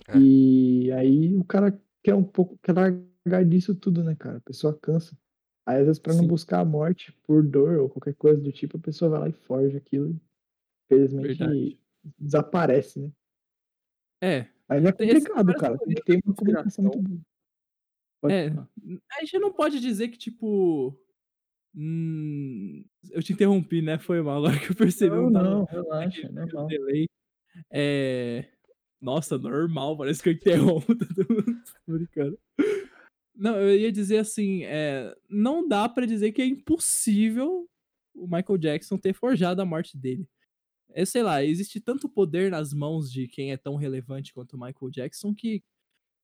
[0.09, 0.17] É.
[0.17, 4.37] E aí o cara quer um pouco, quer largar disso tudo, né, cara?
[4.37, 5.15] A pessoa cansa.
[5.65, 6.27] Aí, às vezes, pra não Sim.
[6.27, 9.31] buscar a morte por dor ou qualquer coisa do tipo, a pessoa vai lá e
[9.31, 10.19] forja aquilo
[10.95, 11.79] infelizmente, Verdade.
[12.19, 13.11] desaparece, né?
[14.23, 15.77] É, Aí é complicado, cara.
[15.79, 17.19] Tem que ter uma comunicação muito boa.
[18.21, 18.69] Pode É, falar.
[19.11, 20.95] a gente não pode dizer que, tipo.
[21.75, 23.97] hum, eu te interrompi, né?
[23.97, 25.15] Foi mal, agora que eu percebi.
[25.15, 26.67] Não, eu tava- não, relaxa, é normal.
[26.67, 27.07] delay.
[27.71, 28.47] É.
[29.01, 31.63] Nossa, normal, parece que eu interrompo todo mundo.
[31.87, 32.39] Brincando.
[33.35, 37.67] Não, eu ia dizer assim, é, não dá pra dizer que é impossível
[38.13, 40.27] o Michael Jackson ter forjado a morte dele.
[40.93, 44.59] É, sei lá, existe tanto poder nas mãos de quem é tão relevante quanto o
[44.59, 45.63] Michael Jackson que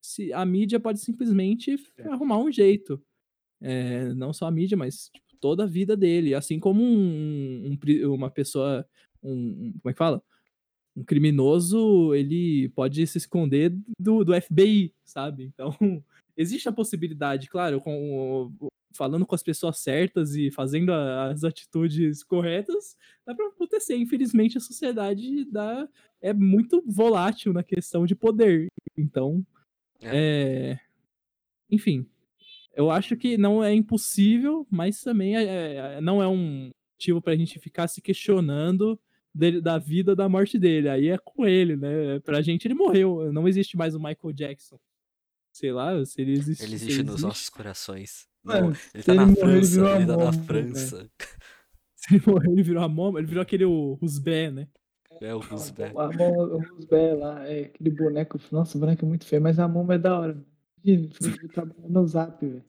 [0.02, 2.08] se a mídia pode simplesmente É.
[2.10, 3.02] arrumar um jeito.
[3.62, 6.34] É, não só a mídia, mas tipo, toda a vida dele.
[6.36, 8.88] Assim como um, um uma pessoa.
[9.24, 10.22] Um, como é que fala?
[10.96, 15.44] Um criminoso, ele pode se esconder do, do FBI, sabe?
[15.46, 15.72] Então,
[16.36, 18.52] existe a possibilidade, claro, com,
[18.94, 22.96] falando com as pessoas certas e fazendo a- as atitudes corretas,
[23.26, 23.96] dá pra acontecer.
[23.96, 25.88] Infelizmente, a sociedade dá,
[26.22, 28.68] é muito volátil na questão de poder.
[28.98, 29.46] Então,
[30.02, 30.80] é...
[31.70, 32.06] enfim,
[32.76, 37.36] eu acho que não é impossível, mas também é- é- não é um motivo pra
[37.36, 39.00] gente ficar se questionando
[39.34, 40.90] dele- da vida da morte dele.
[40.90, 42.20] Aí é com ele, né?
[42.22, 43.32] Pra gente ele morreu.
[43.32, 44.80] Não existe mais o Michael Jackson.
[45.54, 46.64] Sei lá, se ele existe.
[46.64, 47.22] Ele existe nos existe.
[47.26, 48.28] nossos corações.
[48.48, 51.10] Mano, Não, ele tá ele na morrer, ele França, virou ele a tá na França.
[51.96, 54.68] Se ele morreu, ele virou a mama, ele virou aquele o Rusbé, né?
[55.22, 55.92] É o Rusbé.
[55.96, 58.40] A mão, os bé lá, é aquele boneco.
[58.52, 60.46] Nossa, o boneco é muito feio, mas a mão é da hora.
[60.84, 62.64] Imagina, ele trabalhando no zap, velho.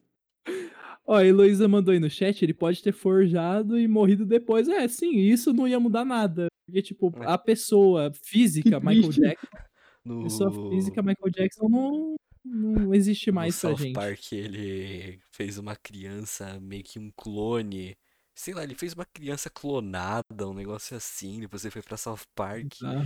[1.05, 4.67] Ó, a Heloísa mandou aí no chat, ele pode ter forjado e morrido depois.
[4.67, 6.47] É, sim, isso não ia mudar nada.
[6.65, 7.25] Porque, tipo, É.
[7.33, 9.21] a pessoa física, Que Michael triste.
[9.21, 9.59] Jackson, a
[10.05, 13.93] No, pessoa física, Michael Jackson, não, não existe no mais pra South gente.
[13.93, 17.97] Park ele fez uma criança, meio que um clone.
[18.35, 21.39] Sei lá, ele fez uma criança clonada, um negócio assim.
[21.39, 22.73] Depois ele foi pra South Park.
[22.79, 23.05] Tá?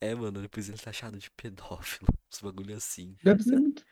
[0.00, 2.08] É, mano, depois ele tá achado de pedófilo.
[2.32, 3.16] Uns bagulho assim.
[3.22, 3.84] Deve ser muito.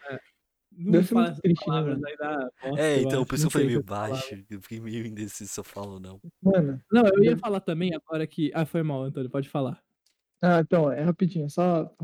[0.75, 3.51] Não Deve ser fala muito triste, né, palavras, dá bosta, É, então, por isso eu
[3.51, 4.45] falei sei meio o que eu baixo.
[4.63, 6.21] Fiquei meio indeciso se eu falo ou não.
[6.43, 6.81] Mano.
[6.91, 8.51] Não, eu ia falar também agora que.
[8.55, 9.83] Ah, foi mal, Antônio, pode falar.
[10.45, 11.95] Ah, então, é rapidinho, só.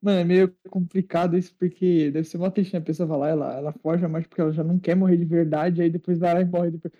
[0.00, 2.78] Mano, é meio complicado isso, porque deve ser mó triste, né?
[2.78, 5.82] A pessoa falar, ela, ela foge mais porque ela já não quer morrer de verdade,
[5.82, 6.92] aí depois vai lá e morre depois.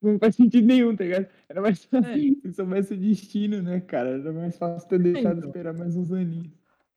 [0.00, 1.26] Não faz sentido nenhum, tá ligado?
[1.48, 2.16] Era mais fácil É.
[2.48, 4.10] se soubesse o destino, né, cara?
[4.18, 5.48] Era mais fácil ter deixado então.
[5.50, 6.50] esperar mais uns aninhos.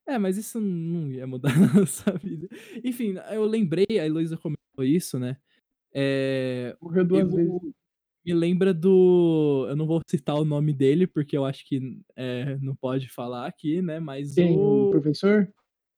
[0.08, 2.48] É, mas isso não ia mudar na nossa vida.
[2.84, 5.36] Enfim, eu lembrei, a Heloísa comentou isso, né?
[5.94, 7.74] É, Morreu duas eu- vezes.
[8.34, 9.66] Me lembra do.
[9.70, 13.48] Eu não vou citar o nome dele, porque eu acho que é, não pode falar
[13.48, 14.00] aqui, né?
[14.00, 14.58] Mas Quem?
[14.58, 15.52] O professor?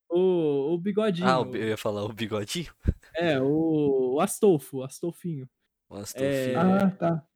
[0.09, 1.27] o, o bigodinho.
[1.27, 2.71] Ah, eu ia falar o bigodinho?
[3.13, 5.45] É, o, o Astolfo, o Astolfinho.
[5.89, 6.59] O É, Astolfinho.
[6.59, 7.27] Ah, tá.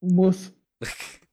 [0.00, 0.54] O moço.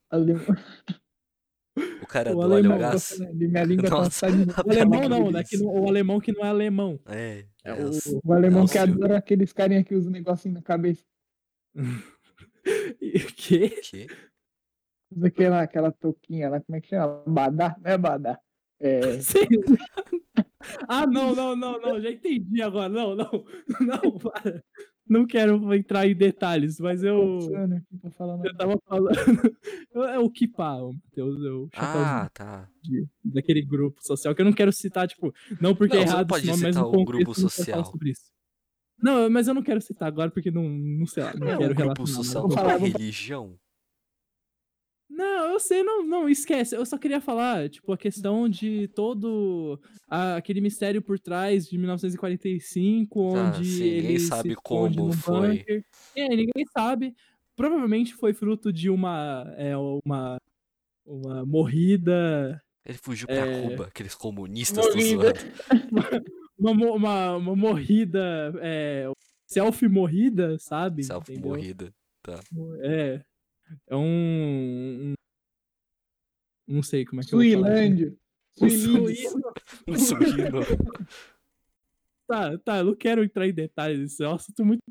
[2.02, 3.18] O cara o do alemão, óleo gás.
[3.34, 4.10] Minha língua tá Nossa.
[4.10, 4.52] saindo.
[4.64, 5.42] O alemão não, né?
[5.42, 5.62] que Deus.
[5.62, 7.00] não- o alemão que não é alemão.
[7.06, 7.90] É, É é o.
[8.24, 11.02] O alemão É o que adora aqueles carinha que usam um negocinho na cabeça.
[13.36, 13.68] Que?
[13.82, 14.06] que?
[15.14, 17.22] Usa aquela, aquela touquinha lá, como é que chama?
[17.26, 17.76] Badá?
[17.80, 18.38] Não é badá.
[18.80, 19.20] É.
[19.22, 20.44] Sei lá.
[20.88, 22.88] Ah, não, não, não, não, já entendi agora.
[22.88, 23.30] Não, não,
[23.80, 24.62] não, para.
[25.06, 27.38] Não quero entrar em detalhes, mas eu.
[28.42, 29.12] Eu tava falando.
[30.10, 32.68] É o Kipá, o Matheus, é o chapéuzinho Ah, tá.
[32.82, 36.10] de- daquele grupo social, que eu não quero citar, tipo, não porque Não, é você
[36.10, 37.84] não errado pode mas citar o grupo eu não quero falar social.
[37.84, 38.22] sobre isso.
[39.04, 41.56] Não, mas eu não quero citar agora porque não, não sei lá, não Não é
[41.58, 43.58] quero um vou não falar, vou- religião.
[45.10, 46.74] Não, eu sei, não, não, esquece.
[46.74, 49.78] Eu só queria falar, tipo, a questão de todo
[50.08, 54.96] a- aquele mistério por trás de 1945, Tá, onde sim, ninguém ele sabe se esconde
[54.96, 55.58] como foi.
[55.58, 55.84] bunker.
[56.16, 57.14] É, ninguém sabe.
[57.54, 60.38] Provavelmente foi fruto de uma é, uma
[61.06, 63.62] uma morrida, Ele fugiu pra É.
[63.68, 65.34] Cuba, aqueles comunistas Morrida.
[65.34, 65.44] zoando.
[66.58, 69.06] uma, uma, uma morrida, é,
[69.46, 71.04] selfie morrida, sabe?
[71.04, 71.50] Self Entendeu?
[71.50, 71.94] morrida.
[72.82, 73.24] É,
[73.88, 75.14] é um, um-
[76.66, 77.76] não sei como é que eu vou falar.
[77.76, 78.16] Suilândia.
[82.26, 84.18] Tá, tá, eu não quero entrar em detalhes.
[84.20, 84.82] É um assunto muito,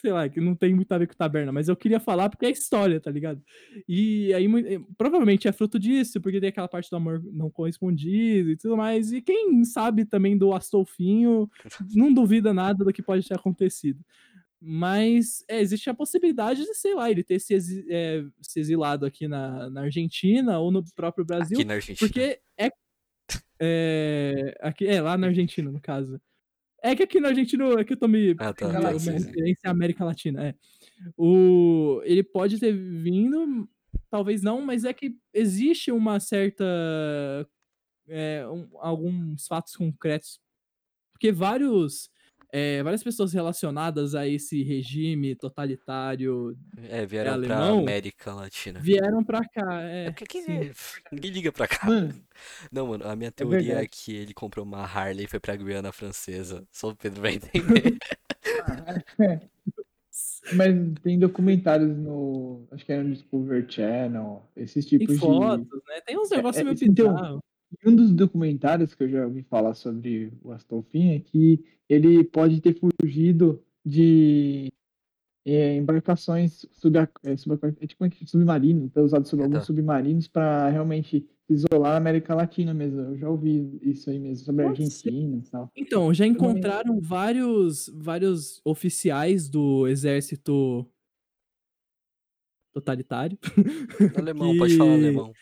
[0.00, 2.46] sei lá, que não tem muito a ver com taberna, mas eu queria falar porque
[2.46, 3.42] é história, tá ligado?
[3.88, 8.50] E aí, eh, provavelmente é fruto disso, porque tem aquela parte do amor não correspondido
[8.50, 9.12] e tudo mais.
[9.12, 11.50] E quem sabe também do Astolfinho
[11.94, 14.00] não duvida nada do que pode ter acontecido.
[14.60, 19.06] Mas é, existe a possibilidade de, sei lá, ele ter se, exi- eh, se exilado
[19.06, 21.58] aqui na, na Argentina ou no próprio Brasil.
[21.58, 22.08] Aqui na Argentina.
[22.08, 22.70] Porque é,
[23.60, 24.58] é.
[24.60, 26.20] Aqui, é, lá na Argentina, no caso.
[26.82, 28.34] É que aqui na Argentina, aqui eu tô me.
[28.38, 30.54] Ah, tá, tá, referência à América Latina, é.
[31.16, 33.68] O, ele pode ter vindo,
[34.10, 36.64] talvez não, mas é que existe uma certa.
[38.08, 40.40] é, um- alguns fatos concretos.
[41.12, 42.10] Porque vários.
[42.52, 46.56] É, várias pessoas relacionadas a esse regime totalitário
[46.88, 47.78] É, vieram pra alemão?
[47.80, 48.80] América Latina.
[48.80, 49.82] vieram pra cá.
[49.82, 50.70] É, É porque sim.
[51.12, 51.86] ninguém liga pra cá.
[51.86, 52.14] Mano,
[52.72, 53.88] Não, mano, a minha teoria é, verdade.
[53.92, 56.66] que ele comprou uma Harley e foi pra Guiana Francesa.
[56.72, 57.98] Só o Pedro vai entender.
[59.20, 59.40] é,
[60.54, 62.66] Mas tem documentários no.
[62.70, 64.42] Acho que é no Discovery Channel.
[64.56, 65.20] Esses Tem tipos de.
[65.20, 66.00] fotos, né?
[66.06, 67.40] Tem uns negócios é, meio então.
[67.88, 72.60] Um dos documentários que eu já ouvi falar sobre o Astolfin é que ele pode
[72.60, 74.68] ter fugido de
[75.46, 80.28] é, embarcações sub, é, sub, é, tipo, é que- submarinos, ter usado sobre alguns submarinos
[80.28, 83.00] para realmente isolar a América Latina mesmo.
[83.00, 84.68] Eu já ouvi isso aí mesmo, sobre a.
[84.68, 85.70] Argentina e tal.
[85.74, 90.86] Então, já encontraram vários, vários oficiais do exército
[92.74, 93.38] totalitário
[94.16, 95.32] Alemão, pode falar que- alemão.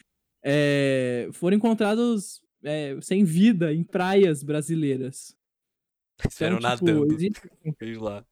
[0.48, 5.36] É, foram encontrados é, sem vida em praias brasileiras.
[6.24, 7.12] Estiveram Então, tipo, nadando.
[7.14, 7.50] existe-
[8.00, 8.24] lá.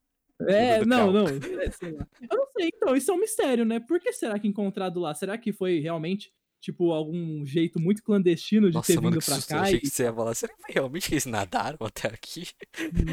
[0.48, 1.26] É, não, não.
[1.28, 3.80] Eu não sei, então, isso é um mistério, né?
[3.80, 5.12] Por que será que encontrado lá?
[5.14, 9.34] Será que foi realmente, tipo, algum jeito muito clandestino de Nossa, ter mano, vindo pra
[9.36, 9.50] susto.
[9.52, 9.62] Eu cá?
[9.64, 9.80] achei E...
[9.80, 10.34] que você ia falar.
[10.34, 12.46] Será que realmente eles nadaram até aqui?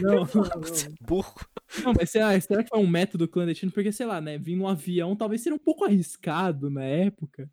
[0.01, 0.95] Não, não, Você é não.
[1.01, 1.35] burro.
[1.83, 3.71] Não, mas será, será que foi um método clandestino?
[3.71, 4.37] Porque, sei lá, né?
[4.37, 7.49] Vir num avião talvez seria um pouco arriscado na época.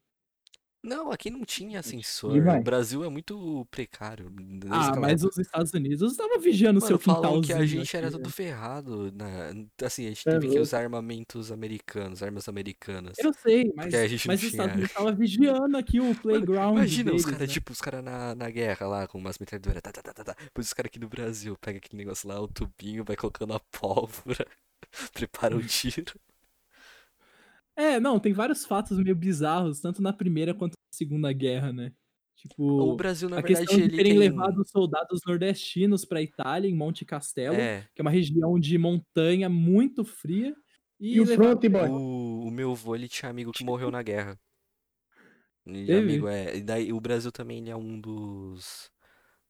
[0.82, 2.32] Não, aqui não tinha sensor.
[2.32, 2.60] demais.
[2.60, 4.32] O Brasil é muito precário.
[4.70, 7.62] Ah, mas os Estados Unidos estavam vigiando o seu Mano, falam que quintalzinho.
[7.62, 8.30] a gente era tudo né?
[8.30, 9.12] ferrado.
[9.12, 9.26] Na...
[9.84, 13.18] Assim, a gente É teve que usar armamentos americanos, armas americanas.
[13.18, 17.24] Eu sei, mas, mas os Estados Unidos estavam vigiando aqui o playground Imagina os deles,
[17.24, 17.54] caras, né?
[17.54, 20.36] tipo, os caras na, na guerra lá, com umas metralhadoras, tá, tá, tá, tá, tá.
[20.44, 23.60] Depois os caras aqui no Brasil, pega aquele negócio lá, o tubinho, vai colocando a
[23.60, 24.46] pólvora,
[25.12, 26.14] prepara o tiro.
[27.78, 31.92] É, não, tem vários fatos meio bizarros, tanto na Primeira quanto na Segunda Guerra, né?
[32.34, 34.18] Tipo, O Brasil, na a verdade, questão de terem tem...
[34.18, 39.48] levado soldados nordestinos pra Itália, em Monte Castelo, É, que é uma região de montanha
[39.48, 40.56] muito fria.
[40.98, 41.88] E, E o Front Boy?
[41.88, 44.36] o, o meu avô, ele tinha amigo que morreu na guerra.
[45.64, 46.56] E amigo, é.
[46.56, 48.90] E daí o Brasil também ele é um dos,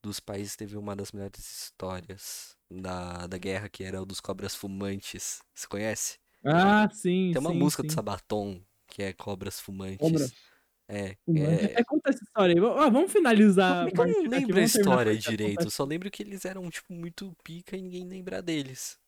[0.03, 4.21] dos países que teve uma das melhores histórias da, da guerra, que era o dos
[4.21, 5.41] cobras fumantes.
[5.55, 6.19] Você conhece?
[6.45, 7.93] Ah, sim, Tem uma sim, música do sim.
[7.93, 9.99] Sabaton, que é Cobras Fumantes.
[9.99, 10.33] Cobras.
[10.89, 12.61] É, é, É, conta essa história aí.
[12.79, 13.89] Ah, vamos finalizar.
[13.89, 15.67] É eu não aqui, lembro a história direito?
[15.67, 18.99] Eu só lembro que eles eram, tipo, muito pica e ninguém lembra deles.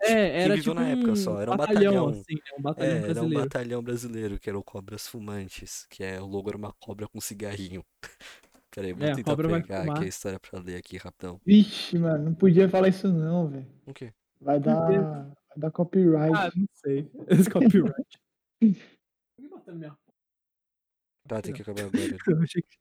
[0.00, 2.08] É, era viveu tipo na época um só, era um batalhão, batalhão.
[2.08, 2.52] assim, né?
[2.58, 3.32] Um batalhão É, era um brasileiro.
[3.32, 7.20] batalhão brasileiro, que era o Cobras Fumantes, que é o logo era uma cobra com
[7.20, 7.84] cigarrinho.
[8.72, 11.40] Peraí, vou É, tentar pegar aqui a história pra ler aqui rapidão.
[11.44, 13.66] Vixe, mano, não podia falar isso não, velho.
[13.86, 14.14] O quê?
[14.40, 16.32] Vai dar, dar copyright.
[16.34, 17.10] Ah, não sei.
[17.28, 18.18] Esse copyright.
[21.26, 22.16] Tá, tem que acabar agora.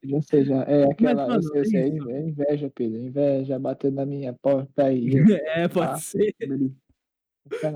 [0.06, 0.64] Já sei, já.
[0.64, 1.28] É aquela.
[1.28, 2.10] mano, eu sei, é é isso.
[2.10, 2.98] é inveja, Pedro.
[3.00, 5.10] Inveja batendo na minha porta aí.
[5.48, 5.98] É, pode Ah.
[5.98, 6.34] ser.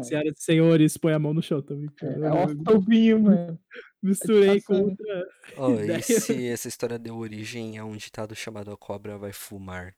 [0.03, 1.89] Senhoras e senhores, põe a mão no chão também.
[2.01, 3.59] É, Eu- é eu o Astolfinho, mano.
[4.03, 4.89] misturei com passando.
[4.89, 5.27] outra.
[5.57, 9.95] Eu- esse, essa história deu origem a um ditado chamado A Cobra Vai Fumar.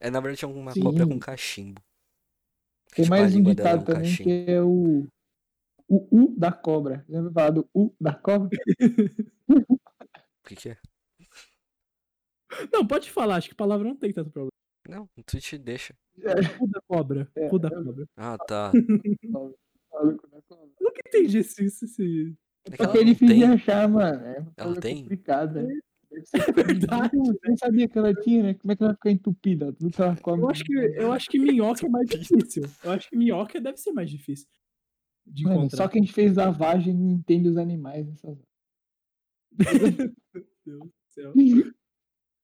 [0.00, 0.82] É, na verdade, é uma Sim.
[0.82, 1.82] cobra com cachimbo.
[2.94, 5.06] Tem Tipo, mais um dela é ditado também que é o.
[5.88, 7.04] O U da cobra.
[7.08, 8.48] Lembra falar do U da cobra?
[9.50, 9.76] O
[10.48, 10.76] que que é?
[12.72, 14.50] Não, pode falar, acho que palavra não tem tanto problema.
[14.88, 15.94] Não, o Twitch deixa.
[16.58, 17.30] Cu da cobra.
[17.34, 18.06] É, Cu da eu- cobra.
[18.16, 18.72] Ah, tá.
[19.94, 20.18] Eu
[20.80, 21.64] nunca entendi esse.
[21.64, 22.34] esse, esse...
[22.66, 23.44] É que Só ela é de tem.
[23.44, 24.24] achar, mano.
[24.26, 25.02] É Ela tem?
[25.02, 25.62] complicada.
[25.62, 25.80] Deve
[26.22, 28.54] ser- verdade, Eu nem sabia que ela tinha, né?
[28.54, 29.72] Como é que ela vai ficar entupida?
[29.72, 30.42] Tudo que ela come.
[30.42, 32.64] Eu acho que, eu acho que minhoca é mais difícil.
[32.82, 34.48] Eu acho que minhoca deve ser mais difícil
[35.26, 35.76] de Mano, encontrar.
[35.78, 38.38] só quem fez lavagem entende os animais nessas
[40.36, 41.32] Meu Deus do céu.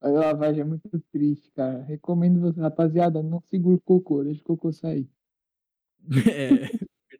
[0.01, 1.83] A lavagem é muito triste, cara.
[1.83, 5.09] Recomendo você, rapaziada, não segura o cocô, deixa o cocô sair.
[6.35, 6.71] É,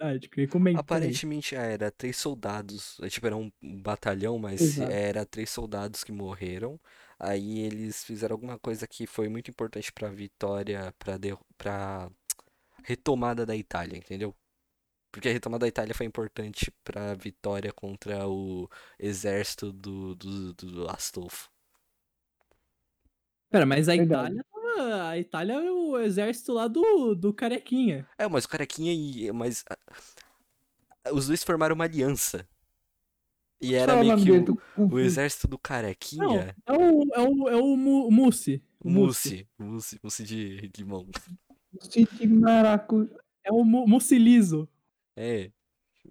[0.01, 0.49] verdade, que.
[0.73, 2.99] Aparentemente ah, era três soldados.
[3.03, 4.91] é, Tipo, era um batalhão, mas Exato.
[4.91, 6.81] era três soldados que morreram.
[7.19, 12.11] Aí eles fizeram alguma coisa que foi muito importante pra vitória, pra, derro- pra
[12.85, 14.35] retomada da Itália, entendeu?
[15.13, 18.69] Porque a retomada da Itália foi importante pra vitória contra o
[18.99, 21.51] exército do, do, do Astolfo.
[23.51, 23.97] Pera, mas a.
[23.97, 24.45] Itália
[24.79, 28.07] A Itália é o exército lá do, do Carequinha.
[28.19, 29.31] É, mas o Carequinha e.
[29.33, 29.65] Mas.
[31.13, 32.47] Os dois formaram uma aliança.
[33.61, 36.57] E era o meio que o, o exército do Não, Carequinha.
[36.67, 38.63] é o, é o, é o Mu- Mussi.
[38.83, 39.47] Mousse.
[39.59, 41.07] Mousse, mousse de limão.
[41.81, 43.09] City Maracu.
[43.45, 43.87] É o Mu-
[44.17, 44.67] liso.
[45.17, 45.51] É.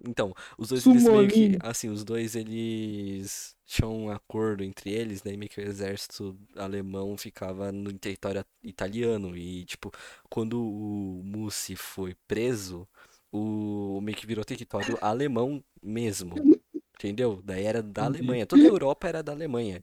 [0.06, 1.58] Então, os dois eles meio que.
[1.60, 7.16] Assim, os dois eles tinham um acordo entre eles, daí meio que o exército alemão
[7.16, 9.36] ficava no território italiano.
[9.36, 9.92] E, tipo,
[10.28, 12.88] quando o Mussi foi preso,
[13.30, 16.34] o meio que virou território alemão mesmo.
[16.96, 17.40] Entendeu?
[17.44, 18.18] Daí era da Entendi.
[18.18, 18.46] Alemanha.
[18.46, 19.82] Toda a Europa era da Alemanha.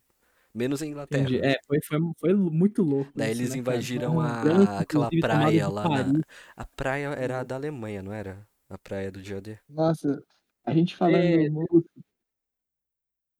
[0.53, 1.23] Menos a Inglaterra.
[1.23, 1.45] Entendi.
[1.45, 3.11] É, foi, foi, foi muito louco.
[3.15, 6.21] Daí isso, eles né, invadiram a- aquela chamado praia lá na-.
[6.55, 8.47] A praia era da Alemanha, não era?
[8.69, 9.57] A praia do Jodê.
[9.69, 10.21] Nossa,
[10.65, 11.49] A gente falando É.
[11.49, 11.87] mousse,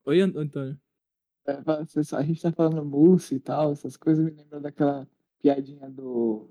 [0.05, 0.79] Oi, An- Antônio.
[1.45, 1.51] é,
[2.15, 5.05] a gente tá falando mousse e tal, essas coisas me lembram daquela
[5.41, 6.49] piadinha do.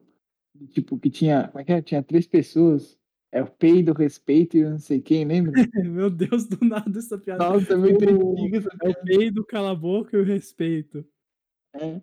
[0.73, 1.49] tipo, que tinha.
[1.49, 1.83] Como é que é?
[1.83, 2.99] Tinha três pessoas.
[3.33, 5.53] É o peido, o respeito e eu não sei quem, lembra?
[5.91, 7.45] Meu Deus, do nada essa piada.
[7.49, 11.05] Nossa, é muito O- antiga essa É o peido, cala a boca e o respeito.
[11.75, 12.01] É.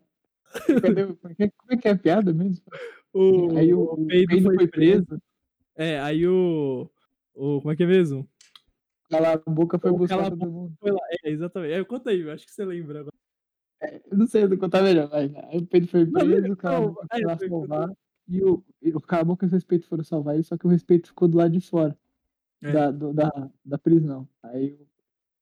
[0.81, 2.63] Cadê Como é que- como é que é a piada mesmo?
[3.13, 5.05] O, Aí o, o o peido, peido foi, foi preso.
[5.05, 5.21] preso,
[5.75, 6.89] É, aí o.
[7.33, 8.27] o como é que é mesmo?
[9.09, 10.73] cala a boca foi O buscar cala todo mundo.
[10.79, 10.99] Foi lá.
[11.23, 11.73] É, exatamente.
[11.73, 13.13] É, conta aí, eu acho que você lembra agora.
[14.09, 15.09] Eu não sei, eu vou contar melhor.
[15.13, 17.97] Aí o Pedro foi Não, preso, o cala a não, boca aí foi lá salvar.
[18.27, 21.27] E o, e o e o respeito foram salvar ele, só que o respeito ficou
[21.27, 21.97] do lado de fora
[22.61, 22.71] É.
[22.71, 24.27] da, do- da, da prisão.
[24.41, 24.87] Aí o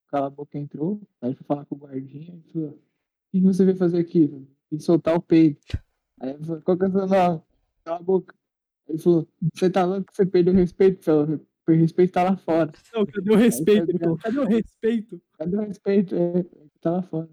[0.07, 2.79] cala a boca entrou, aí ele foi falar com o guardinha e falou: O
[3.31, 4.27] que você veio fazer aqui?
[4.71, 5.59] Vim soltar o peido.
[6.19, 7.41] Aí ele falou: Qual que é o seu nome?
[7.85, 8.35] Cala a boca.
[8.91, 11.03] Ele falou: Você tá louco que você perdeu o respeito?
[11.03, 12.71] Falou, o respeito tá lá fora.
[12.93, 13.97] Não, cadê o respeito?
[13.99, 15.21] falou, cadê o respeito?
[15.37, 16.15] Cadê o respeito?
[16.15, 16.45] É,
[16.81, 17.29] tá lá fora.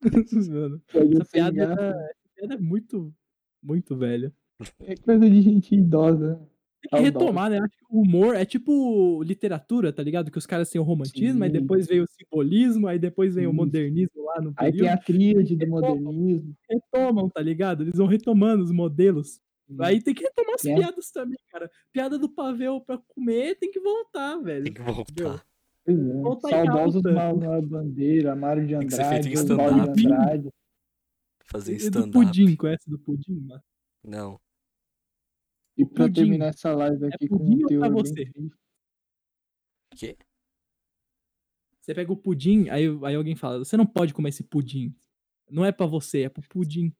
[0.50, 3.12] Mano, aí, essa piada, graça, essa piada é muito,
[3.62, 4.32] muito velha.
[4.80, 6.34] É coisa de gente idosa.
[6.34, 6.46] né?
[6.80, 7.18] Tem que Saudosa.
[7.18, 7.58] retomar, né?
[7.58, 10.30] Acho que o humor é tipo literatura, tá ligado?
[10.30, 11.60] Que os caras têm o romantismo, aí Sim.
[11.60, 13.56] depois veio o simbolismo, aí depois vem o Isso.
[13.56, 14.78] modernismo lá no Aí período.
[14.80, 15.80] tem a tríade do Retoma.
[16.12, 16.54] modernismo.
[16.70, 17.82] Retomam, tá ligado?
[17.82, 19.40] Eles vão retomando os modelos.
[19.80, 20.74] Aí tem que retomar as É.
[20.74, 21.70] piadas também, cara.
[21.92, 24.64] Piada do pavel pra comer tem que voltar, velho.
[24.64, 25.44] Tem que voltar.
[25.84, 26.12] Pois é.
[26.22, 27.02] Volta em Saudosos.
[27.02, 30.06] Manuel Bandeira, Mário de Andrade, Oswaldo de stand-up.
[30.06, 30.48] Andrade.
[31.44, 32.12] Fazer E do stand-up.
[32.12, 33.62] pudim, conhece do pudim, mano?
[34.04, 34.40] Não.
[35.76, 36.22] E pra Pudim.
[36.22, 38.32] terminar essa live aqui com pudim um ou pra bem você?
[39.96, 40.16] Quê?
[41.80, 44.94] Você pega o pudim, aí, aí alguém fala, você não pode comer esse pudim.
[45.50, 46.92] Não é pra você, é pro pudim.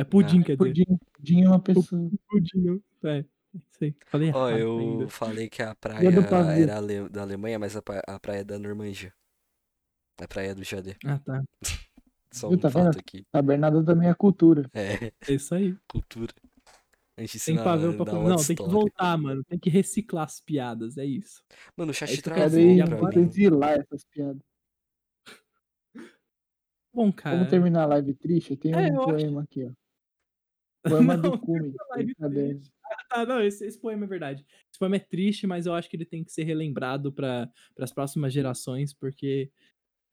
[0.00, 0.84] É pudim, Ah, quer dizer.
[0.86, 2.10] Pudim, Pudim é uma pessoa.
[2.28, 2.82] Pudim.
[3.04, 3.24] É,
[3.72, 3.94] sei.
[4.06, 5.08] Falei Ó, errado eu ainda.
[5.08, 6.08] falei que a praia
[6.62, 9.12] era ale- da Alemanha, mas a, pra- a praia é da Normandia.
[10.22, 10.96] A praia do Jadê.
[11.04, 11.42] Ah, tá.
[12.32, 13.24] Só Viu, um tá fato aqui.
[13.32, 14.68] A Bernarda também é cultura.
[14.72, 15.76] É, É isso aí.
[15.88, 16.32] cultura.
[17.16, 18.10] A gente Tem pra da comer.
[18.12, 19.42] aula Não, tem que voltar, mano.
[19.44, 21.42] Tem que reciclar as piadas, é isso.
[21.76, 23.26] Mano, o chat É que eu travou Cadê pra mim.
[23.26, 24.40] exilar essas piadas?
[26.94, 27.36] Bom, cara.
[27.36, 28.56] Vamos terminar a live triste?
[28.56, 29.70] Tem É, um eu acho- poema aqui, ó.
[30.82, 31.74] Poema Não, do Cume.
[31.94, 32.72] triste.
[33.10, 34.44] Ah, não, esse, esse poema é verdade.
[34.70, 37.92] Esse poema é triste, mas eu acho que ele tem que ser relembrado para as
[37.92, 39.50] próximas gerações, porque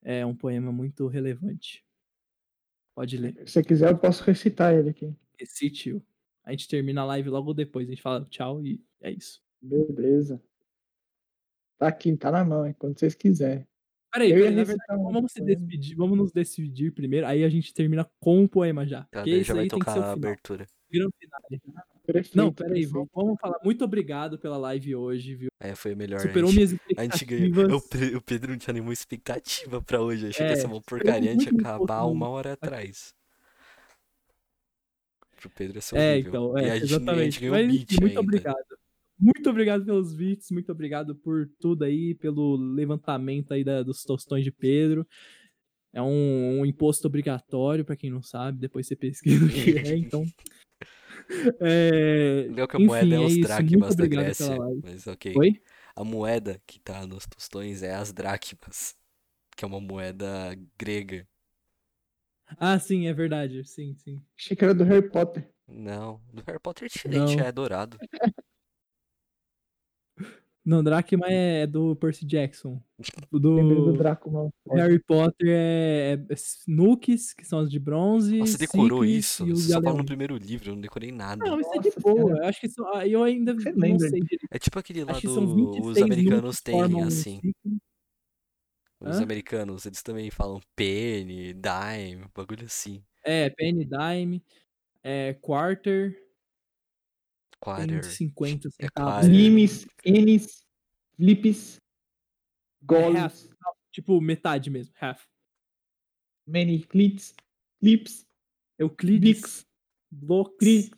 [0.04, 1.86] é um poema muito relevante.
[2.96, 3.36] Pode ler.
[3.46, 5.16] Se você quiser, eu posso recitar ele aqui.
[5.40, 6.04] Recite-o.
[6.44, 7.88] A gente termina a live logo depois.
[7.88, 9.44] A gente fala tchau e é isso.
[9.62, 10.42] Beleza.
[11.78, 12.76] Tá aqui, tá na mão, hein?
[12.78, 13.68] Quando vocês quiserem.
[14.18, 17.74] Peraí, peraí, na verdade, um vamos se despedir, vamos nos despedir primeiro, aí a gente
[17.74, 19.04] termina com o poema já.
[19.04, 20.30] Tá, Porque isso já vai aí tem que tocar ser o a final.
[20.30, 20.68] abertura.
[20.92, 21.62] Grande finale.
[22.06, 23.60] Perfeito, Não, peraí, vamos, vamos falar.
[23.64, 25.50] Muito obrigado pela live hoje, viu?
[25.60, 26.22] É, foi melhor.
[26.22, 27.46] Superou a gente, minhas a gente ganhou.
[27.48, 27.74] expectativas.
[27.74, 30.28] O, Pe- o Pedro não tinha nenhuma expectativa pra hoje.
[30.28, 31.30] Achei É, que ia ser uma porcaria.
[31.30, 33.14] A gente ia muito um acabar uma hora atrás.
[35.36, 36.30] Pro Pedro É, horrível.
[36.30, 37.40] então, e é, a gente, a gente exatamente.
[37.42, 38.22] ganhou Mas, beat enfim, muito ainda.
[38.22, 38.77] obrigado.
[39.20, 44.44] Muito obrigado pelos beats, muito obrigado por tudo aí, pelo levantamento aí da- dos tostões
[44.44, 45.08] de Pedro.
[45.94, 49.98] É um, um imposto obrigatório, pra quem não sabe, depois você pesquisa o que é,
[49.98, 50.24] então.
[51.60, 54.56] É, que a enfim, moeda é é os dracmas da Grécia.
[54.84, 55.34] Mas ok.
[55.36, 55.62] Oi?
[55.96, 58.96] A moeda que tá nos tostões é as dracmas.
[59.56, 61.28] Que é uma moeda grega.
[62.60, 63.66] Ah, sim, é verdade.
[63.66, 64.22] Sim, sim.
[64.38, 65.50] Achei que era do Harry Potter.
[65.68, 67.44] Não, do Harry Potter é diferente, Não.
[67.44, 67.98] é dourado.
[70.68, 72.82] Não, Dracma é do Percy Jackson.
[73.32, 74.52] Lembrei do Do Draco Malfoy.
[74.72, 78.38] Harry Potter é, é Snooks, que são os de bronze.
[78.38, 79.46] Nossa, você decorou isso?
[79.46, 81.46] Você só fala no primeiro livro, eu não decorei nada.
[81.46, 82.38] Não, isso é de boa.
[82.40, 84.48] Eu acho que isso, ah, eu ainda Você não lembra sei direito.
[84.52, 85.22] É tipo aquele lá do.
[85.22, 87.40] são 26 Os americanos têm, assim.
[89.00, 89.24] Os Hã?
[89.24, 93.02] americanos, eles também falam penny, dime, bagulho assim.
[93.24, 94.44] É, penny, dime,
[95.02, 96.27] é, quarter,
[97.60, 98.04] tem Quarter.
[98.04, 99.12] 50 É centavos.
[99.14, 99.30] quarter.
[99.30, 100.66] Nimes, Enes,
[101.16, 101.78] Flips,
[102.84, 103.48] Golos, half.
[103.92, 105.26] Tipo, metade mesmo, half.
[106.48, 107.34] Many Clips,
[107.80, 108.26] Clips,
[108.80, 109.66] Euclides,
[110.12, 110.90] blocks,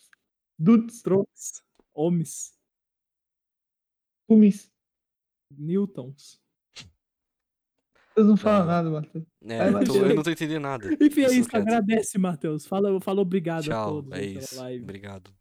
[0.60, 1.64] Dudes, trox,
[1.96, 2.52] ohms,
[4.28, 4.70] Cumis.
[5.58, 6.38] newtons.
[8.14, 8.66] Vocês não falam Ah.
[8.66, 9.26] nada, Matheus.
[9.44, 10.94] É, Vai, eu, tô- eu não tô entendendo nada.
[11.02, 11.50] Enfim, é Eu isso.
[11.54, 12.66] Agradece, Matheus.
[12.68, 14.56] Fala, fala obrigado a Tchau, todos é isso.
[14.58, 14.84] live.
[14.84, 15.34] Obrigado.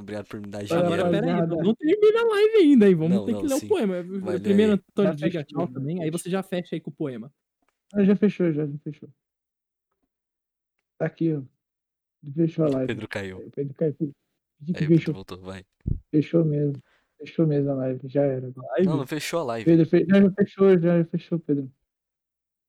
[0.00, 0.60] Obrigado por me dar.
[0.62, 1.62] Agora, peraí, rapaziada.
[1.62, 2.94] não, termina a live ainda, hein?
[2.94, 3.66] Vamos Não, ter não, que ler sim.
[3.66, 4.02] o poema.
[4.02, 4.78] Vai, Primeiro, aí.
[4.90, 7.32] Antônio, Já diga tchau tudo, também, aí você já fecha aí com o poema.
[7.94, 9.08] Ah, já fechou, já, já fechou.
[10.98, 11.42] Tá aqui, ó.
[12.34, 12.86] Fechou a live.
[12.86, 13.50] Pedro caiu.
[13.54, 13.94] Pedro caiu.
[13.96, 14.12] Que
[14.76, 15.64] Aí fechou, voltou, vai.
[16.10, 16.82] fechou mesmo.
[17.18, 18.52] Fechou mesmo a live, já era.
[18.76, 19.64] Ai, Não, não fechou a live.
[19.64, 20.06] Pedro, fe...
[20.06, 21.70] já fechou, já fechou, Pedro.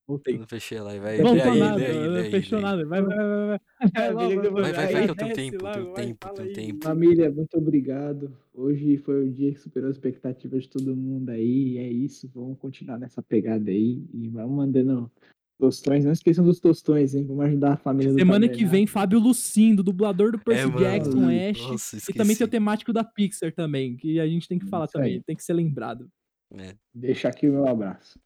[0.07, 0.35] Voltei.
[0.35, 0.99] Eu não fechei a live.
[0.99, 2.85] Vai, lê aí, nada, lê aí, lê não aí, fechou nada.
[2.85, 3.59] Vai, vai, vai, vai.
[3.91, 4.13] Vai,
[4.51, 6.53] Vai, vai, vai, que eu tenho tempo, logo, tenho vai, tempo, tenho aí.
[6.53, 6.83] tempo.
[6.83, 8.37] Família, muito obrigado.
[8.53, 11.77] Hoje foi o dia que superou a expectativa de todo mundo aí.
[11.77, 14.03] É isso, vamos continuar nessa pegada aí.
[14.13, 15.11] E vamos mandando
[15.59, 16.03] tostões.
[16.03, 17.23] Não esqueçam dos tostões, hein?
[17.25, 20.77] Vamos ajudar a família do Semana que vem, Fábio Lucindo, dublador do Percy É.
[20.77, 21.61] Jackson, Ash.
[21.61, 24.85] Nossa, E também tem o temático da Pixar também, que a gente tem que falar
[24.85, 25.23] Isso também, aí.
[25.23, 26.09] tem que ser lembrado.
[26.57, 26.73] É.
[26.93, 28.19] Deixa aqui o meu abraço.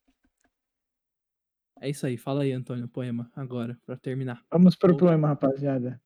[1.85, 4.43] É isso aí, fala aí, Antônio, o poema, agora, pra terminar.
[4.51, 4.97] Vamos para o Ô.
[4.97, 6.01] poema, rapaziada.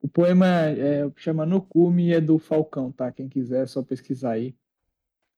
[0.00, 3.12] O poema é, chama No Cume e é do Falcão, tá?
[3.12, 4.56] Quem quiser é só pesquisar aí.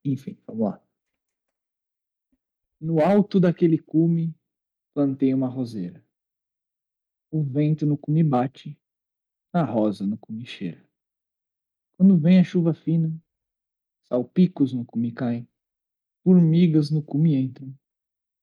[0.04, 0.80] Enfim, vamos lá.
[2.80, 4.32] No alto daquele cume,
[4.94, 6.06] plantei uma roseira.
[7.28, 8.78] O vento no cume bate,
[9.52, 10.88] a rosa no cume cheira.
[11.96, 13.12] Quando vem a chuva fina,
[14.04, 15.48] salpicos no cume caem,
[16.22, 17.76] formigas no cume entram,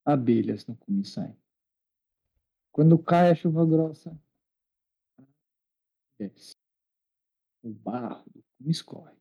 [0.08, 1.36] abelhas no saem.
[2.72, 4.18] Quando cai a chuva grossa,
[6.18, 6.56] desce.
[7.62, 9.18] O barro do cume escorre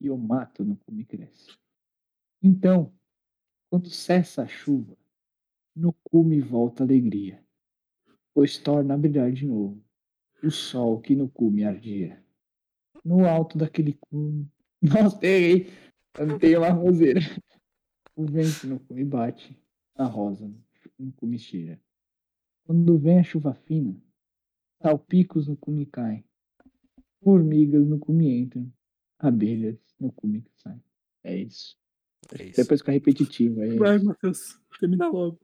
[0.00, 1.56] e o mato no cume cresce.
[2.42, 2.92] Então,
[3.70, 4.96] quando cessa a chuva,
[5.76, 7.44] no cume volta a alegria,
[8.34, 9.80] pois torna a brilhar de novo
[10.42, 12.22] o sol que no cume ardia.
[13.04, 14.50] No alto daquele cume,
[14.82, 15.70] nossa, errei,
[16.12, 17.20] plantei uma roseira.
[18.16, 19.56] O vento no cume bate,
[19.94, 20.52] a rosa
[20.98, 21.80] no cume cheira.
[22.64, 23.94] Quando vem a chuva fina,
[24.80, 26.24] salpicos no cume caem,
[27.22, 28.72] formigas no cume entram,
[29.18, 30.82] abelhas no cume saem.
[31.22, 31.76] É isso.
[32.38, 32.60] É isso.
[32.60, 33.62] Depois fica repetitivo.
[33.62, 34.04] É Vai, isso.
[34.04, 35.38] Matheus, termina logo.